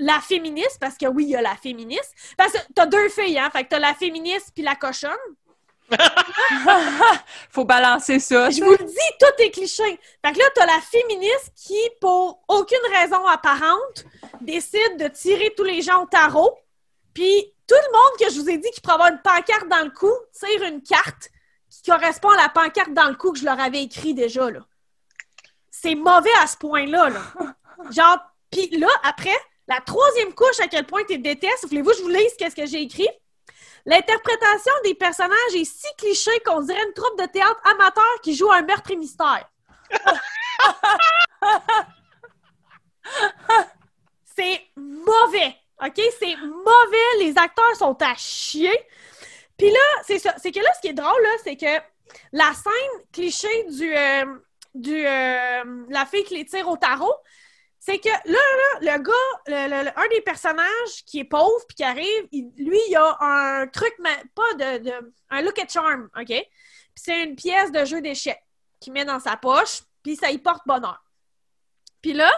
la 0.01 0.19
féministe, 0.19 0.77
parce 0.79 0.97
que 0.97 1.05
oui, 1.05 1.25
il 1.25 1.29
y 1.29 1.35
a 1.35 1.41
la 1.41 1.55
féministe, 1.55 2.13
parce 2.35 2.53
que 2.53 2.57
t'as 2.73 2.87
deux 2.87 3.07
filles, 3.09 3.37
hein, 3.37 3.49
fait 3.51 3.63
que 3.63 3.69
t'as 3.69 3.79
la 3.79 3.93
féministe 3.93 4.51
puis 4.53 4.63
la 4.63 4.75
cochonne. 4.75 5.11
Faut 7.51 7.65
balancer 7.65 8.19
ça. 8.19 8.49
Je 8.49 8.63
vous 8.63 8.71
le 8.71 8.77
dis, 8.77 9.17
tout 9.19 9.43
est 9.43 9.51
cliché. 9.51 9.99
Fait 10.25 10.31
que 10.31 10.39
là, 10.39 10.45
t'as 10.55 10.65
la 10.65 10.79
féministe 10.79 11.51
qui, 11.55 11.79
pour 11.99 12.41
aucune 12.47 12.77
raison 12.93 13.25
apparente, 13.27 14.05
décide 14.39 14.97
de 14.97 15.07
tirer 15.09 15.53
tous 15.55 15.65
les 15.65 15.81
gens 15.81 16.03
au 16.03 16.05
tarot. 16.07 16.57
Puis 17.13 17.53
tout 17.67 17.75
le 17.75 17.91
monde 17.91 18.19
que 18.19 18.33
je 18.33 18.39
vous 18.39 18.49
ai 18.49 18.57
dit 18.57 18.71
qui 18.71 18.81
pourrait 18.81 18.95
avoir 18.95 19.09
une 19.09 19.21
pancarte 19.21 19.67
dans 19.67 19.83
le 19.83 19.91
cou, 19.91 20.11
tire 20.33 20.63
une 20.63 20.81
carte 20.81 21.29
qui 21.69 21.83
correspond 21.83 22.29
à 22.29 22.37
la 22.37 22.49
pancarte 22.49 22.93
dans 22.93 23.09
le 23.09 23.15
cou 23.15 23.33
que 23.33 23.39
je 23.39 23.45
leur 23.45 23.59
avais 23.59 23.83
écrit 23.83 24.13
déjà, 24.13 24.49
là. 24.49 24.61
C'est 25.69 25.95
mauvais 25.95 26.33
à 26.41 26.47
ce 26.47 26.57
point-là, 26.57 27.09
là. 27.09 27.21
Genre, 27.91 28.17
puis 28.49 28.69
là, 28.77 28.89
après, 29.03 29.37
la 29.71 29.79
troisième 29.79 30.34
couche, 30.34 30.60
à 30.60 30.67
quel 30.67 30.86
point 30.86 31.03
tu 31.05 31.17
détestes, 31.17 31.65
voulez-vous 31.69 31.91
que 31.91 31.97
je 31.97 32.01
vous 32.01 32.10
lise 32.10 32.36
qu'est-ce 32.38 32.55
que 32.57 32.65
j'ai 32.65 32.81
écrit? 32.81 33.07
L'interprétation 33.86 34.73
des 34.84 34.95
personnages 34.95 35.55
est 35.55 35.63
si 35.63 35.88
cliché 35.97 36.31
qu'on 36.45 36.62
dirait 36.62 36.84
une 36.84 36.93
troupe 36.93 37.17
de 37.17 37.25
théâtre 37.25 37.62
amateur 37.63 38.21
qui 38.21 38.36
joue 38.36 38.51
un 38.51 38.63
meurtre 38.63 38.91
et 38.91 38.97
mystère. 38.97 39.49
C'est 44.36 44.62
mauvais, 44.75 45.55
OK? 45.81 46.01
C'est 46.19 46.36
mauvais. 46.36 47.17
Les 47.19 47.38
acteurs 47.38 47.75
sont 47.77 47.95
à 48.01 48.13
chier. 48.15 48.77
Puis 49.57 49.71
là, 49.71 49.79
c'est 50.03 50.19
ça. 50.19 50.36
C'est 50.38 50.51
que 50.51 50.60
là, 50.60 50.69
ce 50.75 50.81
qui 50.81 50.88
est 50.88 50.93
drôle, 50.93 51.27
c'est 51.43 51.57
que 51.57 51.81
la 52.31 52.53
scène 52.53 53.01
cliché 53.12 53.63
du, 53.65 53.95
euh, 53.95 54.25
euh, 54.88 55.86
la 55.89 56.05
fille 56.05 56.23
qui 56.23 56.38
les 56.38 56.45
tire 56.45 56.67
au 56.69 56.77
tarot, 56.77 57.13
c'est 57.83 57.97
que 57.97 58.09
là, 58.09 58.21
là, 58.25 58.95
le 58.95 59.03
gars, 59.03 59.93
un 59.95 60.07
des 60.09 60.21
personnages 60.21 61.03
qui 61.07 61.19
est 61.19 61.25
pauvre 61.25 61.65
puis 61.67 61.77
qui 61.77 61.83
arrive, 61.83 62.27
lui, 62.31 62.79
il 62.89 62.95
a 62.95 63.17
un 63.19 63.65
truc, 63.65 63.91
pas 64.35 64.53
de, 64.53 65.13
un 65.31 65.41
look 65.41 65.57
at 65.57 65.67
charm, 65.67 66.07
OK? 66.15 66.27
Puis 66.27 66.45
c'est 66.93 67.23
une 67.23 67.35
pièce 67.35 67.71
de 67.71 67.83
jeu 67.83 67.99
d'échecs 67.99 68.43
qu'il 68.79 68.93
met 68.93 69.03
dans 69.03 69.19
sa 69.19 69.35
poche, 69.35 69.81
puis 70.03 70.15
ça 70.15 70.29
y 70.29 70.37
porte 70.37 70.61
bonheur. 70.67 71.03
Puis 72.03 72.13
là, 72.13 72.31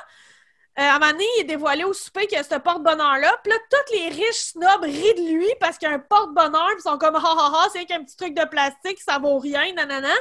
euh, 0.79 0.82
à 0.82 0.95
un 0.95 0.99
moment 0.99 1.12
donné, 1.12 1.25
il 1.38 1.41
est 1.41 1.43
dévoilé 1.43 1.84
au 1.84 1.91
souper 1.91 2.25
qu'il 2.25 2.41
ce 2.41 2.56
porte-bonheur-là. 2.58 3.38
Puis 3.43 3.51
là, 3.51 3.60
tous 3.69 3.93
les 3.95 4.08
riches 4.08 4.53
snobs 4.53 4.84
rient 4.84 5.13
de 5.13 5.34
lui 5.38 5.47
parce 5.60 5.77
qu'il 5.77 5.89
porte-bonheur. 6.10 6.67
Puis 6.67 6.77
ils 6.79 6.89
sont 6.89 6.97
comme, 6.97 7.15
ha 7.15 7.21
ha 7.21 7.51
ha, 7.53 7.67
c'est 7.73 7.86
qu'un 7.86 8.03
petit 8.03 8.15
truc 8.15 8.34
de 8.34 8.45
plastique, 8.45 8.99
ça 9.01 9.19
vaut 9.19 9.39
rien, 9.39 9.73
nanana. 9.73 10.13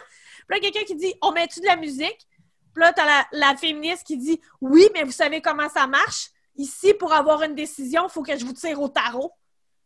Puis 0.48 0.58
là, 0.58 0.60
quelqu'un 0.60 0.84
qui 0.84 0.96
dit, 0.96 1.14
on 1.22 1.30
met-tu 1.30 1.60
de 1.60 1.66
la 1.66 1.76
musique? 1.76 2.26
Puis 2.74 2.82
là, 2.82 2.92
t'as 2.92 3.06
la, 3.06 3.26
la 3.32 3.56
féministe 3.56 4.06
qui 4.06 4.16
dit, 4.16 4.40
oui, 4.60 4.88
mais 4.94 5.04
vous 5.04 5.12
savez 5.12 5.40
comment 5.40 5.68
ça 5.68 5.86
marche? 5.86 6.30
Ici, 6.56 6.94
pour 6.94 7.12
avoir 7.12 7.42
une 7.42 7.54
décision, 7.54 8.06
il 8.08 8.10
faut 8.10 8.22
que 8.22 8.36
je 8.36 8.44
vous 8.44 8.52
tire 8.52 8.80
au 8.80 8.88
tarot. 8.88 9.32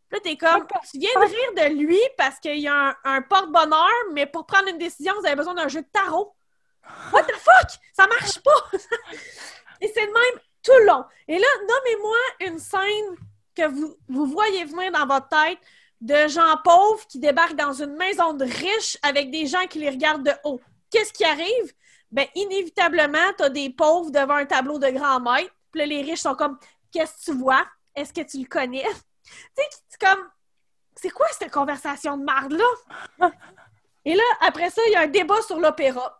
Puis 0.09 0.17
là, 0.17 0.21
t'es 0.23 0.37
comme, 0.37 0.65
tu 0.89 0.99
viens 0.99 1.13
de 1.15 1.25
rire 1.25 1.69
de 1.69 1.75
lui 1.75 1.99
parce 2.17 2.39
qu'il 2.39 2.59
y 2.59 2.67
a 2.67 2.89
un, 2.89 2.95
un 3.03 3.21
porte-bonheur, 3.21 3.91
mais 4.13 4.25
pour 4.25 4.45
prendre 4.45 4.69
une 4.69 4.77
décision, 4.77 5.13
vous 5.19 5.25
avez 5.25 5.35
besoin 5.35 5.53
d'un 5.53 5.67
jeu 5.67 5.81
de 5.81 5.87
tarot. 5.91 6.33
What 7.11 7.23
the 7.23 7.35
fuck? 7.35 7.69
Ça 7.93 8.07
marche 8.07 8.39
pas! 8.39 8.77
Et 9.81 9.91
c'est 9.93 10.05
le 10.05 10.13
même 10.13 10.41
tout 10.63 10.77
le 10.79 10.85
long. 10.85 11.03
Et 11.27 11.37
là, 11.37 11.47
nommez-moi 11.61 12.17
une 12.41 12.59
scène 12.59 13.15
que 13.55 13.67
vous, 13.67 13.95
vous 14.07 14.25
voyez 14.25 14.65
venir 14.65 14.91
dans 14.91 15.05
votre 15.05 15.27
tête 15.29 15.59
de 16.01 16.27
gens 16.27 16.57
pauvres 16.63 17.05
qui 17.07 17.19
débarquent 17.19 17.55
dans 17.55 17.73
une 17.73 17.95
maison 17.95 18.33
de 18.33 18.45
riches 18.45 18.97
avec 19.01 19.31
des 19.31 19.47
gens 19.47 19.65
qui 19.67 19.79
les 19.79 19.89
regardent 19.89 20.25
de 20.25 20.33
haut. 20.43 20.61
Qu'est-ce 20.89 21.11
qui 21.11 21.25
arrive? 21.25 21.73
Ben, 22.11 22.25
inévitablement, 22.35 23.33
tu 23.37 23.43
as 23.43 23.49
des 23.49 23.69
pauvres 23.69 24.11
devant 24.11 24.35
un 24.35 24.45
tableau 24.45 24.79
de 24.79 24.89
grand 24.89 25.19
maître. 25.19 25.53
Puis 25.71 25.81
là, 25.81 25.85
les 25.85 26.01
riches 26.01 26.21
sont 26.21 26.35
comme 26.35 26.57
Qu'est-ce 26.91 27.25
que 27.25 27.31
tu 27.31 27.37
vois? 27.37 27.65
Est-ce 27.95 28.13
que 28.13 28.21
tu 28.21 28.39
le 28.39 28.45
connais? 28.45 28.83
tu 29.23 29.31
sais, 29.55 29.67
c'est 29.89 29.99
comme 29.99 30.29
C'est 30.95 31.09
quoi 31.09 31.27
cette 31.31 31.51
conversation 31.51 32.17
de 32.17 32.23
marde-là? 32.23 33.29
Et 34.05 34.15
là, 34.15 34.23
après 34.41 34.69
ça, 34.69 34.81
il 34.87 34.93
y 34.93 34.95
a 34.95 35.01
un 35.01 35.07
débat 35.07 35.41
sur 35.41 35.59
l'opéra. 35.59 36.17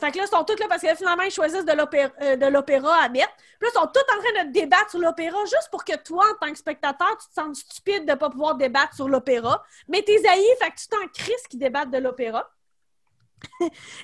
Fait 0.00 0.12
que 0.12 0.18
là, 0.18 0.24
ils 0.24 0.28
sont 0.28 0.44
tous 0.44 0.58
là 0.58 0.66
parce 0.68 0.82
que 0.82 0.94
finalement, 0.94 1.24
ils 1.24 1.30
choisissent 1.30 1.64
de 1.64 1.72
l'opéra, 1.72 2.12
euh, 2.22 2.50
l'opéra 2.50 3.02
à 3.02 3.08
mettre. 3.08 3.34
Puis 3.36 3.66
là, 3.66 3.68
ils 3.72 3.78
sont 3.78 3.86
tous 3.86 4.14
en 4.14 4.20
train 4.20 4.44
de 4.44 4.52
débattre 4.52 4.90
sur 4.90 5.00
l'opéra 5.00 5.38
juste 5.44 5.68
pour 5.70 5.84
que 5.84 5.96
toi, 5.96 6.24
en 6.32 6.46
tant 6.46 6.52
que 6.52 6.58
spectateur, 6.58 7.16
tu 7.18 7.28
te 7.28 7.34
sens 7.34 7.58
stupide 7.60 8.04
de 8.04 8.12
ne 8.12 8.16
pas 8.16 8.30
pouvoir 8.30 8.54
débattre 8.54 8.94
sur 8.94 9.08
l'opéra. 9.08 9.64
Mais 9.88 10.02
tes 10.02 10.28
aïeux, 10.28 10.54
fait 10.60 10.70
que 10.70 10.76
tu 10.76 10.88
t'en 10.88 11.06
crises 11.12 11.46
qui 11.48 11.56
débattent 11.56 11.90
de 11.90 11.98
l'opéra. 11.98 12.48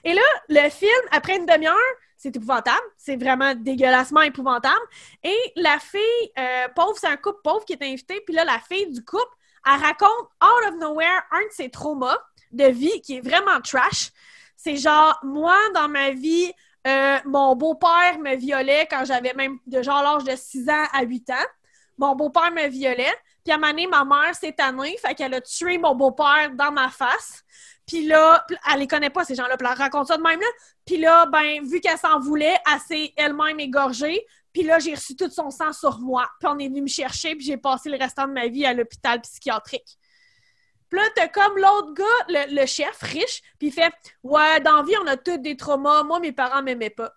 Et 0.04 0.14
là, 0.14 0.22
le 0.48 0.68
film, 0.70 0.90
après 1.10 1.36
une 1.36 1.46
demi-heure, 1.46 1.74
c'est 2.16 2.34
épouvantable. 2.34 2.86
C'est 2.96 3.16
vraiment 3.16 3.54
dégueulassement 3.54 4.22
épouvantable. 4.22 4.80
Et 5.22 5.36
la 5.56 5.78
fille 5.78 6.00
euh, 6.38 6.68
pauvre, 6.74 6.96
c'est 6.96 7.08
un 7.08 7.16
couple 7.16 7.40
pauvre 7.42 7.64
qui 7.64 7.74
est 7.74 7.82
invité. 7.82 8.20
Puis 8.24 8.34
là, 8.34 8.44
la 8.44 8.58
fille 8.58 8.90
du 8.90 9.04
couple, 9.04 9.22
elle 9.66 9.80
raconte 9.80 10.28
out 10.42 10.68
of 10.68 10.74
nowhere 10.80 11.22
un 11.32 11.40
de 11.40 11.52
ses 11.52 11.70
traumas 11.70 12.18
de 12.52 12.64
vie 12.64 13.00
qui 13.02 13.16
est 13.16 13.20
vraiment 13.20 13.60
trash. 13.60 14.10
C'est 14.56 14.76
genre, 14.76 15.18
moi, 15.22 15.56
dans 15.74 15.88
ma 15.88 16.10
vie, 16.10 16.52
euh, 16.86 17.18
mon 17.24 17.56
beau-père 17.56 18.18
me 18.18 18.36
violait 18.36 18.86
quand 18.90 19.04
j'avais 19.04 19.34
même 19.34 19.58
de 19.66 19.82
genre 19.82 20.02
l'âge 20.02 20.24
de 20.24 20.36
6 20.36 20.68
ans 20.68 20.84
à 20.92 21.02
8 21.02 21.30
ans. 21.30 21.46
Mon 21.98 22.14
beau-père 22.14 22.50
me 22.52 22.68
violait. 22.68 23.14
Puis 23.44 23.52
à 23.52 23.56
un 23.56 23.58
moment 23.58 23.72
donné, 23.72 23.86
ma 23.86 24.04
mère 24.04 24.34
s'est 24.34 24.52
tannée, 24.52 24.96
fait 24.98 25.14
qu'elle 25.14 25.34
a 25.34 25.40
tué 25.40 25.76
mon 25.78 25.94
beau-père 25.94 26.50
dans 26.54 26.72
ma 26.72 26.88
face. 26.88 27.44
Puis 27.86 28.06
là, 28.06 28.46
elle 28.72 28.80
les 28.80 28.86
connaît 28.86 29.10
pas, 29.10 29.24
ces 29.24 29.34
gens-là, 29.34 29.56
puis 29.56 29.68
elle 29.70 29.76
raconte 29.76 30.08
ça 30.08 30.16
de 30.16 30.22
même, 30.22 30.40
là. 30.40 30.46
Puis 30.86 30.96
là, 30.96 31.26
ben, 31.26 31.62
vu 31.66 31.80
qu'elle 31.80 31.98
s'en 31.98 32.18
voulait, 32.18 32.56
elle 32.72 32.80
s'est 32.80 33.12
elle-même 33.16 33.60
égorgée. 33.60 34.24
Puis 34.52 34.62
là, 34.62 34.78
j'ai 34.78 34.94
reçu 34.94 35.16
tout 35.16 35.28
son 35.30 35.50
sang 35.50 35.72
sur 35.72 35.98
moi. 35.98 36.30
Puis 36.38 36.48
on 36.50 36.58
est 36.58 36.68
venu 36.68 36.82
me 36.82 36.88
chercher, 36.88 37.34
puis 37.34 37.44
j'ai 37.44 37.56
passé 37.56 37.90
le 37.90 37.98
restant 37.98 38.26
de 38.26 38.32
ma 38.32 38.46
vie 38.46 38.64
à 38.64 38.72
l'hôpital 38.72 39.20
psychiatrique. 39.20 39.98
Puis 40.88 41.00
là, 41.00 41.08
t'as 41.14 41.28
comme 41.28 41.58
l'autre 41.58 41.92
gars, 41.94 42.46
le, 42.50 42.66
chef 42.66 42.96
riche, 43.00 43.42
puis 43.58 43.68
il 43.68 43.72
fait 43.72 43.92
Ouais, 44.22 44.60
dans 44.60 44.82
vie, 44.84 44.96
on 45.02 45.06
a 45.06 45.16
tous 45.16 45.38
des 45.38 45.56
traumas. 45.56 46.04
Moi, 46.04 46.20
mes 46.20 46.32
parents 46.32 46.62
m'aimaient 46.62 46.90
pas. 46.90 47.12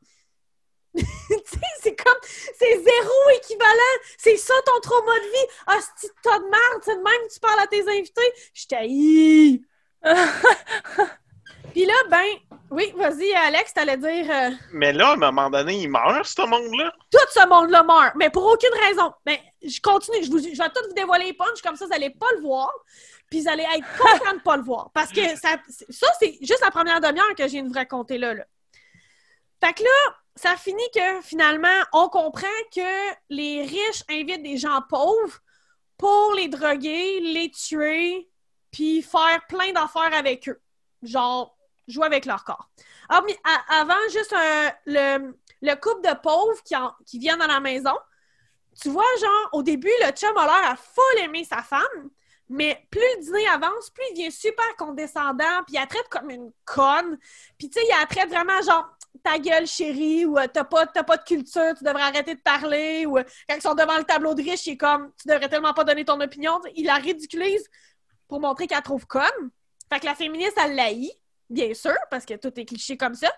c'est 0.96 1.96
comme, 1.96 2.18
c'est 2.24 2.76
zéro 2.76 3.30
équivalent. 3.36 3.98
C'est 4.18 4.38
ça 4.38 4.54
ton 4.66 4.80
trauma 4.82 5.14
de 5.14 5.26
vie. 5.26 5.54
Ah, 5.68 5.78
c'est 5.96 6.12
tas 6.24 6.40
de 6.40 6.46
merde? 6.46 6.82
C'est 6.84 6.96
de 6.96 7.04
même 7.04 7.28
tu 7.32 7.40
parles 7.40 7.60
à 7.60 7.68
tes 7.68 7.88
invités? 7.88 8.34
Je 8.54 8.66
t'haïs. 8.66 9.62
Puis 11.74 11.86
là, 11.86 11.94
ben, 12.10 12.58
oui, 12.72 12.92
vas-y, 12.96 13.32
Alex, 13.34 13.74
t'allais 13.74 13.98
dire 13.98 14.26
euh, 14.30 14.50
Mais 14.74 14.92
là, 14.92 15.10
à 15.10 15.14
un 15.14 15.16
moment 15.16 15.50
donné, 15.50 15.82
il 15.82 15.90
meurt, 15.90 16.26
ce 16.26 16.42
monde-là. 16.42 16.94
tout 17.12 17.20
ce 17.34 17.48
monde-là 17.48 17.84
meurt, 17.84 18.14
mais 18.16 18.30
pour 18.30 18.46
aucune 18.46 18.74
raison. 18.82 19.14
Ben, 19.26 19.38
je 19.64 19.80
continue, 19.80 20.24
je, 20.24 20.30
vous, 20.30 20.40
je 20.40 20.58
vais 20.58 20.70
tout 20.70 20.82
vous 20.88 20.94
dévoiler 20.94 21.26
les 21.26 21.34
punchs, 21.34 21.62
comme 21.64 21.76
ça, 21.76 21.86
vous 21.86 21.94
allez 21.94 22.10
pas 22.10 22.28
le 22.36 22.42
voir, 22.42 22.72
puis 23.30 23.42
vous 23.42 23.50
allez 23.50 23.64
être 23.64 23.86
content 23.98 24.34
de 24.34 24.42
pas 24.42 24.58
le 24.58 24.64
voir. 24.64 24.90
Parce 24.94 25.12
que 25.12 25.28
ça, 25.36 25.58
ça 25.90 26.08
c'est 26.20 26.38
juste 26.42 26.62
la 26.62 26.72
première 26.72 27.00
demi-heure 27.00 27.36
que 27.38 27.44
je 27.44 27.52
viens 27.52 27.64
de 27.64 27.68
vous 27.68 27.74
raconter 27.76 28.18
là, 28.18 28.34
là. 28.34 28.44
Fait 29.64 29.74
que 29.74 29.84
là, 29.84 30.16
ça 30.36 30.56
finit 30.56 30.90
que 30.94 31.22
finalement, 31.22 31.68
on 31.94 32.10
comprend 32.10 32.48
que 32.76 33.14
les 33.30 33.62
riches 33.64 34.04
invitent 34.10 34.44
des 34.44 34.58
gens 34.58 34.82
pauvres 34.90 35.40
pour 35.98 36.34
les 36.36 36.48
droguer, 36.48 37.20
les 37.22 37.50
tuer, 37.50 38.30
puis 38.78 39.02
faire 39.02 39.42
plein 39.50 39.72
d'affaires 39.74 40.14
avec 40.14 40.48
eux. 40.48 40.62
Genre, 41.02 41.58
jouer 41.88 42.06
avec 42.06 42.28
leur 42.28 42.44
corps. 42.44 42.70
Ah, 43.10 43.24
mais 43.26 43.36
avant, 43.70 43.96
juste 44.12 44.36
le, 44.86 45.34
le 45.64 45.76
couple 45.76 46.08
de 46.08 46.14
pauvres 46.22 46.62
qui, 46.64 46.76
en- 46.76 46.94
qui 47.04 47.18
viennent 47.18 47.40
dans 47.40 47.48
la 47.48 47.60
maison, 47.60 47.96
tu 48.80 48.90
vois, 48.90 49.04
genre, 49.20 49.50
au 49.54 49.64
début, 49.64 49.90
le 50.06 50.12
chum 50.12 50.38
a 50.38 50.46
l'air 50.46 50.72
à 50.72 50.76
full 50.76 51.46
sa 51.46 51.64
femme, 51.64 52.12
mais 52.50 52.86
plus 52.92 53.02
le 53.16 53.24
dîner 53.24 53.48
avance, 53.48 53.90
plus 53.90 54.04
il 54.12 54.18
devient 54.18 54.32
super 54.32 54.76
condescendant, 54.78 55.64
puis 55.66 55.74
il 55.76 55.80
la 55.80 55.88
traite 55.88 56.08
comme 56.12 56.30
une 56.30 56.52
conne. 56.64 57.18
Puis, 57.58 57.72
tu 57.72 57.80
sais, 57.80 57.86
il 57.90 57.96
la 58.00 58.06
traite 58.06 58.30
vraiment 58.30 58.62
genre 58.62 58.88
ta 59.24 59.40
gueule, 59.40 59.66
chérie, 59.66 60.24
ou 60.28 60.38
euh, 60.38 60.46
t'as 60.54 60.66
pas, 60.66 60.86
pas 60.86 61.18
de 61.18 61.24
culture, 61.24 61.74
tu 61.76 61.84
devrais 61.84 62.04
arrêter 62.04 62.36
de 62.36 62.42
parler, 62.42 63.08
ou 63.08 63.18
euh, 63.18 63.24
quand 63.50 63.56
ils 63.56 63.62
sont 63.64 63.74
devant 63.74 63.98
le 63.98 64.04
tableau 64.04 64.36
de 64.36 64.44
riche, 64.44 64.68
il 64.68 64.74
est 64.74 64.78
comme 64.78 65.12
tu 65.20 65.28
devrais 65.28 65.50
tellement 65.50 65.74
pas 65.74 65.84
donner 65.84 66.06
ton 66.06 66.22
opinion. 66.22 66.62
Il 66.76 66.86
la 66.86 66.96
ridiculise 66.96 67.68
pour 68.28 68.40
montrer 68.40 68.68
qu'elle 68.68 68.82
trouve 68.82 69.06
conne. 69.08 69.52
Fait 69.92 70.00
que 70.00 70.06
la 70.06 70.16
féministe, 70.16 70.58
elle 70.64 70.76
l'haït, 70.76 71.12
bien 71.50 71.74
sûr, 71.74 71.96
parce 72.10 72.26
que 72.26 72.34
tout 72.36 72.58
est 72.60 72.66
cliché 72.66 72.98
comme 72.98 73.16
ça. 73.16 73.32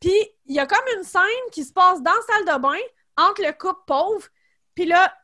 Puis, 0.00 0.14
il 0.46 0.56
y 0.56 0.58
a 0.58 0.66
comme 0.66 0.84
une 0.96 1.04
scène 1.04 1.22
qui 1.52 1.64
se 1.64 1.72
passe 1.72 2.02
dans 2.02 2.12
la 2.12 2.34
salle 2.34 2.56
de 2.56 2.60
bain 2.60 2.78
entre 3.16 3.42
le 3.42 3.52
couple 3.52 3.80
pauvre. 3.86 4.26
Puis 4.74 4.86
là, 4.86 5.14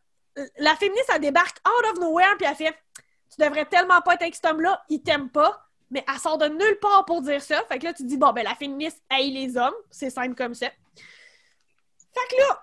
la 0.59 0.77
féministe, 0.77 1.11
elle 1.12 1.20
débarque 1.20 1.59
out 1.66 1.90
of 1.90 1.99
nowhere, 1.99 2.37
puis 2.38 2.46
elle 2.49 2.55
fait 2.55 2.75
Tu 3.31 3.42
devrais 3.42 3.66
tellement 3.66 4.01
pas 4.01 4.14
être 4.14 4.23
avec 4.23 4.35
cet 4.35 4.46
homme-là, 4.46 4.83
il 4.88 5.03
t'aime 5.03 5.29
pas. 5.29 5.66
Mais 5.90 6.05
elle 6.09 6.20
sort 6.20 6.38
de 6.38 6.46
nulle 6.46 6.79
part 6.81 7.05
pour 7.05 7.20
dire 7.20 7.42
ça. 7.42 7.64
Fait 7.68 7.79
que 7.81 7.85
là, 7.85 7.92
tu 7.92 8.05
dis 8.05 8.16
Bon, 8.16 8.33
ben, 8.33 8.44
la 8.44 8.55
féministe 8.55 9.03
haït 9.11 9.33
les 9.33 9.57
hommes. 9.57 9.75
C'est 9.90 10.11
simple 10.11 10.37
comme 10.37 10.55
ça. 10.55 10.68
Fait 10.68 12.37
que 12.37 12.40
là, 12.40 12.62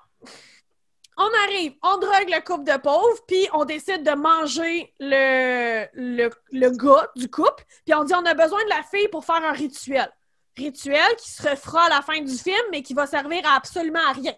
on 1.18 1.30
arrive, 1.46 1.74
on 1.82 1.98
drogue 1.98 2.30
le 2.30 2.42
couple 2.42 2.64
de 2.64 2.78
pauvres, 2.78 3.20
puis 3.28 3.48
on 3.54 3.66
décide 3.66 4.04
de 4.04 4.12
manger 4.12 4.94
le, 5.00 5.88
le, 5.94 6.70
gars 6.70 7.08
du 7.16 7.30
couple, 7.30 7.66
puis 7.86 7.96
on 7.96 8.04
dit 8.04 8.14
on 8.14 8.26
a 8.26 8.34
besoin 8.36 8.64
de 8.64 8.70
la 8.70 8.84
fille 8.84 9.08
pour 9.10 9.26
faire 9.26 9.44
un 9.44 9.52
rituel. 9.52 10.10
Rituel 10.56 11.16
qui 11.18 11.32
se 11.32 11.48
refera 11.48 11.86
à 11.86 11.90
la 11.90 12.02
fin 12.02 12.20
du 12.22 12.36
film, 12.36 12.62
mais 12.72 12.84
qui 12.84 12.94
va 12.94 13.08
servir 13.08 13.42
à 13.46 13.56
absolument 13.56 14.06
à 14.08 14.14
rien. 14.14 14.34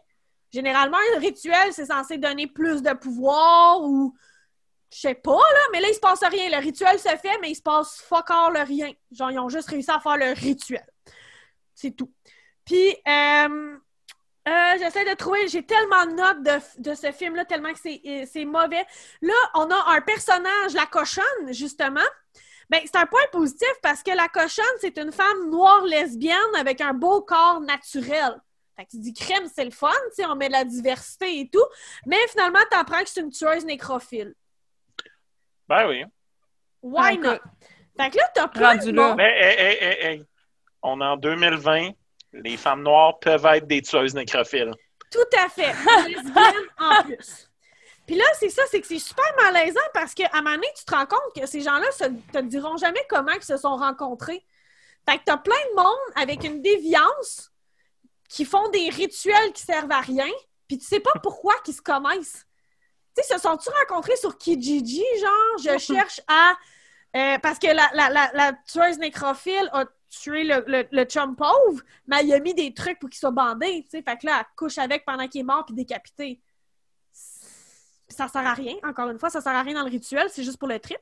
Généralement, 0.53 0.97
un 1.15 1.19
rituel, 1.19 1.71
c'est 1.71 1.85
censé 1.85 2.17
donner 2.17 2.47
plus 2.47 2.81
de 2.81 2.93
pouvoir 2.93 3.81
ou 3.83 4.15
je 4.91 4.99
sais 5.01 5.15
pas, 5.15 5.31
là, 5.31 5.59
mais 5.71 5.81
là, 5.81 5.87
il 5.89 5.93
se 5.93 5.99
passe 5.99 6.23
rien. 6.23 6.49
Le 6.49 6.63
rituel 6.63 6.97
se 6.97 7.09
fait, 7.09 7.37
mais 7.41 7.51
il 7.51 7.55
se 7.55 7.61
passe 7.61 8.01
fuck 8.01 8.29
le 8.29 8.63
rien. 8.63 8.91
Genre, 9.11 9.31
ils 9.31 9.39
ont 9.39 9.49
juste 9.49 9.69
réussi 9.69 9.91
à 9.91 9.99
faire 9.99 10.17
le 10.17 10.33
rituel. 10.33 10.87
C'est 11.75 11.91
tout. 11.91 12.11
Puis, 12.65 12.95
euh, 13.07 13.77
euh, 14.47 14.77
j'essaie 14.79 15.05
de 15.05 15.13
trouver, 15.15 15.47
j'ai 15.47 15.63
tellement 15.65 16.05
de 16.05 16.11
notes 16.11 16.43
de, 16.43 16.89
de 16.89 16.95
ce 16.95 17.11
film-là, 17.11 17.45
tellement 17.45 17.71
que 17.73 17.79
c'est 17.79 18.01
euh, 18.05 18.25
c'est 18.31 18.45
mauvais. 18.45 18.85
Là, 19.21 19.33
on 19.55 19.69
a 19.69 19.91
un 19.95 20.01
personnage, 20.01 20.73
la 20.73 20.85
cochonne, 20.85 21.51
justement. 21.53 21.99
Ben, 22.69 22.81
c'est 22.85 22.95
un 22.97 23.05
point 23.07 23.25
positif 23.31 23.67
parce 23.81 24.03
que 24.03 24.11
la 24.11 24.27
cochonne, 24.27 24.63
c'est 24.79 24.97
une 24.97 25.11
femme 25.11 25.49
noire 25.49 25.83
lesbienne 25.85 26.37
avec 26.57 26.81
un 26.81 26.93
beau 26.93 27.21
corps 27.21 27.59
naturel. 27.61 28.39
Fait 28.77 28.85
que 28.85 28.91
tu 28.91 28.99
dis 28.99 29.13
crème, 29.13 29.47
c'est 29.53 29.65
le 29.65 29.71
fun, 29.71 29.89
tu 30.15 30.21
sais, 30.21 30.25
on 30.25 30.35
met 30.35 30.47
de 30.47 30.53
la 30.53 30.63
diversité 30.63 31.39
et 31.41 31.49
tout. 31.49 31.65
Mais 32.05 32.15
finalement, 32.29 32.59
t'apprends 32.69 33.01
que 33.03 33.09
c'est 33.09 33.21
une 33.21 33.31
tueuse 33.31 33.65
nécrophile. 33.65 34.33
Ben 35.67 35.87
oui. 35.87 36.05
Why 36.81 37.17
Ben, 37.17 37.33
not? 37.33 37.39
Fait 37.97 38.09
que 38.11 38.17
là, 38.17 38.23
t'as 38.33 38.47
plein 38.47 38.77
de 38.77 38.91
là. 38.91 39.07
monde- 39.09 39.17
Mais, 39.17 39.35
hey, 39.37 39.59
hey, 39.59 39.77
hey, 39.83 40.05
hey. 40.13 40.25
On 40.81 41.01
est 41.01 41.05
en 41.05 41.17
2020. 41.17 41.89
Les 42.33 42.57
femmes 42.57 42.83
noires 42.83 43.19
peuvent 43.19 43.45
être 43.45 43.67
des 43.67 43.81
tueuses 43.81 44.13
nécrophiles. 44.13 44.71
Tout 45.11 45.37
à 45.37 45.49
fait. 45.49 45.73
En 46.77 47.03
plus. 47.03 47.49
Puis 48.05 48.15
là, 48.15 48.25
c'est 48.39 48.49
ça, 48.49 48.63
c'est 48.71 48.81
que 48.81 48.87
c'est 48.87 48.97
super 48.97 49.25
malaisant 49.37 49.79
parce 49.93 50.15
qu'à 50.15 50.29
un 50.33 50.41
moment 50.41 50.55
donné, 50.55 50.67
tu 50.75 50.83
te 50.83 50.95
rends 50.95 51.05
compte 51.05 51.33
que 51.35 51.45
ces 51.45 51.61
gens-là 51.61 51.91
se, 51.91 52.05
te 52.05 52.39
diront 52.41 52.75
jamais 52.75 53.05
comment 53.07 53.31
ils 53.33 53.43
se 53.43 53.57
sont 53.57 53.75
rencontrés. 53.75 54.43
Fait 55.07 55.17
que 55.19 55.23
t'as 55.25 55.37
plein 55.37 55.55
de 55.71 55.75
monde 55.75 56.13
avec 56.15 56.43
une 56.43 56.61
déviance 56.61 57.51
qui 58.27 58.45
font 58.45 58.67
des 58.69 58.89
rituels 58.89 59.53
qui 59.53 59.61
servent 59.61 59.91
à 59.91 60.01
rien, 60.01 60.29
puis 60.67 60.79
tu 60.79 60.85
sais 60.85 60.99
pas 60.99 61.13
pourquoi 61.21 61.53
qu'ils 61.63 61.75
se 61.75 61.81
connaissent. 61.83 62.47
Tu 63.15 63.23
sais, 63.23 63.35
se 63.35 63.39
sont-ils 63.39 63.71
rencontrés 63.81 64.15
sur 64.17 64.37
Kijiji, 64.39 65.05
genre, 65.19 65.57
je 65.63 65.77
cherche 65.93 66.21
à... 66.27 66.55
euh, 67.15 67.37
parce 67.39 67.59
que 67.59 67.67
la, 67.67 67.89
la, 67.93 68.09
la, 68.09 68.31
la 68.33 68.53
tueuse 68.53 68.97
nécrophile 68.97 69.69
a 69.71 69.85
tué 70.09 70.43
le, 70.43 70.63
le, 70.67 70.87
le 70.91 71.03
chum 71.05 71.35
pauvre, 71.35 71.81
mais 72.07 72.21
elle 72.21 72.33
a 72.33 72.39
mis 72.39 72.53
des 72.53 72.73
trucs 72.73 72.99
pour 72.99 73.09
qu'il 73.09 73.19
soit 73.19 73.31
bandé, 73.31 73.83
tu 73.83 73.97
sais. 73.97 74.03
Fait 74.03 74.17
que 74.17 74.25
là, 74.25 74.39
elle 74.39 74.45
couche 74.55 74.77
avec 74.77 75.05
pendant 75.05 75.27
qu'il 75.27 75.41
est 75.41 75.43
mort 75.43 75.65
puis 75.65 75.75
décapité. 75.75 76.41
Ça 78.07 78.27
sert 78.27 78.45
à 78.45 78.53
rien, 78.53 78.75
encore 78.83 79.09
une 79.09 79.19
fois, 79.19 79.29
ça 79.29 79.39
sert 79.41 79.53
à 79.53 79.61
rien 79.61 79.75
dans 79.75 79.85
le 79.85 79.91
rituel, 79.91 80.29
c'est 80.31 80.43
juste 80.43 80.57
pour 80.57 80.67
le 80.67 80.79
trip. 80.79 80.99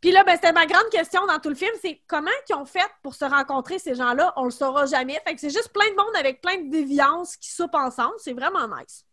Puis 0.00 0.10
là, 0.12 0.24
ben, 0.24 0.34
c'était 0.34 0.52
ma 0.52 0.66
grande 0.66 0.88
question 0.90 1.24
dans 1.26 1.38
tout 1.38 1.48
le 1.48 1.54
film, 1.54 1.72
c'est 1.80 2.02
comment 2.06 2.30
ils 2.48 2.54
ont 2.54 2.66
fait 2.66 2.90
pour 3.02 3.14
se 3.14 3.24
rencontrer, 3.24 3.78
ces 3.78 3.94
gens-là? 3.94 4.32
On 4.36 4.44
le 4.44 4.50
saura 4.50 4.86
jamais. 4.86 5.18
Fait 5.26 5.34
que 5.34 5.40
c'est 5.40 5.50
juste 5.50 5.72
plein 5.72 5.88
de 5.90 5.96
monde 5.96 6.14
avec 6.16 6.40
plein 6.42 6.58
de 6.58 6.70
déviances 6.70 7.36
qui 7.36 7.50
soupent 7.50 7.74
ensemble. 7.74 8.14
C'est 8.18 8.34
vraiment 8.34 8.68
nice. 8.68 9.04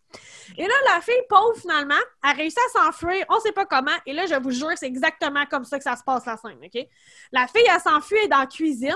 Et 0.58 0.68
là, 0.68 0.74
la 0.94 1.02
fille 1.02 1.14
pauvre, 1.28 1.56
finalement, 1.60 2.00
a 2.22 2.34
réussi 2.34 2.58
à 2.60 2.80
s'enfuir, 2.80 3.26
on 3.30 3.40
sait 3.40 3.52
pas 3.52 3.66
comment, 3.66 3.96
et 4.06 4.14
là, 4.14 4.26
je 4.26 4.36
vous 4.36 4.52
jure, 4.52 4.72
c'est 4.76 4.86
exactement 4.86 5.46
comme 5.48 5.66
ça 5.66 5.78
que 5.78 5.84
ça 5.84 5.96
se 5.96 6.04
passe 6.04 6.26
la 6.26 6.38
scène, 6.38 6.60
OK? 6.64 6.88
La 7.32 7.48
fille, 7.48 7.66
elle 7.68 7.82
s'enfuit, 7.82 8.18
elle 8.18 8.26
est 8.26 8.30
dans 8.30 8.40
la 8.40 8.48
cuisine, 8.48 8.96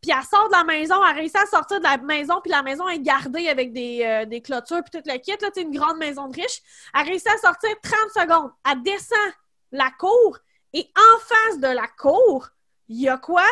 puis 0.00 0.10
elle 0.16 0.24
sort 0.24 0.48
de 0.48 0.54
la 0.54 0.64
maison, 0.64 0.96
elle 1.04 1.10
a 1.10 1.14
réussi 1.14 1.36
à 1.36 1.46
sortir 1.46 1.78
de 1.78 1.84
la 1.84 1.98
maison, 1.98 2.40
puis 2.42 2.50
la 2.50 2.62
maison 2.62 2.88
est 2.88 3.00
gardée 3.00 3.48
avec 3.48 3.72
des, 3.72 4.02
euh, 4.04 4.24
des 4.24 4.40
clôtures, 4.40 4.82
puis 4.82 5.00
tout 5.00 5.08
le 5.08 5.18
kit, 5.18 5.32
là, 5.40 5.48
sais, 5.54 5.62
une 5.62 5.76
grande 5.76 5.98
maison 5.98 6.28
de 6.28 6.34
riche. 6.34 6.62
Elle 6.94 7.00
a 7.00 7.04
réussi 7.04 7.28
à 7.28 7.38
sortir 7.38 7.70
30 7.82 7.94
secondes. 8.14 8.50
Elle 8.70 8.82
descend 8.82 9.32
la 9.72 9.90
cour, 9.98 10.38
et 10.72 10.90
en 10.96 11.18
face 11.20 11.58
de 11.58 11.68
la 11.68 11.86
cour, 11.86 12.48
il 12.88 13.00
y 13.02 13.08
a 13.08 13.18
quoi? 13.18 13.44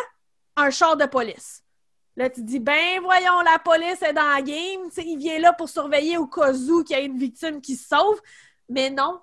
Un 0.57 0.71
char 0.71 0.97
de 0.97 1.07
police. 1.07 1.63
Là, 2.17 2.31
tu 2.31 2.43
dis, 2.43 2.61
ben 2.61 3.01
voyons, 3.03 3.41
la 3.43 3.59
police 3.59 4.01
est 4.01 4.15
dans 4.15 4.35
la 4.35 4.41
game, 4.41 4.89
tu 4.89 4.95
sais, 4.95 5.05
il 5.05 5.19
vient 5.19 5.39
là 5.39 5.53
pour 5.53 5.69
surveiller 5.69 6.17
au 6.17 6.27
cas 6.27 6.53
où 6.53 6.83
qu'il 6.83 6.97
y 6.97 6.99
a 6.99 7.03
une 7.03 7.19
victime 7.19 7.61
qui 7.61 7.77
se 7.77 7.89
sauve. 7.89 8.19
Mais 8.71 8.89
non, 8.89 9.21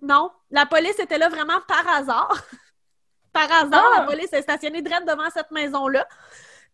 non, 0.00 0.30
la 0.50 0.64
police 0.64 0.98
était 0.98 1.18
là 1.18 1.28
vraiment 1.28 1.60
par 1.68 1.86
hasard. 1.86 2.42
par 3.32 3.52
hasard, 3.52 3.84
Ah! 3.94 4.00
la 4.00 4.06
police 4.06 4.32
est 4.32 4.42
stationnée 4.42 4.80
direct 4.80 5.06
devant 5.06 5.28
cette 5.30 5.50
maison-là. 5.50 6.06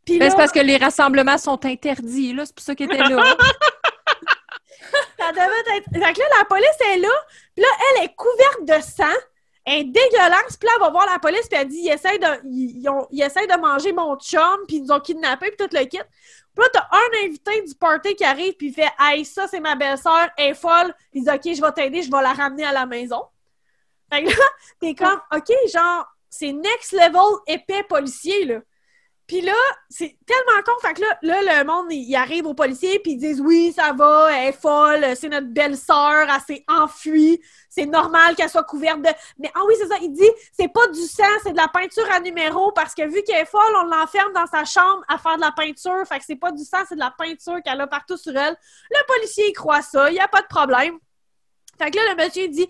Puis 0.04 0.18
Ben, 0.18 0.26
là, 0.26 0.30
c'est 0.30 0.36
parce 0.36 0.52
que 0.52 0.60
les 0.60 0.76
rassemblements 0.76 1.38
sont 1.38 1.64
interdits, 1.66 2.32
là. 2.32 2.46
C'est 2.46 2.54
pour 2.54 2.64
ça 2.64 2.74
qu'ils 2.74 2.86
étaient 2.86 2.98
là. 3.02 3.36
ça 5.18 5.32
devait 5.32 5.76
être... 5.76 5.90
Fait 5.92 6.12
que 6.14 6.20
là, 6.20 6.26
la 6.38 6.44
police 6.44 6.80
est 6.94 6.98
là, 6.98 7.08
puis 7.54 7.64
là, 7.64 7.68
elle 7.96 8.04
est 8.04 8.14
couverte 8.14 8.64
de 8.64 8.80
sang, 8.82 9.18
elle 9.68 9.80
est 9.80 9.84
dégueulasse, 9.84 10.56
puis 10.56 10.66
là, 10.66 10.72
elle 10.76 10.80
va 10.82 10.90
voir 10.90 11.06
la 11.06 11.18
police, 11.18 11.46
puis 11.48 11.58
elle 11.60 11.68
dit, 11.68 11.80
ils 11.84 11.90
essayent 11.90 12.18
de, 12.18 12.26
ils, 12.50 12.88
ont- 12.88 13.06
ils 13.10 13.22
essayent 13.22 13.46
de 13.46 13.56
manger 13.60 13.92
mon 13.92 14.16
chum, 14.16 14.58
puis 14.66 14.76
ils 14.76 14.82
nous 14.82 14.92
ont 14.92 15.00
kidnappés, 15.00 15.50
puis 15.50 15.66
tout 15.66 15.76
le 15.76 15.84
kit. 15.84 15.98
Puis 16.54 16.64
là, 16.64 16.68
t'as 16.72 16.88
un 16.90 17.26
invité 17.26 17.62
du 17.62 17.74
party 17.74 18.14
qui 18.16 18.24
arrive, 18.24 18.54
puis 18.54 18.68
il 18.68 18.74
fait, 18.74 18.88
hey, 18.98 19.24
ça, 19.24 19.46
c'est 19.46 19.60
ma 19.60 19.74
belle-sœur, 19.76 20.28
elle 20.36 20.50
est 20.52 20.54
folle. 20.54 20.94
Il 21.12 21.24
dit, 21.24 21.30
OK, 21.30 21.54
je 21.54 21.60
vais 21.60 21.72
t'aider, 21.72 22.02
je 22.02 22.10
vais 22.10 22.22
la 22.22 22.32
ramener 22.32 22.64
à 22.64 22.72
la 22.72 22.86
maison. 22.86 23.22
Fait 24.12 24.24
que 24.24 24.30
là, 24.30 24.44
t'es 24.80 24.94
comme, 24.94 25.20
OK, 25.34 25.52
genre, 25.72 26.06
c'est 26.30 26.52
next 26.52 26.92
level 26.92 27.38
épais 27.46 27.82
policier, 27.84 28.44
là. 28.44 28.60
Puis 29.28 29.42
là, 29.42 29.52
c'est 29.90 30.16
tellement 30.26 30.62
con. 30.64 30.72
Fait 30.80 30.94
que 30.94 31.02
là, 31.02 31.18
là, 31.20 31.60
le 31.60 31.66
monde, 31.66 31.88
il 31.92 32.16
arrive 32.16 32.46
aux 32.46 32.54
policiers, 32.54 32.98
puis 32.98 33.12
ils 33.12 33.18
disent 33.18 33.42
Oui, 33.42 33.74
ça 33.76 33.92
va, 33.92 34.28
elle 34.32 34.48
est 34.48 34.52
folle, 34.52 35.04
c'est 35.16 35.28
notre 35.28 35.48
belle-sœur, 35.48 36.26
elle 36.34 36.40
s'est 36.46 36.64
enfuie, 36.66 37.38
c'est 37.68 37.84
normal 37.84 38.34
qu'elle 38.36 38.48
soit 38.48 38.64
couverte 38.64 39.02
de. 39.02 39.10
Mais 39.38 39.50
ah 39.54 39.60
oui, 39.68 39.74
c'est 39.78 39.86
ça, 39.88 39.96
il 40.00 40.12
dit 40.12 40.30
C'est 40.58 40.72
pas 40.72 40.86
du 40.88 41.02
sang, 41.02 41.24
c'est 41.42 41.52
de 41.52 41.58
la 41.58 41.68
peinture 41.68 42.10
à 42.10 42.20
numéro, 42.20 42.72
parce 42.72 42.94
que 42.94 43.02
vu 43.06 43.22
qu'elle 43.22 43.42
est 43.42 43.46
folle, 43.46 43.60
on 43.82 43.84
l'enferme 43.84 44.32
dans 44.32 44.46
sa 44.46 44.64
chambre 44.64 45.02
à 45.08 45.18
faire 45.18 45.36
de 45.36 45.42
la 45.42 45.52
peinture. 45.52 46.06
Fait 46.08 46.18
que 46.18 46.24
c'est 46.24 46.36
pas 46.36 46.50
du 46.50 46.64
sang, 46.64 46.78
c'est 46.88 46.94
de 46.94 47.00
la 47.00 47.10
peinture 47.16 47.58
qu'elle 47.62 47.80
a 47.82 47.86
partout 47.86 48.16
sur 48.16 48.34
elle. 48.34 48.56
Le 48.90 49.06
policier, 49.14 49.48
il 49.50 49.52
croit 49.52 49.82
ça, 49.82 50.10
il 50.10 50.16
y 50.16 50.20
a 50.20 50.28
pas 50.28 50.40
de 50.40 50.46
problème. 50.48 50.98
Fait 51.78 51.90
que 51.90 51.96
là, 51.98 52.14
le 52.14 52.24
monsieur 52.24 52.44
il 52.44 52.50
dit, 52.50 52.68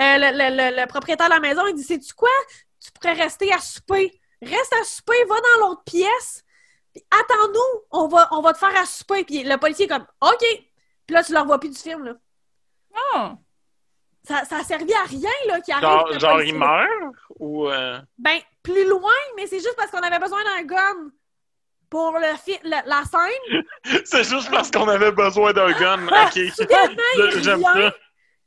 euh, 0.00 0.18
le, 0.18 0.30
le- 0.32 0.56
le- 0.70 0.80
le 0.82 0.86
propriétaire 0.86 1.28
de 1.28 1.34
la 1.34 1.40
maison, 1.40 1.66
il 1.66 1.74
dit 1.74 1.84
Sais-tu 1.84 2.12
quoi? 2.14 2.28
Tu 2.80 2.90
pourrais 2.92 3.14
rester 3.14 3.52
à 3.52 3.58
souper. 3.58 4.19
Reste 4.42 4.72
à 4.80 4.84
souper, 4.84 5.24
va 5.28 5.36
dans 5.40 5.66
l'autre 5.68 5.82
pièce, 5.84 6.44
puis 6.94 7.04
attends-nous, 7.10 7.82
on 7.90 8.08
va, 8.08 8.28
on 8.32 8.40
va 8.40 8.52
te 8.52 8.58
faire 8.58 8.74
à 8.76 8.86
souper. 8.86 9.24
Puis 9.24 9.44
le 9.44 9.56
policier 9.58 9.84
est 9.84 9.88
comme 9.88 10.06
OK. 10.22 10.44
Puis 11.06 11.14
là, 11.14 11.22
tu 11.22 11.32
le 11.32 11.40
revois 11.40 11.58
plus 11.60 11.70
du 11.70 11.78
film. 11.78 12.04
Là. 12.04 12.14
Ah! 13.14 13.34
Ça, 14.26 14.44
ça 14.44 14.58
a 14.58 14.62
servi 14.64 14.92
à 14.94 15.02
rien 15.04 15.30
là, 15.46 15.60
qu'il 15.60 15.72
arrive. 15.74 15.88
Genre, 15.88 16.08
le 16.12 16.18
genre 16.18 16.42
il 16.42 16.54
meurt 16.54 16.88
ou. 17.38 17.68
euh, 17.68 17.98
Ben, 18.18 18.38
plus 18.62 18.86
loin, 18.88 19.10
mais 19.36 19.46
c'est 19.46 19.58
juste 19.60 19.76
parce 19.76 19.90
qu'on 19.90 19.98
avait 20.02 20.18
besoin 20.18 20.42
d'un 20.44 20.62
gun 20.64 21.10
pour 21.88 22.12
le 22.18 22.36
fi- 22.36 22.60
le- 22.62 22.88
la 22.88 23.02
scène. 23.04 23.64
C'est 24.04 24.22
juste 24.24 24.48
parce 24.50 24.70
qu'on 24.70 24.86
avait 24.86 25.10
besoin 25.10 25.52
d'un 25.52 25.72
gun. 25.72 26.06
Ok. 26.06 26.38
Soudainement, 26.54 27.02
il 27.16 27.30
J'aime 27.42 27.64
revient. 27.64 27.90
ça. 27.90 27.94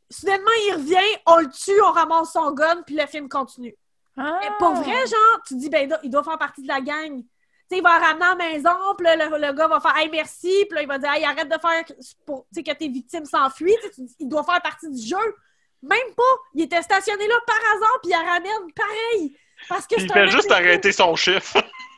Soudainement, 0.10 0.52
il 0.68 0.74
revient, 0.76 1.20
on 1.26 1.38
le 1.40 1.50
tue, 1.50 1.82
on 1.82 1.92
ramasse 1.92 2.32
son 2.34 2.52
gun, 2.52 2.84
puis 2.86 2.96
le 2.96 3.06
film 3.08 3.28
continue. 3.28 3.76
Ah! 4.18 4.40
Mais 4.42 4.50
pour 4.60 4.74
vrai, 4.76 4.92
genre, 5.08 5.42
tu 5.48 5.56
dis, 5.56 5.70
ben, 5.70 5.90
il 6.04 6.10
doit 6.10 6.24
faire 6.24 6.38
partie 6.38 6.62
de 6.62 6.68
la 6.68 6.82
gang. 6.82 7.22
Tu 7.22 7.24
sais, 7.70 7.78
il 7.78 7.82
va 7.84 7.98
ramener 7.98 8.26
à 8.26 8.30
la 8.30 8.36
maison, 8.36 8.76
puis 8.98 9.06
là, 9.06 9.16
le, 9.16 9.38
le 9.48 9.54
gars 9.54 9.68
va 9.68 9.80
faire, 9.80 9.98
hey, 9.98 10.10
merci, 10.12 10.66
puis 10.70 10.76
là, 10.76 10.82
il 10.84 10.88
va 10.88 10.98
dire, 11.00 11.12
hey, 11.14 11.24
arrête 11.26 11.48
de 11.50 11.58
faire 11.60 11.84
pour, 12.26 12.46
tu 12.54 12.62
sais, 12.62 12.64
que 12.64 12.78
tes 12.78 12.90
victimes 12.90 13.26
s'enfuient. 13.26 13.76
Tu 13.82 13.88
sais, 13.88 13.94
tu 13.96 14.02
dis, 14.02 14.16
Il 14.20 14.28
doit 14.30 14.44
faire 14.44 14.62
partie 14.62 14.90
du 14.90 15.02
jeu. 15.08 15.36
Même 15.82 16.14
pas. 16.16 16.24
Il 16.54 16.62
était 16.64 16.82
stationné 16.82 17.28
là 17.28 17.36
par 17.48 17.56
hasard, 17.76 18.00
puis 18.02 18.12
il 18.12 18.18
la 18.18 18.20
ramène 18.32 18.72
pareil. 18.76 19.36
Parce 19.70 19.88
que 19.88 19.96
il 19.98 20.12
fait 20.12 20.28
juste 20.30 20.52
arrêter 20.52 20.92
son 20.92 21.16
chiffre. 21.16 21.58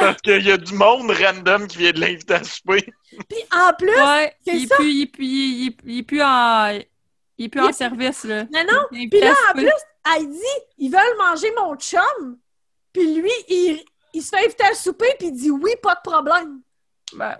Parce 0.00 0.20
qu'il 0.22 0.42
y 0.46 0.50
a 0.52 0.56
du 0.56 0.74
monde 0.74 1.10
random 1.10 1.66
qui 1.66 1.78
vient 1.78 1.92
de 1.92 2.00
l'inviter 2.00 2.34
à 2.34 2.44
souper. 2.44 2.84
Puis 3.28 3.38
en 3.52 3.72
plus, 3.74 3.90
Ouais, 3.90 4.34
c'est 4.46 4.56
il 4.56 4.66
ça. 4.68 4.76
plus, 4.76 4.90
il 4.92 5.02
est 5.02 5.06
plus, 5.06 5.24
il 5.26 5.66
est- 5.68 5.76
il 5.84 5.98
est 5.98 6.02
plus 6.02 6.22
en, 6.22 6.68
il 7.38 7.44
est 7.44 7.48
plus 7.48 7.60
Il 7.60 7.64
en 7.64 7.68
est- 7.68 7.72
service, 7.72 8.24
là. 8.24 8.44
non, 8.44 8.64
non. 8.72 8.82
Puis 8.90 9.20
là, 9.20 9.32
en 9.50 9.52
plus, 9.52 9.70
elle 10.16 10.30
dit, 10.30 10.58
ils 10.78 10.90
veulent 10.90 11.18
manger 11.18 11.52
mon 11.56 11.76
chum. 11.76 12.38
Puis 12.92 13.14
lui, 13.14 13.32
il, 13.48 13.84
il 14.12 14.22
se 14.22 14.30
fait 14.30 14.44
inviter 14.44 14.64
à 14.64 14.74
souper, 14.74 15.14
puis 15.18 15.28
il 15.28 15.32
dit 15.32 15.50
oui, 15.50 15.72
pas 15.82 15.94
de 15.94 16.00
problème. 16.02 16.60
Ben, 17.14 17.38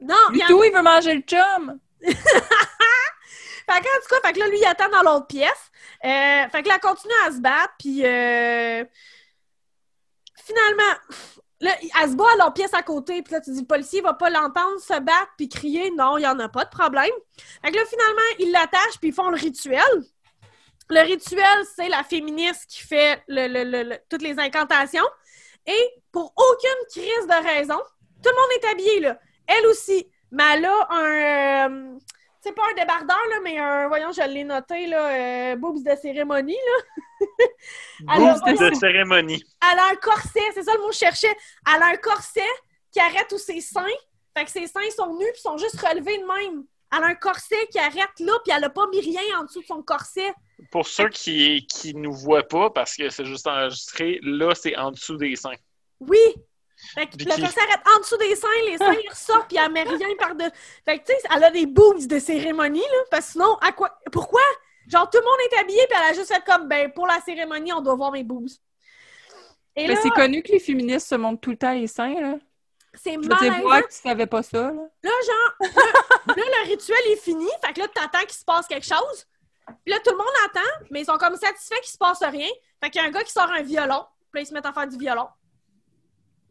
Non, 0.00 0.14
lui 0.30 0.40
il 0.40 0.46
tout, 0.46 0.62
il 0.64 0.72
veut 0.72 0.82
manger 0.82 1.14
le 1.14 1.22
chum. 1.22 1.78
Fait 3.66 3.80
que, 3.80 3.86
en 3.86 4.00
tout 4.02 4.08
cas, 4.10 4.28
fait 4.28 4.32
que 4.34 4.40
là, 4.40 4.48
lui, 4.48 4.58
il 4.58 4.64
attend 4.66 4.88
dans 4.90 5.02
l'autre 5.02 5.26
pièce. 5.26 5.70
Euh, 6.04 6.48
fait 6.50 6.62
que 6.62 6.68
là, 6.68 6.74
elle 6.74 6.80
continue 6.80 7.14
à 7.26 7.32
se 7.32 7.40
battre, 7.40 7.72
puis 7.78 8.04
euh, 8.04 8.84
finalement, 10.36 10.94
là, 11.60 11.70
elle 12.02 12.10
se 12.10 12.14
bat 12.14 12.26
à 12.34 12.36
l'autre 12.36 12.52
pièce 12.52 12.74
à 12.74 12.82
côté, 12.82 13.22
puis 13.22 13.32
là, 13.32 13.40
tu 13.40 13.52
dis, 13.52 13.60
le 13.60 13.66
policier 13.66 14.02
va 14.02 14.12
pas 14.12 14.28
l'entendre 14.28 14.78
se 14.80 14.98
battre 15.00 15.32
puis 15.38 15.48
crier. 15.48 15.90
Non, 15.92 16.18
il 16.18 16.22
y 16.22 16.26
en 16.26 16.38
a 16.40 16.48
pas 16.48 16.64
de 16.64 16.70
problème. 16.70 17.10
Fait 17.64 17.70
que 17.70 17.76
là, 17.76 17.84
finalement, 17.86 18.34
ils 18.38 18.52
l'attachent, 18.52 18.98
puis 19.00 19.08
ils 19.08 19.14
font 19.14 19.30
le 19.30 19.36
rituel. 19.36 20.04
Le 20.90 21.00
rituel, 21.00 21.64
c'est 21.74 21.88
la 21.88 22.02
féministe 22.04 22.66
qui 22.68 22.82
fait 22.82 23.22
le- 23.28 23.46
le- 23.48 23.64
le- 23.64 23.82
le- 23.90 23.98
toutes 24.10 24.22
les 24.22 24.38
incantations. 24.38 25.06
Et 25.66 25.90
pour 26.12 26.32
aucune 26.36 26.86
crise 27.02 27.26
de 27.26 27.46
raison, 27.46 27.78
tout 28.22 28.30
le 28.30 28.34
monde 28.36 28.62
est 28.62 28.66
habillé, 28.70 29.00
là. 29.00 29.18
Elle 29.46 29.66
aussi. 29.66 30.06
Mais 30.30 30.42
elle 30.54 30.64
a 30.66 30.86
un... 30.90 31.70
euh, 31.70 31.98
c'est 32.40 32.52
pas 32.52 32.62
un 32.70 32.74
débardeur, 32.74 33.18
là, 33.30 33.36
mais 33.42 33.56
un, 33.58 33.88
voyons, 33.88 34.12
je 34.12 34.20
l'ai 34.28 34.44
noté, 34.44 34.86
là, 34.86 35.08
euh, 35.52 35.56
boobs 35.56 35.82
de 35.82 35.96
cérémonie, 35.96 36.56
là. 36.66 37.26
Alors, 38.08 38.34
Boobs 38.40 38.50
de 38.52 38.56
voyons, 38.56 38.74
cérémonie. 38.78 39.44
elle 39.72 39.78
a 39.78 39.86
un 39.92 39.96
corset, 39.96 40.40
c'est 40.54 40.62
ça 40.64 40.74
le 40.74 40.80
mot 40.80 40.88
que 40.88 40.94
je 40.94 40.98
cherchais. 40.98 41.34
Elle 41.74 41.82
a 41.82 41.86
un 41.86 41.96
corset 41.96 42.42
qui 42.92 43.00
arrête 43.00 43.26
tous 43.28 43.38
ses 43.38 43.60
seins. 43.60 43.86
Fait 44.36 44.44
que 44.44 44.50
ses 44.50 44.66
seins 44.66 44.90
sont 44.94 45.16
nus 45.16 45.30
puis 45.32 45.40
sont 45.40 45.56
juste 45.56 45.80
relevés 45.80 46.18
de 46.18 46.24
même. 46.26 46.64
Elle 46.94 47.04
a 47.04 47.06
un 47.06 47.14
corset 47.14 47.66
qui 47.70 47.78
arrête 47.78 48.18
là, 48.20 48.32
puis 48.44 48.52
elle 48.54 48.64
a 48.64 48.70
pas 48.70 48.86
mis 48.88 49.00
rien 49.00 49.38
en 49.40 49.44
dessous 49.44 49.60
de 49.62 49.66
son 49.66 49.82
corset. 49.82 50.32
Pour 50.70 50.86
ceux 50.86 51.08
qui 51.08 51.66
qui 51.66 51.94
nous 51.94 52.12
voient 52.12 52.46
pas, 52.46 52.70
parce 52.70 52.96
que 52.96 53.10
c'est 53.10 53.24
juste 53.24 53.46
enregistré, 53.46 54.18
là, 54.22 54.54
c'est 54.54 54.76
en 54.76 54.90
dessous 54.92 55.16
des 55.16 55.36
seins. 55.36 55.56
Oui! 56.00 56.18
Fait 56.94 57.06
que 57.06 57.16
le 57.16 57.24
qui- 57.24 57.42
arrête 57.42 57.80
en 57.96 58.00
dessous 58.00 58.16
des 58.18 58.36
seins, 58.36 58.48
les 58.66 58.76
seins 58.78 58.94
ils 59.02 59.08
ressortent, 59.08 59.48
puis 59.48 59.56
elle 59.56 59.72
met 59.72 59.84
rien 59.84 60.08
par 60.18 60.34
de. 60.34 60.44
Fait 60.84 60.98
que 60.98 61.04
tu 61.06 61.12
sais, 61.12 61.18
elle 61.34 61.44
a 61.44 61.50
des 61.50 61.66
boobs 61.66 62.06
de 62.06 62.18
cérémonie, 62.18 62.80
là, 62.80 62.98
parce 63.10 63.26
que 63.26 63.32
sinon, 63.32 63.56
à 63.60 63.72
quoi. 63.72 63.98
Pourquoi? 64.12 64.42
Genre, 64.88 65.08
tout 65.08 65.18
le 65.18 65.24
monde 65.24 65.38
est 65.50 65.56
habillé, 65.60 65.80
puis 65.88 65.98
elle 65.98 66.10
a 66.10 66.12
juste 66.12 66.32
fait 66.32 66.44
comme, 66.44 66.68
ben, 66.68 66.92
pour 66.92 67.06
la 67.06 67.20
cérémonie, 67.20 67.72
on 67.72 67.80
doit 67.80 67.94
voir 67.94 68.12
mes 68.12 68.22
boobs. 68.22 68.50
Et 69.76 69.86
Mais 69.86 69.94
là, 69.94 70.00
c'est 70.02 70.10
connu 70.10 70.42
que 70.42 70.52
les 70.52 70.60
féministes 70.60 71.08
se 71.08 71.14
montrent 71.14 71.40
tout 71.40 71.50
le 71.50 71.56
temps 71.56 71.72
les 71.72 71.86
seins, 71.86 72.20
là. 72.20 72.34
c'est 72.94 73.16
malaisant. 73.16 73.58
moi, 73.62 73.82
que 73.82 73.88
tu 73.88 74.00
savais 74.00 74.26
pas 74.26 74.42
ça, 74.42 74.70
là. 74.70 74.88
Là, 75.02 75.10
genre, 75.26 75.70
là, 76.26 76.34
là, 76.36 76.42
le 76.64 76.68
rituel 76.68 76.98
est 77.08 77.16
fini. 77.16 77.48
Fait 77.64 77.72
que 77.72 77.80
là, 77.80 77.88
t'attends 77.88 78.20
qu'il 78.20 78.34
se 78.36 78.44
passe 78.44 78.66
quelque 78.66 78.86
chose. 78.86 79.26
Puis 79.84 79.94
là, 79.94 80.00
tout 80.04 80.10
le 80.10 80.16
monde 80.16 80.26
attend, 80.46 80.84
mais 80.90 81.02
ils 81.02 81.06
sont 81.06 81.16
comme 81.18 81.36
satisfaits 81.36 81.80
qu'il 81.80 81.92
se 81.92 81.98
passe 81.98 82.22
rien. 82.22 82.48
Fait 82.82 82.90
qu'il 82.90 83.00
y 83.00 83.04
a 83.04 83.08
un 83.08 83.10
gars 83.10 83.22
qui 83.22 83.32
sort 83.32 83.50
un 83.50 83.62
violon. 83.62 84.04
Puis 84.30 84.34
là, 84.34 84.40
ils 84.42 84.46
se 84.46 84.54
mettent 84.54 84.66
à 84.66 84.72
faire 84.72 84.88
du 84.88 84.98
violon. 84.98 85.28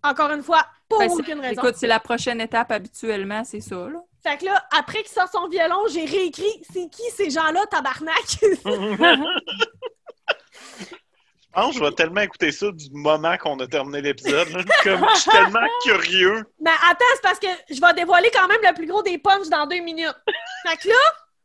Encore 0.03 0.32
une 0.32 0.43
fois, 0.43 0.66
pour 0.89 0.99
Ben, 0.99 1.09
aucune 1.11 1.39
raison. 1.39 1.61
Écoute, 1.61 1.76
c'est 1.78 1.88
la 1.88 1.99
prochaine 1.99 2.41
étape 2.41 2.72
habituellement, 2.72 3.43
c'est 3.43 3.61
ça, 3.61 3.76
là. 3.76 3.99
Fait 4.22 4.38
que 4.38 4.45
là, 4.45 4.64
après 4.72 5.03
qu'il 5.03 5.11
sort 5.11 5.28
son 5.28 5.47
violon, 5.49 5.80
j'ai 5.91 6.05
réécrit 6.05 6.64
c'est 6.72 6.89
qui 6.89 7.03
ces 7.11 7.30
gens-là, 7.30 7.66
tabarnak? 7.70 8.38
Je 11.55 11.61
pense 11.61 11.74
que 11.74 11.80
je 11.80 11.84
vais 11.84 11.91
tellement 11.91 12.22
écouter 12.22 12.51
ça 12.51 12.72
du 12.72 12.89
moment 12.93 13.38
qu'on 13.38 13.59
a 13.59 13.68
terminé 13.68 14.01
l'épisode. 14.01 14.47
Comme 14.84 15.05
je 15.14 15.20
suis 15.20 15.30
tellement 15.30 15.59
curieux. 15.84 16.43
mais 16.59 16.72
attends, 16.89 17.05
c'est 17.14 17.22
parce 17.22 17.38
que 17.38 17.45
je 17.70 17.80
vais 17.80 17.93
dévoiler 17.93 18.32
quand 18.34 18.47
même 18.47 18.57
le 18.64 18.74
plus 18.74 18.88
gros 18.88 19.03
des 19.03 19.20
punchs 19.20 19.49
dans 19.49 19.68
deux 19.68 19.82
minutes. 19.82 20.16
Fait 20.68 20.78
que 20.78 20.88
là, 20.88 20.95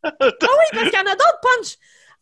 ah 0.05 0.13
oui, 0.21 0.67
parce 0.73 0.91
qu'il 0.91 0.99
y 0.99 1.03
en 1.03 1.07
a 1.07 1.15
d'autres 1.15 1.41
punchs. 1.43 1.77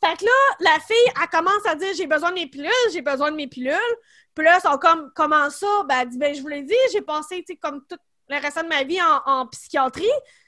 Fait 0.04 0.16
que 0.18 0.24
là, 0.24 0.56
la 0.60 0.80
fille, 0.80 1.12
elle 1.20 1.28
commence 1.28 1.66
à 1.66 1.74
dire 1.74 1.94
j'ai 1.96 2.06
besoin 2.06 2.30
de 2.30 2.34
mes 2.34 2.46
pilules, 2.46 2.70
j'ai 2.92 3.02
besoin 3.02 3.30
de 3.30 3.36
mes 3.36 3.46
pilules. 3.46 3.96
Puis 4.34 4.44
là, 4.44 4.60
sont 4.60 4.78
comme 4.78 5.10
comment 5.14 5.48
ça? 5.50 5.66
Ben, 5.88 6.00
elle 6.02 6.08
dit 6.08 6.18
ben, 6.18 6.34
je 6.34 6.42
vous 6.42 6.48
l'ai 6.48 6.62
dit, 6.62 6.74
j'ai 6.92 7.00
passé, 7.00 7.44
comme 7.60 7.84
tout 7.88 7.96
le 8.28 8.40
restant 8.40 8.62
de 8.62 8.68
ma 8.68 8.82
vie 8.82 9.00
en, 9.00 9.46
psychiatrie. 9.46 10.04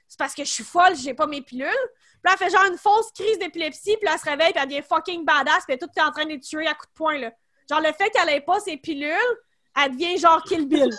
C'est 0.06 0.18
parce 0.18 0.34
que 0.34 0.44
je 0.44 0.50
suis 0.50 0.64
folle, 0.64 0.96
j'ai 0.96 1.14
pas 1.14 1.26
mes 1.26 1.42
pilules. 1.42 1.68
Puis 1.68 2.24
là, 2.24 2.32
elle 2.32 2.38
fait 2.38 2.50
genre 2.50 2.64
une 2.64 2.78
fausse 2.78 3.12
crise 3.12 3.38
d'épilepsie, 3.38 3.96
puis 3.96 4.06
là, 4.06 4.12
elle 4.14 4.20
se 4.20 4.24
réveille, 4.24 4.52
puis 4.52 4.62
elle 4.62 4.68
devient 4.68 4.82
fucking 4.82 5.24
badass, 5.24 5.64
puis 5.66 5.78
elle 5.80 5.88
est 5.88 6.00
en 6.02 6.10
train 6.10 6.24
de 6.24 6.30
les 6.30 6.40
tuer 6.40 6.66
à 6.66 6.74
coups 6.74 6.88
de 6.88 6.94
poing, 6.94 7.18
là. 7.18 7.30
Genre, 7.70 7.80
le 7.80 7.92
fait 7.92 8.10
qu'elle 8.10 8.28
ait 8.30 8.40
pas 8.40 8.58
ses 8.60 8.78
pilules, 8.78 9.12
elle 9.76 9.92
devient 9.92 10.18
genre 10.18 10.42
Kill 10.42 10.66
Bill. 10.66 10.90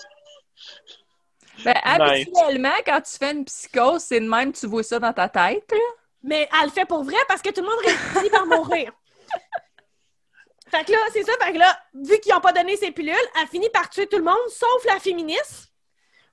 Ben, 1.66 1.76
habituellement, 1.84 2.76
quand 2.86 3.02
tu 3.02 3.18
fais 3.18 3.32
une 3.32 3.46
psychose, 3.46 4.04
c'est 4.04 4.20
de 4.22 4.30
même, 4.30 4.54
tu 4.54 4.66
vois 4.68 4.84
ça 4.84 5.00
dans 5.00 5.12
ta 5.12 5.28
tête, 5.28 5.70
là. 5.72 5.78
Mais 6.24 6.50
elle 6.60 6.66
le 6.66 6.72
fait 6.72 6.86
pour 6.86 7.04
vrai 7.04 7.18
parce 7.28 7.42
que 7.42 7.50
tout 7.50 7.62
le 7.62 7.68
monde 7.68 7.80
finit 8.14 8.30
par 8.30 8.46
mourir. 8.46 8.92
Fait 10.70 10.84
que 10.86 10.92
là, 10.92 11.00
c'est 11.12 11.24
ça. 11.24 11.32
Fait 11.42 11.54
que 11.54 11.58
là, 11.58 11.82
vu 11.96 12.20
qu'ils 12.20 12.32
n'ont 12.32 12.42
pas 12.42 12.54
donné 12.54 12.78
ses 12.78 12.92
pilules, 12.92 13.16
elle 13.42 13.48
finit 13.48 13.70
par 13.72 13.90
tuer 13.90 14.06
tout 14.08 14.18
le 14.18 14.24
monde, 14.24 14.38
sauf 14.50 14.86
la 14.86 15.00
féministe. 15.00 15.72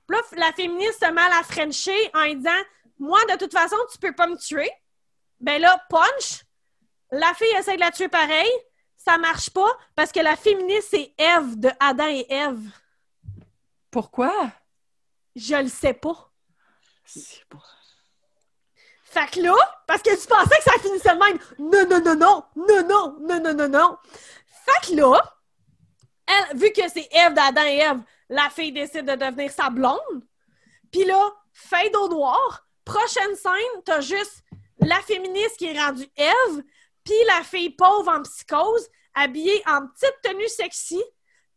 Puis 0.07 0.15
là, 0.15 0.21
la 0.33 0.53
féministe 0.53 1.03
se 1.03 1.11
met 1.11 1.21
à 1.21 1.29
la 1.29 1.43
frencher 1.43 2.11
en 2.13 2.23
lui 2.23 2.35
disant 2.35 2.49
Moi, 2.99 3.19
de 3.31 3.35
toute 3.37 3.51
façon, 3.51 3.75
tu 3.91 3.97
peux 3.97 4.13
pas 4.13 4.27
me 4.27 4.37
tuer. 4.37 4.69
Ben 5.39 5.59
là, 5.59 5.83
punch. 5.89 6.43
La 7.11 7.33
fille 7.33 7.47
essaie 7.57 7.75
de 7.75 7.79
la 7.79 7.91
tuer 7.91 8.09
pareil. 8.09 8.49
Ça 8.97 9.17
marche 9.17 9.49
pas 9.49 9.71
parce 9.95 10.11
que 10.11 10.19
la 10.19 10.35
féministe, 10.35 10.89
c'est 10.91 11.13
Ève 11.17 11.57
de 11.59 11.69
Adam 11.79 12.07
et 12.07 12.25
Ève. 12.29 12.59
Pourquoi? 13.89 14.51
Je 15.35 15.55
le 15.55 15.69
sais 15.69 15.93
pas. 15.93 16.29
C'est 17.05 17.45
pas- 17.45 17.57
Fait 19.17 19.31
que 19.31 19.39
là, 19.41 19.55
parce 19.87 20.03
que 20.03 20.11
tu 20.11 20.27
pensais 20.27 20.57
que 20.57 20.63
ça 20.63 20.79
finissait 20.79 21.15
de 21.15 21.17
même. 21.17 21.39
Non, 21.57 21.87
non, 21.89 22.01
non, 22.01 22.15
non, 22.15 22.43
non, 22.55 22.83
non, 22.83 23.17
non, 23.19 23.39
non, 23.39 23.53
non, 23.55 23.67
non. 23.67 23.97
Fait 24.63 24.91
que 24.91 24.95
là, 24.95 25.19
elle, 26.27 26.57
vu 26.57 26.71
que 26.71 26.87
c'est 26.87 27.07
Ève 27.11 27.33
d'Adam 27.33 27.63
et 27.65 27.77
Ève, 27.77 28.01
la 28.29 28.51
fille 28.51 28.71
décide 28.71 29.07
de 29.07 29.15
devenir 29.15 29.51
sa 29.51 29.71
blonde. 29.71 30.23
Puis 30.91 31.03
là, 31.05 31.31
fade 31.51 31.95
au 31.95 32.09
noir. 32.09 32.67
Prochaine 32.85 33.35
scène, 33.35 33.81
t'as 33.85 34.01
juste 34.01 34.43
la 34.79 34.97
féministe 35.01 35.57
qui 35.57 35.65
est 35.65 35.79
rendue 35.79 36.07
Ève, 36.15 36.63
puis 37.03 37.15
la 37.25 37.43
fille 37.43 37.71
pauvre 37.71 38.11
en 38.11 38.21
psychose, 38.21 38.87
habillée 39.15 39.63
en 39.65 39.87
petite 39.87 40.15
tenue 40.21 40.47
sexy, 40.47 41.03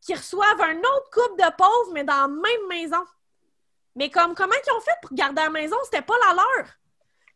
qui 0.01 0.15
reçoivent 0.15 0.63
un 0.63 0.79
autre 0.79 1.11
couple 1.13 1.43
de 1.43 1.57
pauvres, 1.59 1.93
mais 1.93 2.05
dans 2.05 2.23
la 2.23 2.29
même 2.29 2.69
maison. 2.71 3.05
Mais 3.97 4.09
comme, 4.09 4.35
comment 4.35 4.55
ils 4.55 4.73
ont 4.73 4.81
fait 4.81 4.97
pour 5.03 5.13
garder 5.13 5.43
la 5.43 5.51
maison? 5.51 5.77
C'était 5.85 6.01
pas 6.01 6.17
la 6.27 6.35
leur. 6.37 6.81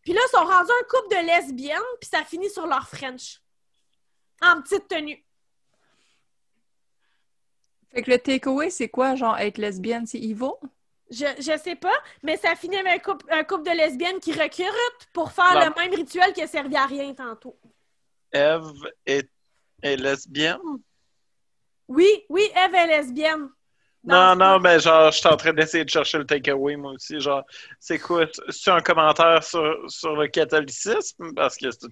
Puis 0.04 0.12
là, 0.12 0.20
ils 0.26 0.30
sont 0.30 0.44
rendus 0.44 0.70
un 0.70 0.84
couple 0.84 1.16
de 1.16 1.26
lesbiennes, 1.26 1.80
puis 2.00 2.08
ça 2.10 2.22
finit 2.24 2.50
sur 2.50 2.66
leur 2.66 2.86
French. 2.88 3.40
En 4.42 4.60
petite 4.60 4.86
tenue. 4.88 5.24
Fait 7.90 8.02
que 8.02 8.10
le 8.10 8.18
takeaway, 8.18 8.70
c'est 8.70 8.88
quoi? 8.88 9.14
Genre, 9.14 9.36
être 9.38 9.58
lesbienne, 9.58 10.06
c'est 10.06 10.18
evil? 10.18 10.50
Je, 11.10 11.26
je 11.38 11.56
sais 11.62 11.76
pas, 11.76 11.94
mais 12.22 12.36
ça 12.36 12.56
finit 12.56 12.76
avec 12.76 12.92
un 12.92 12.98
couple, 13.12 13.26
un 13.30 13.44
couple 13.44 13.62
de 13.70 13.76
lesbiennes 13.76 14.20
qui 14.20 14.32
recrutent 14.32 15.08
pour 15.12 15.30
faire 15.32 15.54
Non. 15.54 15.66
le 15.66 15.74
même 15.80 15.94
rituel 15.94 16.32
qui 16.32 16.42
a 16.42 16.46
servi 16.46 16.76
à 16.76 16.86
rien 16.86 17.14
tantôt. 17.14 17.56
Eve 18.32 18.72
est, 19.06 19.30
est 19.82 19.96
lesbienne? 19.96 20.58
Oui, 21.86 22.08
oui, 22.28 22.42
Eve 22.56 22.74
est 22.74 22.86
lesbienne. 22.86 23.48
Non, 24.06 24.36
non, 24.36 24.60
mais 24.60 24.78
genre, 24.80 25.10
je 25.10 25.18
suis 25.18 25.26
en 25.28 25.36
train 25.36 25.52
d'essayer 25.54 25.84
de 25.84 25.88
chercher 25.90 26.18
le 26.18 26.26
takeaway, 26.26 26.76
moi 26.76 26.92
aussi. 26.92 27.18
Genre, 27.20 27.42
c'est 27.80 27.98
quoi? 27.98 28.26
C'est 28.50 28.70
un 28.70 28.80
commentaire 28.80 29.42
sur, 29.42 29.76
sur 29.88 30.14
le 30.14 30.28
catholicisme? 30.28 31.32
Parce 31.34 31.56
que 31.56 31.70
c'est- 31.70 31.88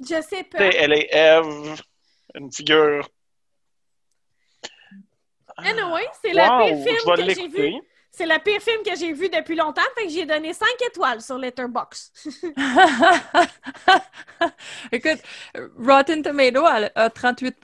Je 0.00 0.22
sais 0.22 0.44
pas. 0.44 0.58
elle 0.64 0.94
est 0.94 1.08
Eve, 1.12 1.80
une 2.34 2.50
figure. 2.50 3.06
Anyway, 5.58 6.06
c'est 6.22 6.32
Wow, 6.32 6.64
pire 6.64 6.84
film 6.84 7.16
vais 7.16 7.26
que 7.34 7.40
j'ai 7.40 7.48
vu. 7.48 7.74
C'est 8.12 8.26
le 8.26 8.42
pire 8.42 8.60
film 8.60 8.82
que 8.82 8.96
j'ai 8.96 9.12
vu 9.12 9.28
depuis 9.28 9.54
longtemps, 9.54 9.82
fait 9.96 10.04
que 10.04 10.10
j'ai 10.10 10.26
donné 10.26 10.52
5 10.52 10.66
étoiles 10.88 11.20
sur 11.20 11.38
Letterboxd. 11.38 12.12
Écoute, 14.92 15.20
Rotten 15.78 16.22
Tomato 16.22 16.64
a 16.66 17.10
38 17.10 17.56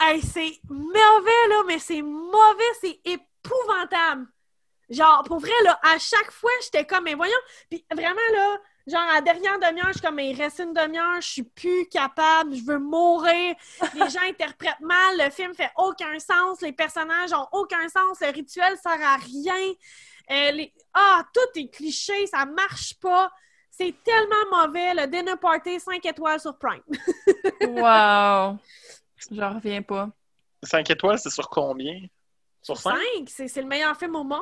Hey, 0.00 0.22
c'est 0.22 0.60
mauvais, 0.68 1.48
là, 1.48 1.62
mais 1.66 1.78
c'est 1.78 2.02
mauvais, 2.02 2.72
c'est 2.80 3.00
épouvantable. 3.04 4.26
Genre, 4.88 5.22
pour 5.24 5.38
vrai, 5.40 5.50
là, 5.64 5.78
à 5.82 5.98
chaque 5.98 6.30
fois, 6.30 6.50
j'étais 6.62 6.86
comme, 6.86 7.04
mais 7.04 7.14
voyons. 7.14 7.36
Puis 7.68 7.84
vraiment, 7.92 8.20
là, 8.32 8.56
genre, 8.86 9.02
à 9.02 9.14
la 9.16 9.20
dernière 9.20 9.58
demi-heure, 9.58 9.88
je 9.88 9.92
suis 9.94 10.00
comme, 10.00 10.14
mais 10.14 10.30
il 10.30 10.40
reste 10.40 10.60
une 10.60 10.72
demi-heure, 10.72 11.20
je 11.20 11.28
suis 11.28 11.42
plus 11.42 11.86
capable, 11.88 12.54
je 12.54 12.64
veux 12.64 12.78
mourir. 12.78 13.54
Les 13.94 14.08
gens 14.08 14.22
interprètent 14.28 14.80
mal, 14.80 15.18
le 15.18 15.30
film 15.30 15.52
fait 15.54 15.70
aucun 15.76 16.18
sens, 16.18 16.60
les 16.62 16.72
personnages 16.72 17.32
ont 17.32 17.46
aucun 17.52 17.88
sens, 17.88 18.20
le 18.20 18.28
rituel 18.28 18.76
sert 18.78 19.02
à 19.02 19.16
rien. 19.16 19.72
Euh, 20.30 20.50
les... 20.52 20.72
Ah, 20.94 21.24
tout 21.34 21.60
est 21.60 21.68
cliché, 21.68 22.26
ça 22.26 22.46
marche 22.46 22.94
pas. 23.00 23.30
C'est 23.70 23.94
tellement 24.02 24.64
mauvais, 24.66 24.94
le 24.94 25.06
Dinner 25.06 25.36
Party, 25.40 25.78
5 25.78 26.04
étoiles 26.06 26.40
sur 26.40 26.56
Prime. 26.56 26.82
Wow! 27.60 28.58
J'en 29.30 29.54
reviens 29.54 29.82
pas. 29.82 30.10
5 30.62 30.90
étoiles, 30.90 31.18
c'est 31.18 31.30
sur 31.30 31.48
combien? 31.48 32.00
Sur 32.62 32.76
5? 32.76 32.94
5, 32.96 33.28
c'est 33.28 33.48
c'est 33.48 33.62
le 33.62 33.68
meilleur 33.68 33.96
film 33.96 34.16
au 34.16 34.24
monde? 34.24 34.40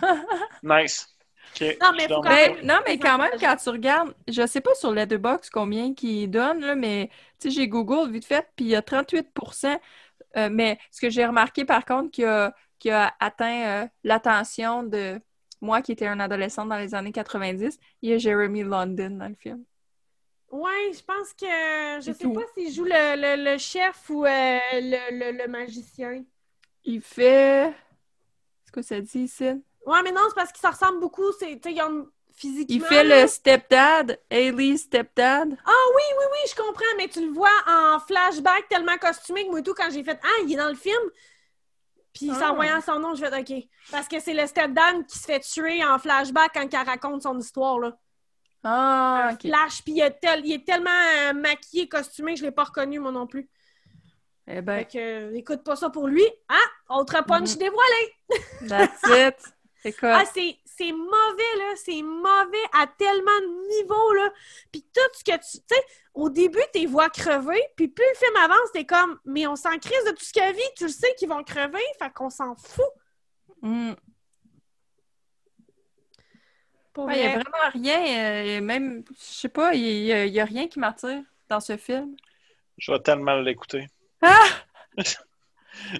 Nice. 0.62 1.14
Non, 1.60 1.92
mais 1.96 2.06
faut 2.06 2.20
quand 2.20 2.28
Ben, 2.28 2.54
même- 2.54 2.66
non, 2.66 2.78
mais 2.86 2.98
quand 2.98 3.18
même, 3.18 3.30
quand 3.40 3.56
tu 3.56 3.68
regardes, 3.70 4.14
je 4.28 4.46
sais 4.46 4.60
pas 4.60 4.74
sur 4.74 4.92
Letterboxd 4.92 5.50
combien 5.50 5.94
qu'ils 5.94 6.30
donnent, 6.30 6.60
là, 6.60 6.74
mais 6.74 7.10
tu 7.40 7.48
sais, 7.48 7.50
j'ai 7.50 7.68
Google 7.68 8.10
vite 8.12 8.26
fait, 8.26 8.46
puis 8.54 8.66
il 8.66 8.68
y 8.70 8.76
a 8.76 8.82
38% 8.82 9.80
euh, 10.36 10.48
Mais 10.50 10.78
ce 10.90 11.00
que 11.00 11.10
j'ai 11.10 11.24
remarqué, 11.26 11.64
par 11.64 11.84
contre, 11.84 12.10
qui 12.10 12.22
a, 12.24 12.54
qui 12.78 12.90
a 12.90 13.14
atteint 13.18 13.84
euh, 13.84 13.88
l'attention 14.04 14.82
de 14.84 15.20
moi 15.60 15.82
qui 15.82 15.92
étais 15.92 16.06
un 16.06 16.20
adolescent 16.20 16.66
dans 16.66 16.76
les 16.76 16.94
années 16.94 17.12
90, 17.12 17.78
il 18.02 18.10
y 18.10 18.12
a 18.12 18.18
Jeremy 18.18 18.62
London 18.62 19.10
dans 19.10 19.28
le 19.28 19.34
film. 19.34 19.64
Ouais, 20.50 20.92
je 20.94 21.02
pense 21.04 21.32
que 21.34 21.46
je 21.46 22.00
C'est 22.04 22.14
sais 22.14 22.24
tout. 22.24 22.32
pas 22.32 22.40
s'il 22.54 22.72
joue 22.72 22.84
le, 22.84 22.90
le- 23.36 23.52
le 23.52 23.58
chef 23.58 24.08
ou 24.08 24.24
euh, 24.24 24.58
le, 24.72 25.36
le- 25.36 25.46
magicien. 25.48 26.24
Il 26.84 27.02
fait. 27.02 27.74
C'est 28.64 28.72
quoi 28.72 28.82
ça 28.82 29.00
dit 29.00 29.20
ici? 29.20 29.44
Ouais, 29.86 30.02
mais 30.02 30.12
non, 30.12 30.22
c'est 30.28 30.34
parce 30.34 30.52
qu'ils 30.52 30.66
se 30.66 30.72
ressemblent 30.74 31.00
beaucoup. 31.00 31.30
C'est, 31.38 31.52
ils 31.64 31.82
ont 31.82 32.08
physiquement. 32.34 32.74
Il 32.76 32.82
fait 32.82 33.04
là. 33.04 33.22
le 33.22 33.28
stepdad, 33.28 34.18
Hailey 34.30 34.76
stepdad. 34.78 35.56
Ah 35.66 35.70
oui, 35.94 36.02
oui, 36.18 36.24
oui, 36.32 36.38
je 36.50 36.54
comprends, 36.54 36.96
mais 36.96 37.08
tu 37.08 37.20
le 37.26 37.32
vois 37.32 37.50
en 37.66 37.98
flashback 38.00 38.68
tellement 38.68 38.96
costumé 38.96 39.44
que 39.44 39.50
moi 39.50 39.60
et 39.60 39.62
tout, 39.62 39.74
quand 39.74 39.90
j'ai 39.90 40.02
fait 40.04 40.18
Ah, 40.22 40.42
il 40.44 40.52
est 40.52 40.56
dans 40.56 40.68
le 40.68 40.74
film. 40.74 41.02
Puis 42.14 42.30
Ah. 42.40 42.52
en 42.52 42.54
voyant 42.54 42.80
son 42.80 42.98
nom, 42.98 43.14
je 43.14 43.24
fais 43.24 43.38
OK. 43.38 43.64
Parce 43.90 44.08
que 44.08 44.18
c'est 44.18 44.34
le 44.34 44.46
stepdad 44.46 45.06
qui 45.06 45.18
se 45.18 45.24
fait 45.26 45.40
tuer 45.40 45.84
en 45.84 45.98
flashback 45.98 46.52
quand 46.54 46.66
il 46.72 46.76
raconte 46.76 47.22
son 47.22 47.38
histoire, 47.38 47.78
là. 47.78 47.96
Ah, 48.64 49.28
un 49.30 49.34
ok. 49.34 49.42
Flash, 49.42 49.82
puis 49.82 49.94
il, 49.94 50.00
est 50.00 50.18
tel- 50.20 50.44
il 50.44 50.52
est 50.52 50.66
tellement 50.66 50.90
euh, 50.90 51.32
maquillé, 51.32 51.88
costumé 51.88 52.34
que 52.34 52.40
je 52.40 52.44
l'ai 52.44 52.50
pas 52.50 52.64
reconnu, 52.64 52.98
moi 52.98 53.12
non 53.12 53.26
plus. 53.26 53.48
Eh 54.46 54.62
ben, 54.62 54.78
Fait 54.78 54.84
que, 54.86 54.98
euh, 54.98 55.34
écoute 55.36 55.62
pas 55.62 55.76
ça 55.76 55.90
pour 55.90 56.08
lui. 56.08 56.24
Ah, 56.48 56.94
autre 56.96 57.22
punch 57.24 57.52
Mhm. 57.52 57.58
dévoilé! 57.58 58.68
that's 58.68 59.02
it. 59.44 59.54
Écoute. 59.84 60.08
Ah, 60.12 60.24
c'est 60.24 60.92
mauvais, 60.92 61.56
là. 61.58 61.72
C'est 61.76 62.02
mauvais 62.02 62.64
à 62.72 62.86
tellement 62.86 63.38
de 63.40 63.78
niveaux, 63.82 64.12
là. 64.14 64.32
Puis 64.72 64.82
tout 64.92 65.00
ce 65.16 65.22
que 65.22 65.36
tu... 65.36 65.58
Tu 65.58 65.74
sais, 65.74 65.82
au 66.14 66.30
début, 66.30 66.62
t'es 66.72 66.86
vois 66.86 67.10
crever, 67.10 67.62
puis 67.76 67.86
plus 67.88 68.04
le 68.12 68.18
film 68.18 68.36
avance, 68.36 68.72
t'es 68.72 68.84
comme... 68.84 69.18
Mais 69.24 69.46
on 69.46 69.54
s'en 69.54 69.78
crise 69.78 70.04
de 70.04 70.10
tout 70.10 70.24
ce 70.24 70.32
qu'elle 70.32 70.54
vit. 70.54 70.62
Tu 70.76 70.84
le 70.84 70.90
sais 70.90 71.14
qu'ils 71.16 71.28
vont 71.28 71.44
crever, 71.44 71.82
fait 72.00 72.12
qu'on 72.12 72.30
s'en 72.30 72.56
fout. 72.56 72.84
Hmm. 73.62 73.92
Pour 76.98 77.06
Ouais, 77.06 77.14
Il 77.14 77.20
n'y 77.20 77.26
a 77.28 77.34
vrai. 77.34 77.42
vraiment 77.44 77.70
rien, 77.72 78.58
euh, 78.58 78.60
même, 78.60 79.04
je 79.08 79.14
sais 79.24 79.48
pas, 79.48 79.72
il 79.72 79.82
y, 80.02 80.40
a- 80.40 80.44
rien 80.44 80.66
qui 80.66 80.80
m'attire 80.80 81.22
dans 81.48 81.60
ce 81.60 81.76
film. 81.76 82.16
Je 82.76 82.90
vais 82.90 82.98
tellement 82.98 83.36
l'écouter. 83.36 83.86
Ah! 84.20 84.48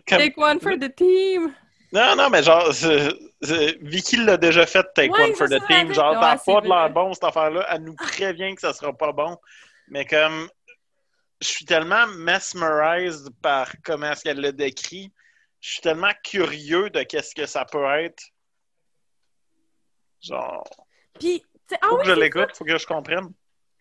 Comme- 0.09 0.19
Take 0.19 0.35
one 0.37 0.59
for 0.59 0.73
the 0.77 0.93
team! 0.93 1.55
Non, 1.93 2.17
non, 2.17 2.31
mais 2.31 2.43
genre, 2.43 2.75
c'est- 2.75 3.15
c'est- 3.41 3.79
Vicky 3.81 4.17
l'a 4.17 4.37
déjà 4.37 4.67
fait, 4.67 4.85
Take 4.93 5.13
Ouais, 5.13 5.23
One 5.31 5.35
for 5.37 5.47
the 5.49 5.65
Team. 5.69 5.93
Genre, 5.95 6.15
t'as 6.21 6.37
pas 6.37 6.61
de 6.63 6.67
l'air 6.67 6.91
bon, 6.91 7.15
cette 7.15 7.23
affaire-là. 7.23 7.65
Elle 7.71 7.85
nous 7.85 7.95
prévient 7.95 8.53
que 8.57 8.61
ça 8.61 8.73
sera 8.73 8.93
pas 8.93 9.13
bon. 9.13 9.37
Mais 9.87 10.05
comme, 10.05 10.49
je 11.41 11.47
suis 11.47 11.65
tellement 11.65 12.09
mesmerized 12.09 13.29
par 13.41 13.71
comment 13.85 14.11
est-ce 14.11 14.25
qu'elle 14.25 14.41
le 14.41 14.53
décrit. 14.53 15.13
Je 15.61 15.71
suis 15.75 15.81
tellement 15.81 16.11
curieux 16.25 16.91
de 16.91 17.05
qu'est-ce 17.05 17.37
que 17.37 17.47
ça 17.47 17.65
peut 17.65 17.85
être. 18.01 18.21
Genre, 20.21 20.65
Puis, 21.19 21.41
tu 21.41 21.47
sais, 21.75 21.79
ah 21.83 21.87
faut 21.89 21.97
oui, 21.99 22.03
que 22.05 22.11
je 22.11 22.15
l'écoute, 22.21 22.57
faut 22.57 22.65
que 22.65 22.79
je 22.79 22.87
comprenne. 22.87 23.29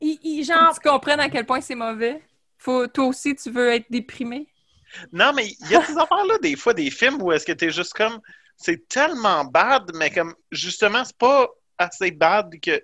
il- 0.01 0.19
il- 0.23 0.45
Faut 0.45 0.53
genre, 0.53 0.69
que 0.77 0.81
tu 0.83 0.89
comprennes 0.89 1.19
à 1.19 1.29
quel 1.29 1.45
point 1.45 1.61
c'est 1.61 1.75
mauvais. 1.75 2.21
Faut, 2.57 2.87
toi 2.87 3.05
aussi, 3.05 3.35
tu 3.35 3.51
veux 3.51 3.69
être 3.73 3.85
déprimé. 3.89 4.47
Non, 5.11 5.31
mais 5.33 5.47
il 5.47 5.69
y 5.71 5.75
a 5.75 5.83
ces 5.83 5.97
affaires-là, 5.97 6.37
des 6.41 6.55
fois, 6.55 6.73
des 6.73 6.89
films 6.89 7.21
où 7.21 7.31
est-ce 7.31 7.45
que 7.45 7.51
t'es 7.53 7.69
juste 7.71 7.93
comme. 7.93 8.19
C'est 8.55 8.87
tellement 8.87 9.45
bad, 9.45 9.91
mais 9.95 10.09
comme, 10.09 10.33
justement, 10.51 11.03
c'est 11.05 11.17
pas 11.17 11.47
assez 11.77 12.11
bad 12.11 12.49
que. 12.61 12.81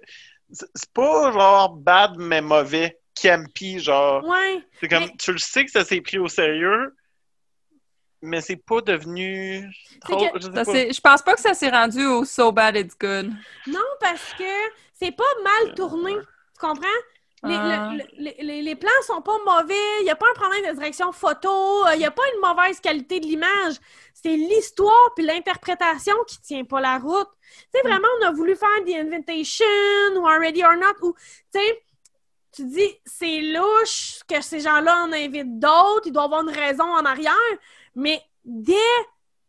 C'est 0.51 0.67
c'est 0.75 0.91
pas 0.93 1.31
genre 1.31 1.69
bad, 1.75 2.11
mais 2.17 2.41
mauvais, 2.41 2.99
campy, 3.19 3.79
genre. 3.79 4.23
ouais. 4.27 4.63
C'est 4.79 4.87
comme, 4.87 5.05
Mais- 5.05 5.15
tu 5.17 5.31
le 5.31 5.39
sais 5.39 5.65
que 5.65 5.71
ça 5.71 5.83
s'est 5.83 6.01
pris 6.01 6.19
au 6.19 6.27
sérieux, 6.27 6.95
mais 8.23 8.41
c'est 8.41 8.55
pas 8.57 8.81
devenu. 8.81 9.69
C'est 9.93 9.99
trop- 9.99 10.17
que- 10.31 10.39
je 10.39 10.45
sais 10.45 10.51
pas. 10.51 10.93
je 10.93 11.01
pense 11.01 11.21
pas 11.21 11.33
que 11.35 11.41
ça 11.41 11.53
s'est 11.53 11.69
rendu 11.69 12.05
au 12.05 12.25
So 12.25 12.51
Bad 12.51 12.75
It's 12.75 12.97
Good. 12.99 13.31
Non, 13.67 13.79
parce 13.99 14.33
que 14.37 14.43
c'est 14.93 15.11
pas 15.15 15.23
mal 15.43 15.75
tourné. 15.75 16.13
Tu 16.15 16.59
comprends? 16.59 16.87
Les, 17.45 17.55
Ah. 17.59 17.89
le- 17.91 17.97
le- 17.97 18.05
les- 18.23 18.37
les- 18.39 18.61
les 18.61 18.75
plans 18.75 18.89
sont 19.05 19.21
pas 19.21 19.37
mauvais, 19.45 19.75
il 19.99 20.03
n'y 20.05 20.09
a 20.09 20.15
pas 20.15 20.27
un 20.31 20.33
problème 20.39 20.65
de 20.65 20.71
direction 20.79 21.11
photo, 21.11 21.85
il 21.93 21.97
n'y 21.97 22.05
a 22.05 22.11
pas 22.11 22.23
une 22.35 22.39
mauvaise 22.39 22.79
qualité 22.79 23.19
de 23.19 23.25
l'image. 23.25 23.75
C'est 24.13 24.37
l'histoire 24.37 25.11
puis 25.13 25.25
l'interprétation 25.25 26.15
qui 26.25 26.39
tient 26.41 26.63
pas 26.63 26.79
la 26.79 26.97
route. 26.99 27.27
Tu 27.51 27.59
sais, 27.81 27.81
vraiment, 27.85 28.07
on 28.21 28.27
a 28.27 28.31
voulu 28.31 28.55
faire 28.55 28.69
The 28.87 28.95
Invitation 28.95 29.65
ou 30.15 30.25
Already 30.25 30.63
or 30.63 30.75
Not, 30.77 31.05
ou, 31.05 31.13
tu 31.53 31.59
sais, 31.59 31.83
tu 32.55 32.63
dis, 32.65 32.97
c'est 33.05 33.41
louche 33.41 34.19
que 34.29 34.39
ces 34.41 34.61
gens-là 34.61 35.03
en 35.03 35.11
invitent 35.11 35.59
d'autres, 35.59 36.03
il 36.05 36.13
doit 36.13 36.21
y 36.23 36.25
avoir 36.25 36.43
une 36.43 36.49
raison 36.55 36.85
en 36.85 37.03
arrière, 37.03 37.33
mais 37.95 38.21
dès 38.43 38.73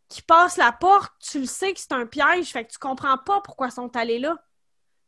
qu'ils 0.08 0.24
passent 0.24 0.56
la 0.56 0.72
porte, 0.72 1.12
tu 1.18 1.40
le 1.40 1.46
sais 1.46 1.72
que 1.72 1.80
c'est 1.80 1.92
un 1.92 2.06
piège, 2.06 2.52
fait 2.52 2.64
que 2.64 2.72
tu 2.72 2.78
comprends 2.78 3.18
pas 3.18 3.40
pourquoi 3.40 3.68
ils 3.68 3.72
sont 3.72 3.94
allés 3.96 4.18
là. 4.18 4.36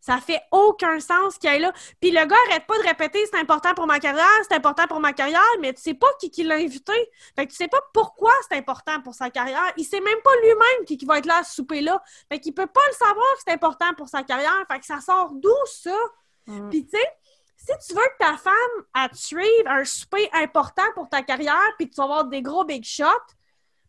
Ça 0.00 0.18
fait 0.18 0.40
aucun 0.52 1.00
sens 1.00 1.36
qu'il 1.36 1.50
aille 1.50 1.60
là. 1.60 1.72
Puis 2.00 2.12
le 2.12 2.24
gars 2.24 2.36
arrête 2.48 2.64
pas 2.68 2.78
de 2.78 2.84
répéter 2.84 3.26
c'est 3.26 3.40
important 3.40 3.74
pour 3.74 3.88
ma 3.88 3.98
carrière, 3.98 4.24
c'est 4.48 4.54
important 4.54 4.86
pour 4.86 5.00
ma 5.00 5.12
carrière, 5.12 5.42
mais 5.60 5.72
tu 5.74 5.82
sais 5.82 5.94
pas 5.94 6.06
qui, 6.20 6.30
qui 6.30 6.44
l'a 6.44 6.54
invité. 6.54 6.92
Fait 7.34 7.44
que 7.44 7.50
tu 7.50 7.56
sais 7.56 7.66
pas 7.66 7.80
pourquoi 7.92 8.30
c'est 8.48 8.56
important 8.56 9.00
pour 9.02 9.14
sa 9.14 9.30
carrière. 9.30 9.72
Il 9.76 9.84
sait 9.84 10.00
même 10.00 10.20
pas 10.22 10.30
lui-même 10.42 10.86
qui, 10.86 10.96
qui 10.96 11.06
va 11.06 11.18
être 11.18 11.26
là 11.26 11.38
à 11.38 11.42
ce 11.42 11.56
souper-là. 11.56 12.00
Fait 12.28 12.38
qu'il 12.38 12.54
peut 12.54 12.68
pas 12.68 12.80
le 12.86 12.94
savoir 12.94 13.26
que 13.34 13.42
c'est 13.44 13.52
important 13.52 13.94
pour 13.96 14.08
sa 14.08 14.22
carrière. 14.22 14.64
Fait 14.70 14.78
que 14.78 14.86
ça 14.86 15.00
sort 15.00 15.32
d'où 15.32 15.50
ça? 15.66 15.96
Mm. 16.46 16.70
Puis 16.70 16.86
tu 16.86 16.96
sais, 16.96 17.06
si 17.66 17.88
tu 17.88 17.94
veux 17.94 18.02
que 18.02 18.18
ta 18.18 18.36
femme 18.36 19.08
te 19.10 19.16
suive 19.16 19.66
un 19.66 19.84
souper 19.84 20.28
important 20.32 20.84
pour 20.94 21.08
ta 21.08 21.22
carrière, 21.22 21.72
puis 21.76 21.88
que 21.88 21.94
tu 21.94 21.98
vas 21.98 22.04
avoir 22.04 22.24
des 22.24 22.42
gros 22.42 22.64
big 22.64 22.84
shots, 22.84 23.04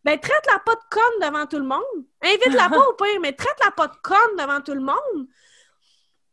ben 0.04 0.18
traite-la 0.18 0.58
pas 0.60 0.74
de 0.74 0.80
conne 0.90 1.30
devant 1.30 1.46
tout 1.46 1.58
le 1.58 1.64
monde. 1.64 2.06
Invite-la 2.22 2.68
pas 2.70 2.88
au 2.88 2.94
pire, 2.94 3.20
mais 3.20 3.32
traite-la 3.32 3.70
pas 3.72 3.88
de 3.88 3.96
conne 4.02 4.36
devant 4.38 4.60
tout 4.60 4.74
le 4.74 4.80
monde. 4.80 5.28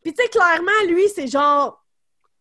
Puis 0.03 0.13
tu 0.13 0.21
sais, 0.21 0.29
clairement, 0.29 0.71
lui, 0.87 1.09
c'est 1.09 1.27
genre 1.27 1.83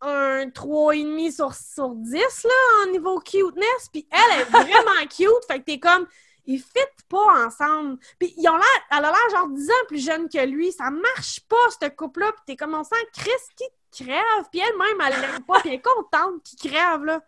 un 0.00 0.46
3,5 0.46 1.34
sur, 1.34 1.54
sur 1.54 1.88
10 1.94 2.14
là, 2.44 2.84
en 2.84 2.90
niveau 2.90 3.18
cuteness. 3.20 3.88
Puis 3.90 4.06
elle 4.10 4.40
est 4.40 4.44
vraiment 4.50 5.06
cute. 5.10 5.46
Fait 5.48 5.60
que 5.60 5.64
t'es 5.64 5.78
comme, 5.78 6.06
ils 6.46 6.60
fit 6.60 7.04
pas 7.08 7.46
ensemble. 7.46 7.98
Puis 8.18 8.34
ils 8.36 8.48
ont 8.48 8.56
l'air, 8.56 8.86
elle 8.90 9.04
a 9.04 9.10
l'air 9.10 9.30
genre 9.30 9.48
10 9.48 9.70
ans 9.70 9.86
plus 9.88 10.04
jeune 10.04 10.28
que 10.28 10.44
lui. 10.44 10.72
Ça 10.72 10.90
marche 10.90 11.40
pas, 11.48 11.56
cette 11.80 11.96
couple-là. 11.96 12.32
Puis 12.32 12.42
t'es 12.46 12.56
comme, 12.56 12.74
on 12.74 12.84
sent 12.84 12.96
Chris 13.14 13.30
qui 13.56 13.64
crève. 13.94 14.48
Puis 14.50 14.60
elle-même, 14.60 15.00
elle 15.06 15.20
l'aime 15.20 15.44
pas. 15.44 15.60
Puis 15.60 15.70
elle 15.70 15.74
est 15.76 15.82
contente 15.82 16.42
qu'il 16.42 16.70
crève, 16.70 17.04
là. 17.04 17.22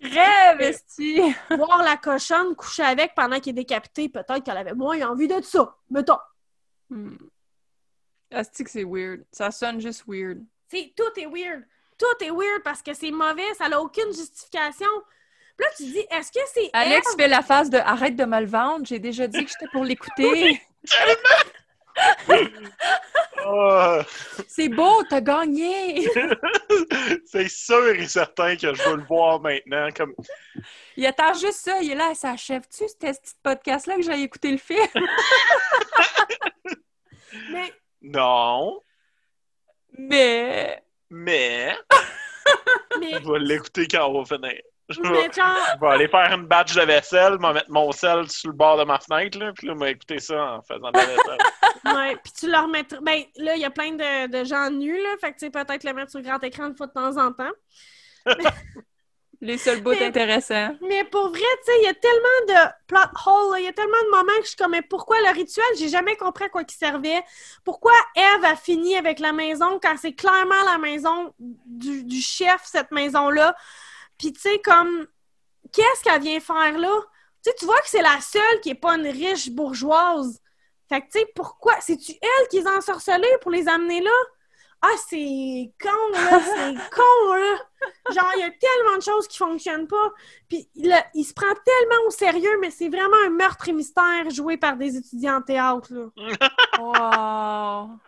Crève, 0.00 0.60
esti! 0.60 1.20
Voir 1.50 1.82
la 1.82 1.96
cochonne 1.96 2.54
coucher 2.54 2.84
avec 2.84 3.14
pendant 3.14 3.40
qu'il 3.40 3.50
est 3.50 3.64
décapité, 3.64 4.08
peut-être 4.08 4.44
qu'elle 4.44 4.56
avait 4.56 4.74
moins 4.74 5.00
envie 5.08 5.28
de 5.28 5.40
ça. 5.42 5.76
Mettons. 5.90 6.18
Hmm. 6.90 7.16
Esti 8.30 8.64
que 8.64 8.70
c'est 8.70 8.84
weird. 8.84 9.24
Ça 9.32 9.50
sonne 9.50 9.80
juste 9.80 10.04
weird. 10.06 10.44
C'est, 10.68 10.92
tout 10.96 11.20
est 11.20 11.26
weird. 11.26 11.64
Tout 11.98 12.24
est 12.24 12.30
weird 12.30 12.62
parce 12.62 12.82
que 12.82 12.94
c'est 12.94 13.10
mauvais, 13.10 13.54
ça 13.56 13.68
n'a 13.68 13.80
aucune 13.80 14.12
justification. 14.12 14.86
Puis 15.56 15.66
là, 15.66 15.72
tu 15.76 15.82
dis, 15.84 16.06
est-ce 16.10 16.30
que 16.30 16.38
c'est 16.54 16.70
Alex 16.72 17.16
fait 17.16 17.26
la 17.26 17.42
face 17.42 17.68
de 17.68 17.78
arrête 17.78 18.14
de 18.14 18.24
me 18.24 18.38
le 18.38 18.46
vendre, 18.46 18.86
j'ai 18.86 19.00
déjà 19.00 19.26
dit 19.26 19.44
que 19.44 19.50
j'étais 19.50 19.70
pour 19.72 19.84
l'écouter. 19.84 20.60
Ah, 23.50 24.00
C'est 24.46 24.68
beau, 24.68 25.02
t'as 25.08 25.20
gagné! 25.20 26.08
c'est 27.26 27.48
sûr 27.48 27.94
et 27.94 28.06
certain 28.06 28.56
que 28.56 28.74
je 28.74 28.88
veux 28.88 28.96
le 28.96 29.04
voir 29.04 29.40
maintenant. 29.40 29.88
Comme... 29.96 30.14
Il 30.96 31.06
attend 31.06 31.32
juste 31.34 31.60
ça, 31.64 31.80
il 31.80 31.92
est 31.92 31.94
là, 31.94 32.14
ça 32.14 32.32
achève-tu 32.32 32.88
ce 32.88 32.96
petit 32.96 33.34
podcast-là 33.42 33.96
que 33.96 34.02
j'ai 34.02 34.22
écouté 34.22 34.50
le 34.50 34.58
film? 34.58 34.86
Mais, 37.50 37.72
Non, 38.02 38.82
Mais. 39.96 40.82
mais 41.10 41.76
mais, 43.00 43.12
je 43.12 43.32
vais 43.32 43.38
l'écouter 43.38 43.86
quand 43.86 44.08
on 44.08 44.22
va 44.22 44.36
finir. 44.36 44.60
Je 44.88 45.00
vais, 45.02 45.30
genre, 45.36 45.56
je 45.74 45.80
vais 45.80 45.86
aller 45.92 46.08
faire 46.08 46.32
une 46.32 46.46
batch 46.46 46.74
de 46.74 46.80
vaisselle, 46.80 47.38
me 47.38 47.52
mettre 47.52 47.70
mon 47.70 47.92
sel 47.92 48.28
sur 48.30 48.50
le 48.50 48.56
bord 48.56 48.78
de 48.78 48.84
ma 48.84 48.98
fenêtre, 48.98 49.38
là, 49.38 49.52
puis 49.54 49.66
là, 49.66 49.74
m'a 49.74 49.90
écouter 49.90 50.18
ça 50.18 50.54
en 50.54 50.62
faisant 50.62 50.90
de 50.90 50.98
la 50.98 51.04
vaisselle. 51.04 51.38
ouais, 51.84 52.16
puis 52.22 52.32
tu 52.32 52.50
leur 52.50 52.68
mettras. 52.68 52.98
Ben, 53.02 53.22
là, 53.36 53.54
il 53.54 53.60
y 53.60 53.66
a 53.66 53.70
plein 53.70 53.92
de, 53.92 54.26
de 54.28 54.44
gens 54.44 54.70
nus, 54.70 54.96
là. 55.02 55.10
Fait 55.20 55.32
que 55.32 55.38
tu 55.38 55.46
sais, 55.46 55.50
peut-être 55.50 55.84
le 55.84 55.92
mettre 55.92 56.10
sur 56.10 56.22
grand 56.22 56.42
écran 56.42 56.68
une 56.68 56.76
fois 56.76 56.86
de 56.86 56.92
temps 56.92 57.16
en 57.18 57.32
temps. 57.32 57.52
Les 59.40 59.56
seuls 59.56 59.80
bouts 59.82 59.90
Mais- 59.90 60.06
intéressants. 60.06 60.74
Mais 60.80 61.04
pour 61.04 61.28
vrai, 61.28 61.38
tu 61.38 61.72
sais, 61.72 61.78
il 61.80 61.84
y 61.84 61.88
a 61.88 61.94
tellement 61.94 62.46
de 62.48 62.70
plot 62.88 63.30
holes, 63.30 63.60
il 63.60 63.64
y 63.66 63.68
a 63.68 63.72
tellement 63.72 64.02
de 64.06 64.10
moments 64.10 64.36
que 64.38 64.42
je 64.42 64.48
suis 64.48 64.56
comme, 64.56 64.72
mais 64.72 64.82
pourquoi 64.82 65.20
le 65.20 65.32
rituel? 65.32 65.64
J'ai 65.78 65.88
jamais 65.88 66.16
compris 66.16 66.44
à 66.44 66.48
quoi 66.48 66.62
il 66.66 66.74
servait. 66.74 67.22
Pourquoi 67.64 67.92
Eve 68.16 68.44
a 68.44 68.56
fini 68.56 68.96
avec 68.96 69.20
la 69.20 69.32
maison 69.32 69.78
quand 69.80 69.94
c'est 69.96 70.14
clairement 70.14 70.60
la 70.66 70.78
maison 70.78 71.32
du, 71.38 72.02
du 72.04 72.20
chef, 72.20 72.62
cette 72.64 72.90
maison-là? 72.90 73.54
Puis 74.18 74.32
tu 74.32 74.40
sais, 74.40 74.58
comme, 74.60 75.06
qu'est-ce 75.72 76.02
qu'elle 76.02 76.22
vient 76.22 76.40
faire 76.40 76.78
là? 76.78 77.00
Tu 77.44 77.50
sais, 77.50 77.56
tu 77.58 77.64
vois 77.66 77.80
que 77.80 77.88
c'est 77.88 78.02
la 78.02 78.20
seule 78.20 78.60
qui 78.62 78.70
est 78.70 78.74
pas 78.74 78.96
une 78.96 79.06
riche 79.06 79.50
bourgeoise. 79.50 80.40
Fait 80.88 81.00
que 81.02 81.06
tu 81.06 81.20
sais, 81.20 81.26
pourquoi? 81.34 81.74
C'est-tu 81.80 82.12
elle 82.12 82.48
qui 82.48 82.60
les 82.60 82.66
a 82.66 82.76
ensorcelés 82.76 83.36
pour 83.42 83.50
les 83.50 83.68
amener 83.68 84.00
là? 84.00 84.10
Ah, 84.80 84.94
c'est 85.08 85.72
con, 85.80 86.12
là, 86.12 86.40
c'est 86.44 86.74
con, 86.94 87.34
là! 87.34 87.56
Genre, 88.10 88.32
il 88.36 88.40
y 88.40 88.44
a 88.44 88.50
tellement 88.50 88.96
de 88.96 89.02
choses 89.02 89.26
qui 89.26 89.36
fonctionnent 89.36 89.88
pas. 89.88 90.12
Puis 90.48 90.68
là, 90.76 91.04
il 91.14 91.24
se 91.24 91.34
prend 91.34 91.46
tellement 91.46 92.06
au 92.06 92.10
sérieux, 92.10 92.58
mais 92.60 92.70
c'est 92.70 92.88
vraiment 92.88 93.16
un 93.26 93.30
meurtre 93.30 93.68
et 93.68 93.72
mystère 93.72 94.30
joué 94.30 94.56
par 94.56 94.76
des 94.76 94.96
étudiants 94.96 95.38
en 95.38 95.42
théâtre, 95.42 95.92
là. 95.92 96.08
Wow! 96.78 97.98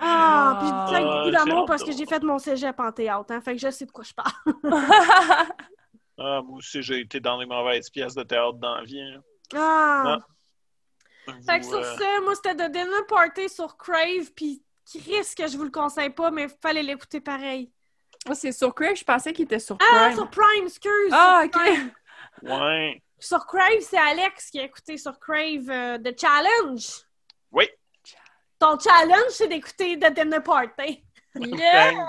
Ah, 0.00 0.58
puis 0.60 0.68
Ah, 0.72 0.86
peut-être 0.88 1.04
beaucoup 1.04 1.24
j'ai 1.24 1.30
d'amour 1.32 1.64
parce 1.66 1.82
de 1.82 1.86
que 1.90 1.96
j'ai 1.96 2.06
fait 2.06 2.22
mon 2.22 2.38
cégep 2.38 2.78
en 2.78 2.92
théâtre, 2.92 3.26
hein, 3.32 3.40
fait 3.40 3.54
que 3.54 3.60
je 3.60 3.70
sais 3.70 3.86
de 3.86 3.90
quoi 3.92 4.04
je 4.04 4.12
parle. 4.14 4.32
Ah, 6.20 6.42
moi 6.44 6.58
aussi, 6.58 6.82
j'ai 6.82 6.98
été 7.00 7.20
dans 7.20 7.38
les 7.38 7.46
mauvaises 7.46 7.88
pièces 7.90 8.14
de 8.16 8.24
théâtre 8.24 8.54
dans 8.54 8.74
la 8.74 8.82
vie. 8.82 9.00
hein. 9.00 9.22
Ah! 9.54 10.18
Vous, 11.28 11.42
Fait 11.46 11.60
que 11.60 11.64
sur 11.66 11.78
euh, 11.78 11.96
ça, 11.96 12.20
moi, 12.24 12.34
c'était 12.34 12.56
de 12.56 12.72
Dinner 12.72 13.04
Party 13.06 13.48
sur 13.48 13.76
Crave, 13.76 14.32
puis 14.34 14.60
Chris, 14.84 15.32
que 15.36 15.46
je 15.46 15.56
vous 15.56 15.62
le 15.62 15.70
conseille 15.70 16.10
pas, 16.10 16.32
mais 16.32 16.48
fallait 16.60 16.82
l'écouter 16.82 17.20
pareil. 17.20 17.70
Moi, 18.26 18.34
c'est 18.34 18.50
sur 18.50 18.74
Crave, 18.74 18.96
je 18.96 19.04
pensais 19.04 19.32
qu'il 19.32 19.44
était 19.44 19.60
sur 19.60 19.78
Ah, 19.80 20.06
Prime. 20.10 20.14
sur 20.16 20.28
Prime, 20.30 20.66
excuse! 20.66 21.12
Ah, 21.12 21.42
sur 21.52 21.60
ok. 21.60 21.66
Prime. 21.66 21.92
Ouais. 22.42 23.02
Sur 23.20 23.46
Crave, 23.46 23.80
c'est 23.82 23.98
Alex 23.98 24.50
qui 24.50 24.58
a 24.58 24.64
écouté 24.64 24.96
sur 24.96 25.20
Crave 25.20 25.70
euh, 25.70 25.98
The 25.98 26.18
Challenge. 26.20 26.84
Oui. 27.52 27.68
Ton 28.58 28.78
challenge, 28.78 29.30
c'est 29.30 29.48
d'écouter 29.48 29.98
The 29.98 30.12
Dinner 30.12 30.40
Party. 30.40 31.04
Yeah! 31.34 32.08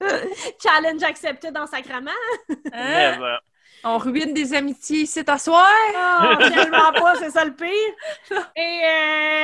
Challenge 0.62 1.02
accepté 1.02 1.50
dans 1.50 1.66
Sacrament. 1.66 2.10
Hein? 2.72 3.38
On 3.84 3.98
ruine 3.98 4.34
des 4.34 4.54
amitiés 4.54 5.00
ici 5.00 5.24
t'asseoir. 5.24 5.66
Ah, 5.96 6.36
tellement 6.54 6.92
pas, 6.92 7.16
c'est 7.16 7.30
ça 7.30 7.44
le 7.44 7.54
pire. 7.54 8.40
Et, 8.56 8.80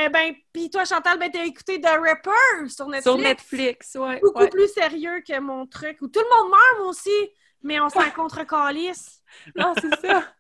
euh, 0.07 0.09
ben, 0.09 0.35
puis 0.53 0.71
toi, 0.71 0.85
Chantal, 0.85 1.19
ben, 1.19 1.31
t'as 1.31 1.45
écouté 1.45 1.81
The 1.81 1.99
Ripper 2.01 2.69
sur 2.69 2.87
Netflix. 2.89 3.03
Sur 3.05 3.19
Netflix, 3.19 3.95
ouais. 3.97 4.21
Beaucoup 4.21 4.43
ouais. 4.43 4.49
plus 4.49 4.69
sérieux 4.73 5.23
que 5.27 5.39
mon 5.39 5.67
truc, 5.67 5.99
où 6.01 6.09
tout 6.09 6.21
le 6.21 6.37
monde 6.37 6.51
meurt, 6.51 6.79
moi 6.79 6.89
aussi, 6.89 7.31
mais 7.63 7.81
on 7.81 7.89
s'en 7.89 8.11
contre-calisse. 8.11 9.23
Non, 9.57 9.75
c'est 9.81 10.07
ça. 10.07 10.35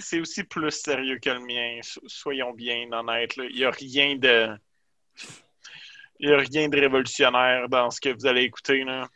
c'est 0.00 0.20
aussi 0.20 0.44
plus 0.44 0.70
sérieux 0.72 1.18
que 1.22 1.30
le 1.30 1.40
mien, 1.40 1.80
so- 1.82 2.00
soyons 2.06 2.52
bien 2.52 2.90
honnêtes. 2.92 3.36
là. 3.36 3.44
Il 3.50 3.56
n'y 3.56 3.64
a 3.64 3.70
rien 3.70 4.16
de. 4.16 4.56
Il 6.18 6.28
n'y 6.28 6.34
a 6.34 6.38
rien 6.38 6.68
de 6.68 6.78
révolutionnaire 6.78 7.68
dans 7.68 7.90
ce 7.90 8.00
que 8.00 8.10
vous 8.10 8.26
allez 8.26 8.42
écouter. 8.42 8.84
Là. 8.84 9.08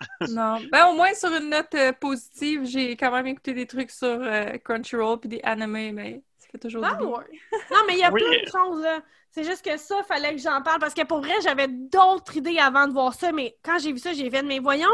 Non. 0.26 0.60
Ben, 0.70 0.86
au 0.88 0.94
moins, 0.94 1.14
sur 1.14 1.30
une 1.34 1.50
note 1.50 1.74
euh, 1.74 1.92
positive, 1.92 2.64
j'ai 2.64 2.96
quand 2.96 3.10
même 3.10 3.26
écouté 3.26 3.52
des 3.54 3.66
trucs 3.66 3.90
sur 3.90 4.06
euh, 4.08 4.56
Crunchyroll 4.58 5.18
puis 5.20 5.28
des 5.28 5.40
animés, 5.42 5.92
mais 5.92 6.22
ça 6.38 6.48
fait 6.52 6.58
toujours 6.58 6.84
Ah 6.84 6.90
du 6.90 6.96
bien. 6.96 7.06
ouais. 7.06 7.24
Non, 7.70 7.78
mais 7.86 7.94
il 7.94 8.00
y 8.00 8.04
a 8.04 8.10
Oui. 8.10 8.20
plein 8.20 8.38
de 8.42 8.46
choses, 8.50 8.82
là. 8.82 9.02
C'est 9.30 9.44
juste 9.44 9.64
que 9.64 9.76
ça, 9.76 10.02
fallait 10.04 10.32
que 10.34 10.40
j'en 10.40 10.62
parle, 10.62 10.80
parce 10.80 10.94
que 10.94 11.04
pour 11.04 11.20
vrai, 11.20 11.34
j'avais 11.42 11.68
d'autres 11.68 12.36
idées 12.36 12.58
avant 12.58 12.86
de 12.88 12.92
voir 12.92 13.14
ça, 13.14 13.32
mais 13.32 13.56
quand 13.62 13.78
j'ai 13.78 13.92
vu 13.92 13.98
ça, 13.98 14.12
j'ai 14.12 14.28
fait, 14.30 14.42
mais 14.42 14.58
voyons, 14.58 14.88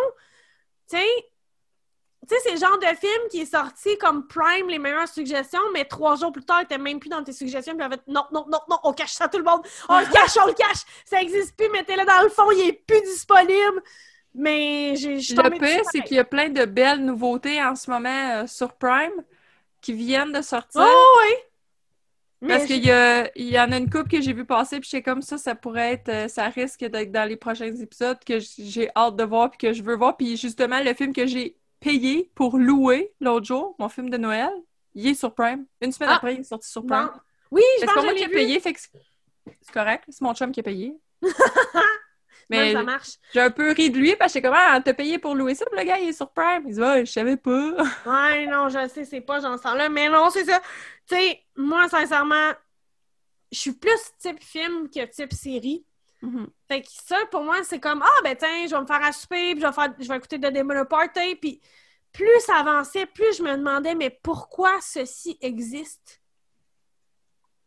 tu 0.90 0.97
sais, 0.97 1.07
tu 2.29 2.35
sais, 2.35 2.41
c'est 2.45 2.53
le 2.53 2.59
genre 2.59 2.79
de 2.79 2.97
film 2.97 3.29
qui 3.31 3.41
est 3.41 3.51
sorti 3.51 3.97
comme 3.99 4.27
Prime, 4.27 4.68
les 4.68 4.79
meilleures 4.79 5.09
suggestions, 5.09 5.61
mais 5.72 5.85
trois 5.85 6.16
jours 6.16 6.33
plus 6.33 6.45
tard, 6.45 6.61
il 6.61 6.64
était 6.64 6.79
même 6.79 6.99
plus 6.99 7.09
dans 7.09 7.22
tes 7.22 7.33
suggestions, 7.33 7.77
puis 7.77 7.87
en 7.87 7.91
fait, 7.91 8.01
non, 8.09 8.24
non, 8.33 8.47
non, 8.51 8.61
non, 8.68 8.79
on 8.85 8.93
cache 8.93 9.12
ça 9.12 9.24
à 9.24 9.29
tout 9.29 9.39
le 9.39 9.45
monde, 9.45 9.61
on 9.89 9.99
le 10.01 10.07
cache, 10.12 10.37
on 10.43 10.47
le 10.47 10.55
cache, 10.55 10.83
ça 11.05 11.20
existe 11.22 11.57
plus, 11.57 11.68
mettez-le 11.68 12.05
dans 12.05 12.22
le 12.22 12.29
fond, 12.29 12.51
il 12.51 12.68
est 12.68 12.72
plus 12.72 13.01
disponible, 13.03 13.83
mais 14.35 14.97
j'ai, 14.97 15.16
Le 15.16 15.59
pire, 15.59 15.83
c'est 15.91 16.03
qu'il 16.03 16.16
y 16.16 16.20
a 16.20 16.24
plein 16.24 16.51
de 16.51 16.64
belles 16.64 17.05
nouveautés 17.05 17.62
en 17.62 17.74
ce 17.74 17.91
moment 17.91 18.43
euh, 18.43 18.47
sur 18.47 18.74
Prime 18.74 19.24
qui 19.81 19.95
viennent 19.95 20.33
de 20.33 20.43
sortir. 20.43 20.83
Oh 20.85 21.18
oui! 21.22 21.35
Parce 22.49 22.66
qu'il 22.66 22.85
y, 22.85 23.51
y 23.51 23.59
en 23.59 23.72
a 23.72 23.79
une 23.79 23.89
couple 23.89 24.11
que 24.11 24.20
j'ai 24.20 24.35
vu 24.35 24.45
passer, 24.45 24.79
puis 24.79 24.91
j'étais 24.91 25.03
comme 25.03 25.22
ça, 25.22 25.39
ça 25.39 25.55
pourrait 25.55 25.95
être, 25.95 26.09
euh, 26.11 26.29
ça 26.29 26.49
risque 26.49 26.85
d'être 26.85 27.11
dans 27.11 27.27
les 27.27 27.37
prochains 27.37 27.74
épisodes 27.74 28.18
que 28.24 28.39
j'ai 28.39 28.91
hâte 28.95 29.16
de 29.16 29.24
voir, 29.24 29.51
puis 29.51 29.59
que 29.59 29.72
je 29.72 29.83
veux 29.83 29.97
voir. 29.97 30.16
Puis 30.16 30.37
justement, 30.37 30.81
le 30.81 30.93
film 30.93 31.14
que 31.14 31.27
j'ai 31.27 31.57
payé 31.81 32.31
pour 32.35 32.59
louer 32.59 33.14
l'autre 33.20 33.47
jour, 33.47 33.74
mon 33.79 33.89
film 33.89 34.11
de 34.11 34.16
Noël, 34.16 34.51
il 34.95 35.07
est 35.07 35.14
sur 35.14 35.35
Prime. 35.35 35.66
Une 35.81 35.93
semaine 35.93 36.11
Ah! 36.12 36.16
après, 36.16 36.35
il 36.35 36.41
est 36.41 36.45
sorti 36.45 36.68
sur 36.68 36.85
Prime. 36.85 37.11
Oui, 37.51 37.62
je 37.81 37.87
pense 37.87 37.95
que 37.95 38.01
moi 38.01 38.12
je 38.12 38.16
qui 38.16 38.24
ai 38.24 38.29
payé, 38.29 38.61
fait 38.61 38.72
que 38.72 38.81
c'est 38.81 39.72
correct, 39.72 40.05
c'est 40.09 40.22
mon 40.22 40.35
chum 40.35 40.51
qui 40.53 40.61
a 40.61 40.62
payé. 40.62 40.97
Mais 42.49 42.72
ça 42.72 42.83
marche. 42.83 43.14
j'ai 43.33 43.41
un 43.41 43.51
peu 43.51 43.72
ri 43.72 43.91
de 43.91 43.99
lui, 43.99 44.14
parce 44.14 44.33
que 44.33 44.39
j'étais 44.39 44.49
comme, 44.49 44.57
ah, 44.57 44.81
t'as 44.85 44.95
payé 44.95 45.18
pour 45.18 45.35
louer 45.35 45.55
ça, 45.57 45.64
le 45.72 45.83
gars, 45.83 45.99
il 45.99 46.11
est 46.11 46.12
sur 46.12 46.31
Prime. 46.31 46.62
Il 46.66 46.74
dit, 46.74 46.81
je 46.81 47.11
savais 47.11 47.37
pas. 47.37 47.72
Ouais, 48.07 48.47
non, 48.47 48.68
je 48.68 48.89
sais, 48.89 49.05
c'est 49.05 49.20
pas 49.20 49.41
j'en 49.41 49.59
sens 49.59 49.77
là, 49.77 49.89
mais 49.89 50.09
non, 50.09 50.31
c'est 50.31 50.45
ça. 50.45 50.61
Tu 51.09 51.16
sais, 51.16 51.43
moi, 51.57 51.89
sincèrement, 51.89 52.53
je 53.51 53.59
suis 53.59 53.72
plus 53.72 53.99
type 54.18 54.43
film 54.43 54.89
que 54.89 55.05
type 55.07 55.33
série. 55.33 55.85
Mhm. 56.27 56.49
Fait 56.68 56.83
que 56.83 56.89
ça, 56.91 57.16
pour 57.31 57.43
moi, 57.45 57.57
c'est 57.62 57.79
comme, 57.81 58.03
ah, 58.03 58.20
ben 58.24 58.37
tiens, 58.37 58.66
je 58.66 58.74
vais 58.74 58.81
me 58.81 58.87
faire 58.87 59.03
à 59.05 59.12
souper, 59.12 59.53
puis 59.53 59.61
je 59.61 59.66
vais, 59.66 59.72
faire, 59.72 59.93
je 59.99 60.09
vais 60.09 60.16
écouter 60.16 60.39
The 60.41 60.53
Demon 60.53 60.85
Party, 60.85 61.37
puis 61.37 61.61
plus 62.12 62.41
ça 62.41 62.57
avançait, 62.57 63.07
plus 63.07 63.37
je 63.37 63.43
me 63.43 63.57
demandais, 63.57 63.95
mais 63.95 64.11
pourquoi 64.22 64.70
ceci 64.81 65.39
existe? 65.41 66.20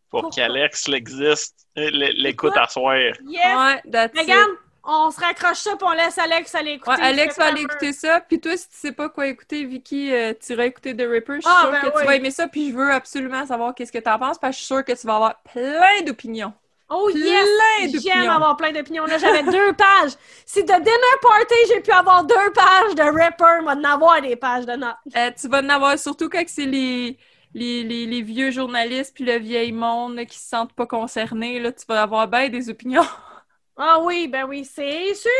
Pour 0.10 0.22
Pourquoi? 0.22 0.44
qu'Alex 0.44 0.88
l'existe, 0.88 1.68
euh, 1.78 1.90
l'écoute 1.92 2.58
à 2.58 2.68
soir. 2.68 2.96
Yes! 2.96 3.14
Ouais, 3.56 3.82
that's 3.92 4.14
it. 4.16 4.22
Regarde, 4.22 4.50
on 4.84 5.12
se 5.12 5.20
raccroche 5.20 5.60
ça, 5.60 5.76
puis 5.76 5.86
on 5.88 5.92
laisse 5.94 6.18
Alex 6.18 6.56
aller 6.56 6.72
écouter. 6.72 7.00
Ouais, 7.00 7.08
Alex 7.08 7.38
va 7.38 7.46
aller 7.46 7.62
écouter 7.62 7.94
ça. 7.94 8.20
Puis 8.22 8.42
toi, 8.42 8.58
si 8.58 8.68
tu 8.70 8.76
sais 8.76 8.92
pas 8.92 9.10
quoi 9.10 9.28
écouter, 9.28 9.66
Vicky, 9.66 10.12
euh, 10.12 10.34
tu 10.34 10.54
iras 10.54 10.64
écouter 10.66 10.98
The 10.98 11.04
Ripper. 11.08 11.36
Je 11.36 11.42
suis 11.42 11.50
Ah, 11.54 11.62
sûre 11.62 11.72
ben 11.72 11.82
que 11.82 11.86
oui. 11.88 11.94
tu 12.00 12.06
vas 12.08 12.16
aimer 12.16 12.32
ça. 12.32 12.48
Puis 12.48 12.72
je 12.72 12.76
veux 12.76 12.92
absolument 12.92 13.46
savoir 13.46 13.76
qu'est-ce 13.76 13.92
que 13.92 14.00
t'en 14.00 14.18
penses. 14.18 14.40
Parce 14.40 14.56
que 14.56 14.60
je 14.62 14.66
suis 14.66 14.74
sûre 14.74 14.84
que 14.84 14.94
tu 15.00 15.06
vas 15.06 15.16
avoir 15.16 15.42
plein 15.44 16.02
d'opinions. 16.06 16.54
Oh 16.90 17.10
Plein 17.12 17.22
yes! 17.24 18.02
J'aime 18.04 18.30
avoir 18.30 18.58
plein 18.58 18.72
d'opinions. 18.72 19.06
Là, 19.06 19.18
j'avais 19.18 19.44
deux 19.44 19.74
pages. 19.74 20.14
Si 20.46 20.64
de 20.64 20.68
Dinner 20.74 21.18
Party, 21.22 21.56
j'ai 21.68 21.82
pu 21.82 21.92
avoir 21.92 22.24
deux 22.24 22.52
pages 22.54 22.96
de 22.96 23.04
Ripper, 23.04 23.62
moi, 23.64 23.76
d'en 23.76 23.94
avoir 23.94 24.22
des 24.22 24.36
pages 24.36 24.66
de 24.66 24.74
notes. 24.74 24.96
Euh, 25.16 25.32
tu 25.40 25.48
vas 25.48 25.62
en 25.62 25.70
avoir 25.70 25.98
surtout 25.98 26.30
quand 26.30 26.44
c'est 26.48 26.66
les, 26.66 27.18
les, 27.54 27.84
les, 27.84 28.06
les 28.06 28.22
vieux 28.22 28.52
journalistes 28.52 29.14
puis 29.16 29.24
le 29.26 29.38
vieil 29.40 29.72
monde 29.72 30.16
là, 30.16 30.26
qui 30.26 30.38
se 30.38 30.48
sentent 30.48 30.74
pas 30.74 30.86
concernés. 30.88 31.60
Là, 31.60 31.72
tu 31.72 31.86
vas 31.88 32.04
avoir 32.04 32.28
bien 32.28 32.50
des 32.50 32.70
opinions. 32.70 33.04
Ah 33.78 34.00
oui, 34.04 34.28
ben 34.28 34.46
oui, 34.48 34.66
c'est 34.66 35.14
sûr. 35.16 35.32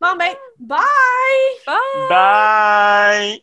Bon, 0.00 0.14
ben, 0.16 0.34
bye! 0.58 1.76
Bye! 2.08 3.42